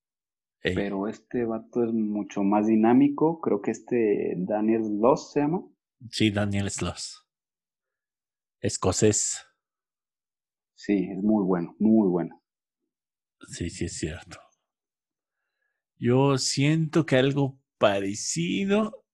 Pero 0.75 1.09
este 1.09 1.45
vato 1.45 1.85
es 1.85 1.93
mucho 1.93 2.43
más 2.43 2.67
dinámico. 2.67 3.41
Creo 3.41 3.61
que 3.61 3.71
este 3.71 4.35
Daniel 4.37 4.85
Sloss 4.85 5.33
se 5.33 5.41
llama. 5.41 5.64
Sí, 6.11 6.31
Daniel 6.31 6.71
Sloss. 6.71 7.25
Escocés. 8.61 9.45
Sí, 10.75 11.09
es 11.11 11.23
muy 11.23 11.45
bueno, 11.45 11.75
muy 11.79 12.09
bueno. 12.09 12.43
Sí, 13.49 13.71
sí, 13.71 13.85
es 13.85 13.99
cierto. 13.99 14.39
Yo 15.99 16.37
siento 16.37 17.07
que 17.07 17.17
algo 17.17 17.59
parecido, 17.79 19.05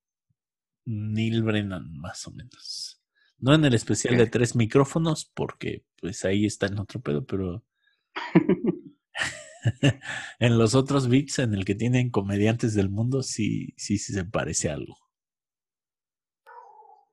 Neil 0.85 1.43
Brennan, 1.43 1.93
más 1.99 2.27
o 2.27 2.33
menos. 2.33 3.03
No 3.39 3.55
en 3.55 3.65
el 3.65 3.75
especial 3.75 4.17
de 4.17 4.27
tres 4.27 4.57
micrófonos, 4.57 5.31
porque 5.35 5.85
pues 6.01 6.25
ahí 6.25 6.47
está 6.47 6.67
en 6.67 6.79
otro 6.79 7.01
pedo, 7.01 7.25
pero 7.25 7.65
en 10.39 10.59
los 10.59 10.75
otros 10.75 11.09
VIX 11.09 11.39
en 11.41 11.55
el 11.55 11.65
que 11.65 11.75
tienen 11.75 12.11
comediantes 12.11 12.75
del 12.75 12.91
mundo, 12.91 13.23
sí, 13.23 13.73
sí, 13.77 13.99
sí 13.99 14.13
se 14.13 14.25
parece 14.25 14.71
algo. 14.71 14.97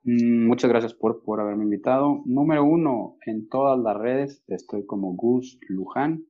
Mm, 0.03 0.47
muchas 0.47 0.69
gracias 0.69 0.93
por, 0.93 1.23
por 1.23 1.39
haberme 1.39 1.65
invitado. 1.65 2.21
Número 2.25 2.63
uno, 2.63 3.17
en 3.25 3.47
todas 3.47 3.79
las 3.79 3.97
redes 3.97 4.43
estoy 4.47 4.85
como 4.85 5.15
Gus 5.15 5.59
Luján. 5.67 6.25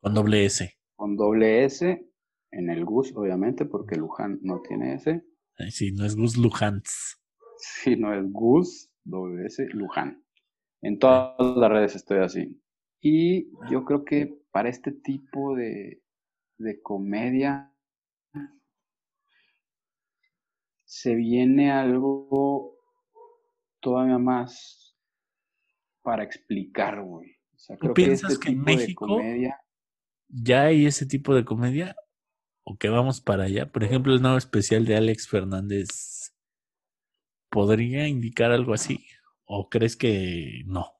Con 0.00 0.14
doble 0.14 0.44
S. 0.44 0.72
Con 0.96 1.16
doble 1.16 1.64
S, 1.64 2.06
en 2.50 2.70
el 2.70 2.84
Gus, 2.84 3.12
obviamente, 3.16 3.64
porque 3.64 3.96
Luján 3.96 4.38
no 4.42 4.60
tiene 4.60 4.94
S. 4.94 5.24
Sí, 5.70 5.92
no 5.92 6.04
es 6.04 6.16
Gus 6.16 6.36
Lujans. 6.36 7.20
Sí, 7.56 7.96
no 7.96 8.14
es 8.14 8.30
Gus, 8.30 8.90
doble 9.04 9.46
S, 9.46 9.66
Luján. 9.72 10.22
En 10.82 10.98
todas 10.98 11.56
las 11.56 11.70
redes 11.70 11.96
estoy 11.96 12.18
así. 12.18 12.60
Y 13.00 13.48
yo 13.70 13.84
creo 13.84 14.04
que 14.04 14.38
para 14.54 14.68
este 14.68 14.92
tipo 14.92 15.56
de, 15.56 16.00
de 16.58 16.80
comedia 16.80 17.74
se 20.84 21.16
viene 21.16 21.72
algo 21.72 22.78
todavía 23.80 24.18
más 24.18 24.96
para 26.02 26.22
explicar, 26.22 27.02
güey. 27.02 27.32
O 27.52 27.58
sea, 27.58 27.76
creo 27.76 27.94
piensas 27.94 28.38
que, 28.38 28.50
este 28.50 28.52
en 28.52 28.62
México 28.62 29.08
ya 30.28 30.62
hay 30.62 30.86
ese 30.86 31.04
tipo 31.04 31.34
de 31.34 31.44
comedia? 31.44 31.96
¿O 32.62 32.76
que 32.76 32.88
vamos 32.88 33.20
para 33.20 33.44
allá? 33.44 33.72
Por 33.72 33.82
ejemplo, 33.82 34.14
el 34.14 34.22
nuevo 34.22 34.38
especial 34.38 34.84
de 34.84 34.96
Alex 34.96 35.26
Fernández 35.26 36.32
podría 37.50 38.06
indicar 38.06 38.52
algo 38.52 38.72
así. 38.72 39.04
¿O 39.46 39.68
crees 39.68 39.96
que 39.96 40.62
no? 40.66 40.92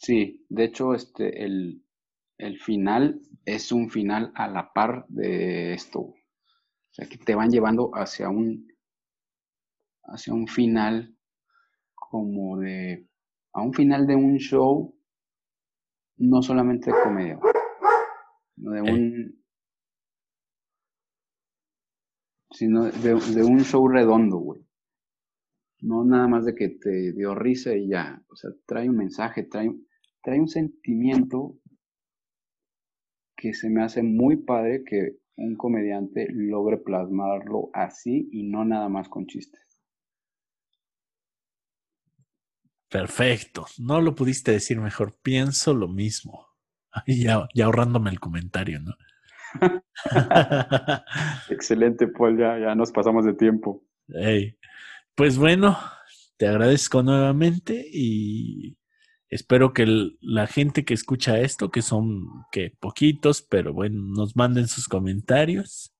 Sí, 0.00 0.44
de 0.48 0.64
hecho, 0.64 0.94
este, 0.94 1.44
el, 1.44 1.84
el 2.38 2.58
final 2.58 3.20
es 3.44 3.70
un 3.72 3.88
final 3.90 4.32
a 4.34 4.48
la 4.48 4.72
par 4.72 5.06
de 5.08 5.74
esto. 5.74 6.00
O 6.00 6.16
sea, 6.90 7.08
que 7.08 7.18
te 7.18 7.34
van 7.36 7.50
llevando 7.50 7.90
hacia 7.94 8.30
un, 8.30 8.68
hacia 10.04 10.34
un 10.34 10.46
final 10.46 11.16
como 11.94 12.58
de, 12.58 13.08
a 13.54 13.62
un 13.62 13.74
final 13.74 14.06
de 14.06 14.16
un 14.16 14.38
show, 14.38 14.94
no 16.18 16.40
solamente 16.40 16.92
de 16.92 17.02
comedia, 17.02 17.38
sino 18.54 18.70
de 18.72 18.80
un, 18.82 19.40
sino 22.52 22.84
de, 22.84 23.14
de 23.34 23.42
un 23.42 23.58
show 23.64 23.88
redondo, 23.88 24.36
güey. 24.38 24.64
No 25.82 26.04
nada 26.04 26.26
más 26.26 26.46
de 26.46 26.54
que 26.54 26.68
te 26.70 27.12
dio 27.12 27.34
risa 27.34 27.74
y 27.76 27.88
ya. 27.88 28.22
O 28.30 28.36
sea, 28.36 28.50
trae 28.66 28.88
un 28.88 28.96
mensaje, 28.96 29.42
trae, 29.42 29.70
trae 30.22 30.40
un 30.40 30.48
sentimiento 30.48 31.58
que 33.36 33.54
se 33.54 33.70
me 33.70 33.82
hace 33.82 34.02
muy 34.02 34.36
padre 34.36 34.84
que 34.84 35.16
un 35.36 35.56
comediante 35.56 36.26
logre 36.30 36.76
plasmarlo 36.76 37.70
así 37.72 38.28
y 38.30 38.42
no 38.42 38.64
nada 38.64 38.88
más 38.88 39.08
con 39.08 39.26
chistes. 39.26 39.60
Perfecto, 42.90 43.66
no 43.78 44.00
lo 44.00 44.14
pudiste 44.14 44.52
decir 44.52 44.80
mejor, 44.80 45.16
pienso 45.22 45.72
lo 45.74 45.88
mismo. 45.88 46.48
Ya, 47.06 47.46
ya 47.54 47.66
ahorrándome 47.66 48.10
el 48.10 48.18
comentario, 48.18 48.80
¿no? 48.80 48.94
Excelente, 51.48 52.08
Paul, 52.08 52.36
ya, 52.36 52.58
ya 52.58 52.74
nos 52.74 52.90
pasamos 52.90 53.24
de 53.24 53.34
tiempo. 53.34 53.84
Pues 55.14 55.38
bueno, 55.38 55.78
te 56.36 56.48
agradezco 56.48 57.02
nuevamente 57.02 57.86
y 57.92 58.76
Espero 59.30 59.72
que 59.72 59.86
la 60.20 60.48
gente 60.48 60.84
que 60.84 60.92
escucha 60.92 61.38
esto, 61.38 61.70
que 61.70 61.82
son 61.82 62.26
que 62.50 62.72
poquitos, 62.80 63.42
pero 63.42 63.72
bueno, 63.72 64.02
nos 64.02 64.34
manden 64.34 64.66
sus 64.66 64.88
comentarios 64.88 65.94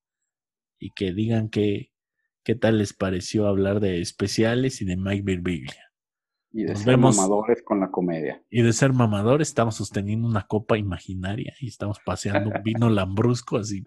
y 0.81 0.91
que 0.91 1.13
digan 1.13 1.49
qué 1.49 1.93
tal 2.61 2.79
les 2.79 2.93
pareció 2.93 3.47
hablar 3.47 3.79
de 3.79 4.01
especiales 4.01 4.83
y 4.83 4.85
de 4.85 4.97
Mike 4.97 5.23
Birbiglia. 5.23 5.91
Y 6.53 6.65
de 6.65 6.75
ser 6.75 6.99
mamadores 6.99 7.63
con 7.63 7.79
la 7.79 7.93
comedia. 7.93 8.43
Y 8.51 8.63
de 8.63 8.73
ser 8.73 8.93
mamadores, 8.93 9.47
estamos 9.47 9.77
sosteniendo 9.77 10.27
una 10.27 10.49
copa 10.49 10.77
imaginaria 10.77 11.55
y 11.61 11.69
estamos 11.69 12.01
paseando 12.05 12.51
un 12.51 12.63
vino 12.65 12.91
lambrusco 12.91 13.59
así. 13.59 13.87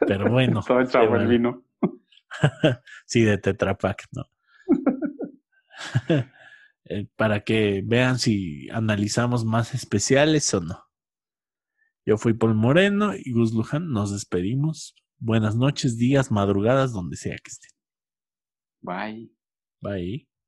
Pero 0.00 0.30
bueno. 0.30 0.60
Todo 0.66 0.80
el 0.80 1.22
el 1.22 1.28
vino. 1.28 1.64
sí, 3.06 3.22
de 3.22 3.38
Tetra 3.38 3.78
¿no? 4.12 4.24
Eh, 6.88 7.08
para 7.16 7.42
que 7.42 7.82
vean 7.84 8.18
si 8.18 8.68
analizamos 8.70 9.44
más 9.44 9.74
especiales 9.74 10.52
o 10.54 10.60
no. 10.60 10.84
Yo 12.04 12.16
fui 12.16 12.34
Paul 12.34 12.54
Moreno 12.54 13.12
y 13.16 13.32
Gus 13.32 13.52
Luján. 13.52 13.90
Nos 13.90 14.12
despedimos. 14.12 14.94
Buenas 15.18 15.56
noches, 15.56 15.98
días, 15.98 16.30
madrugadas, 16.30 16.92
donde 16.92 17.16
sea 17.16 17.36
que 17.38 17.50
estén. 17.50 17.70
Bye. 18.80 19.30
Bye. 19.80 20.28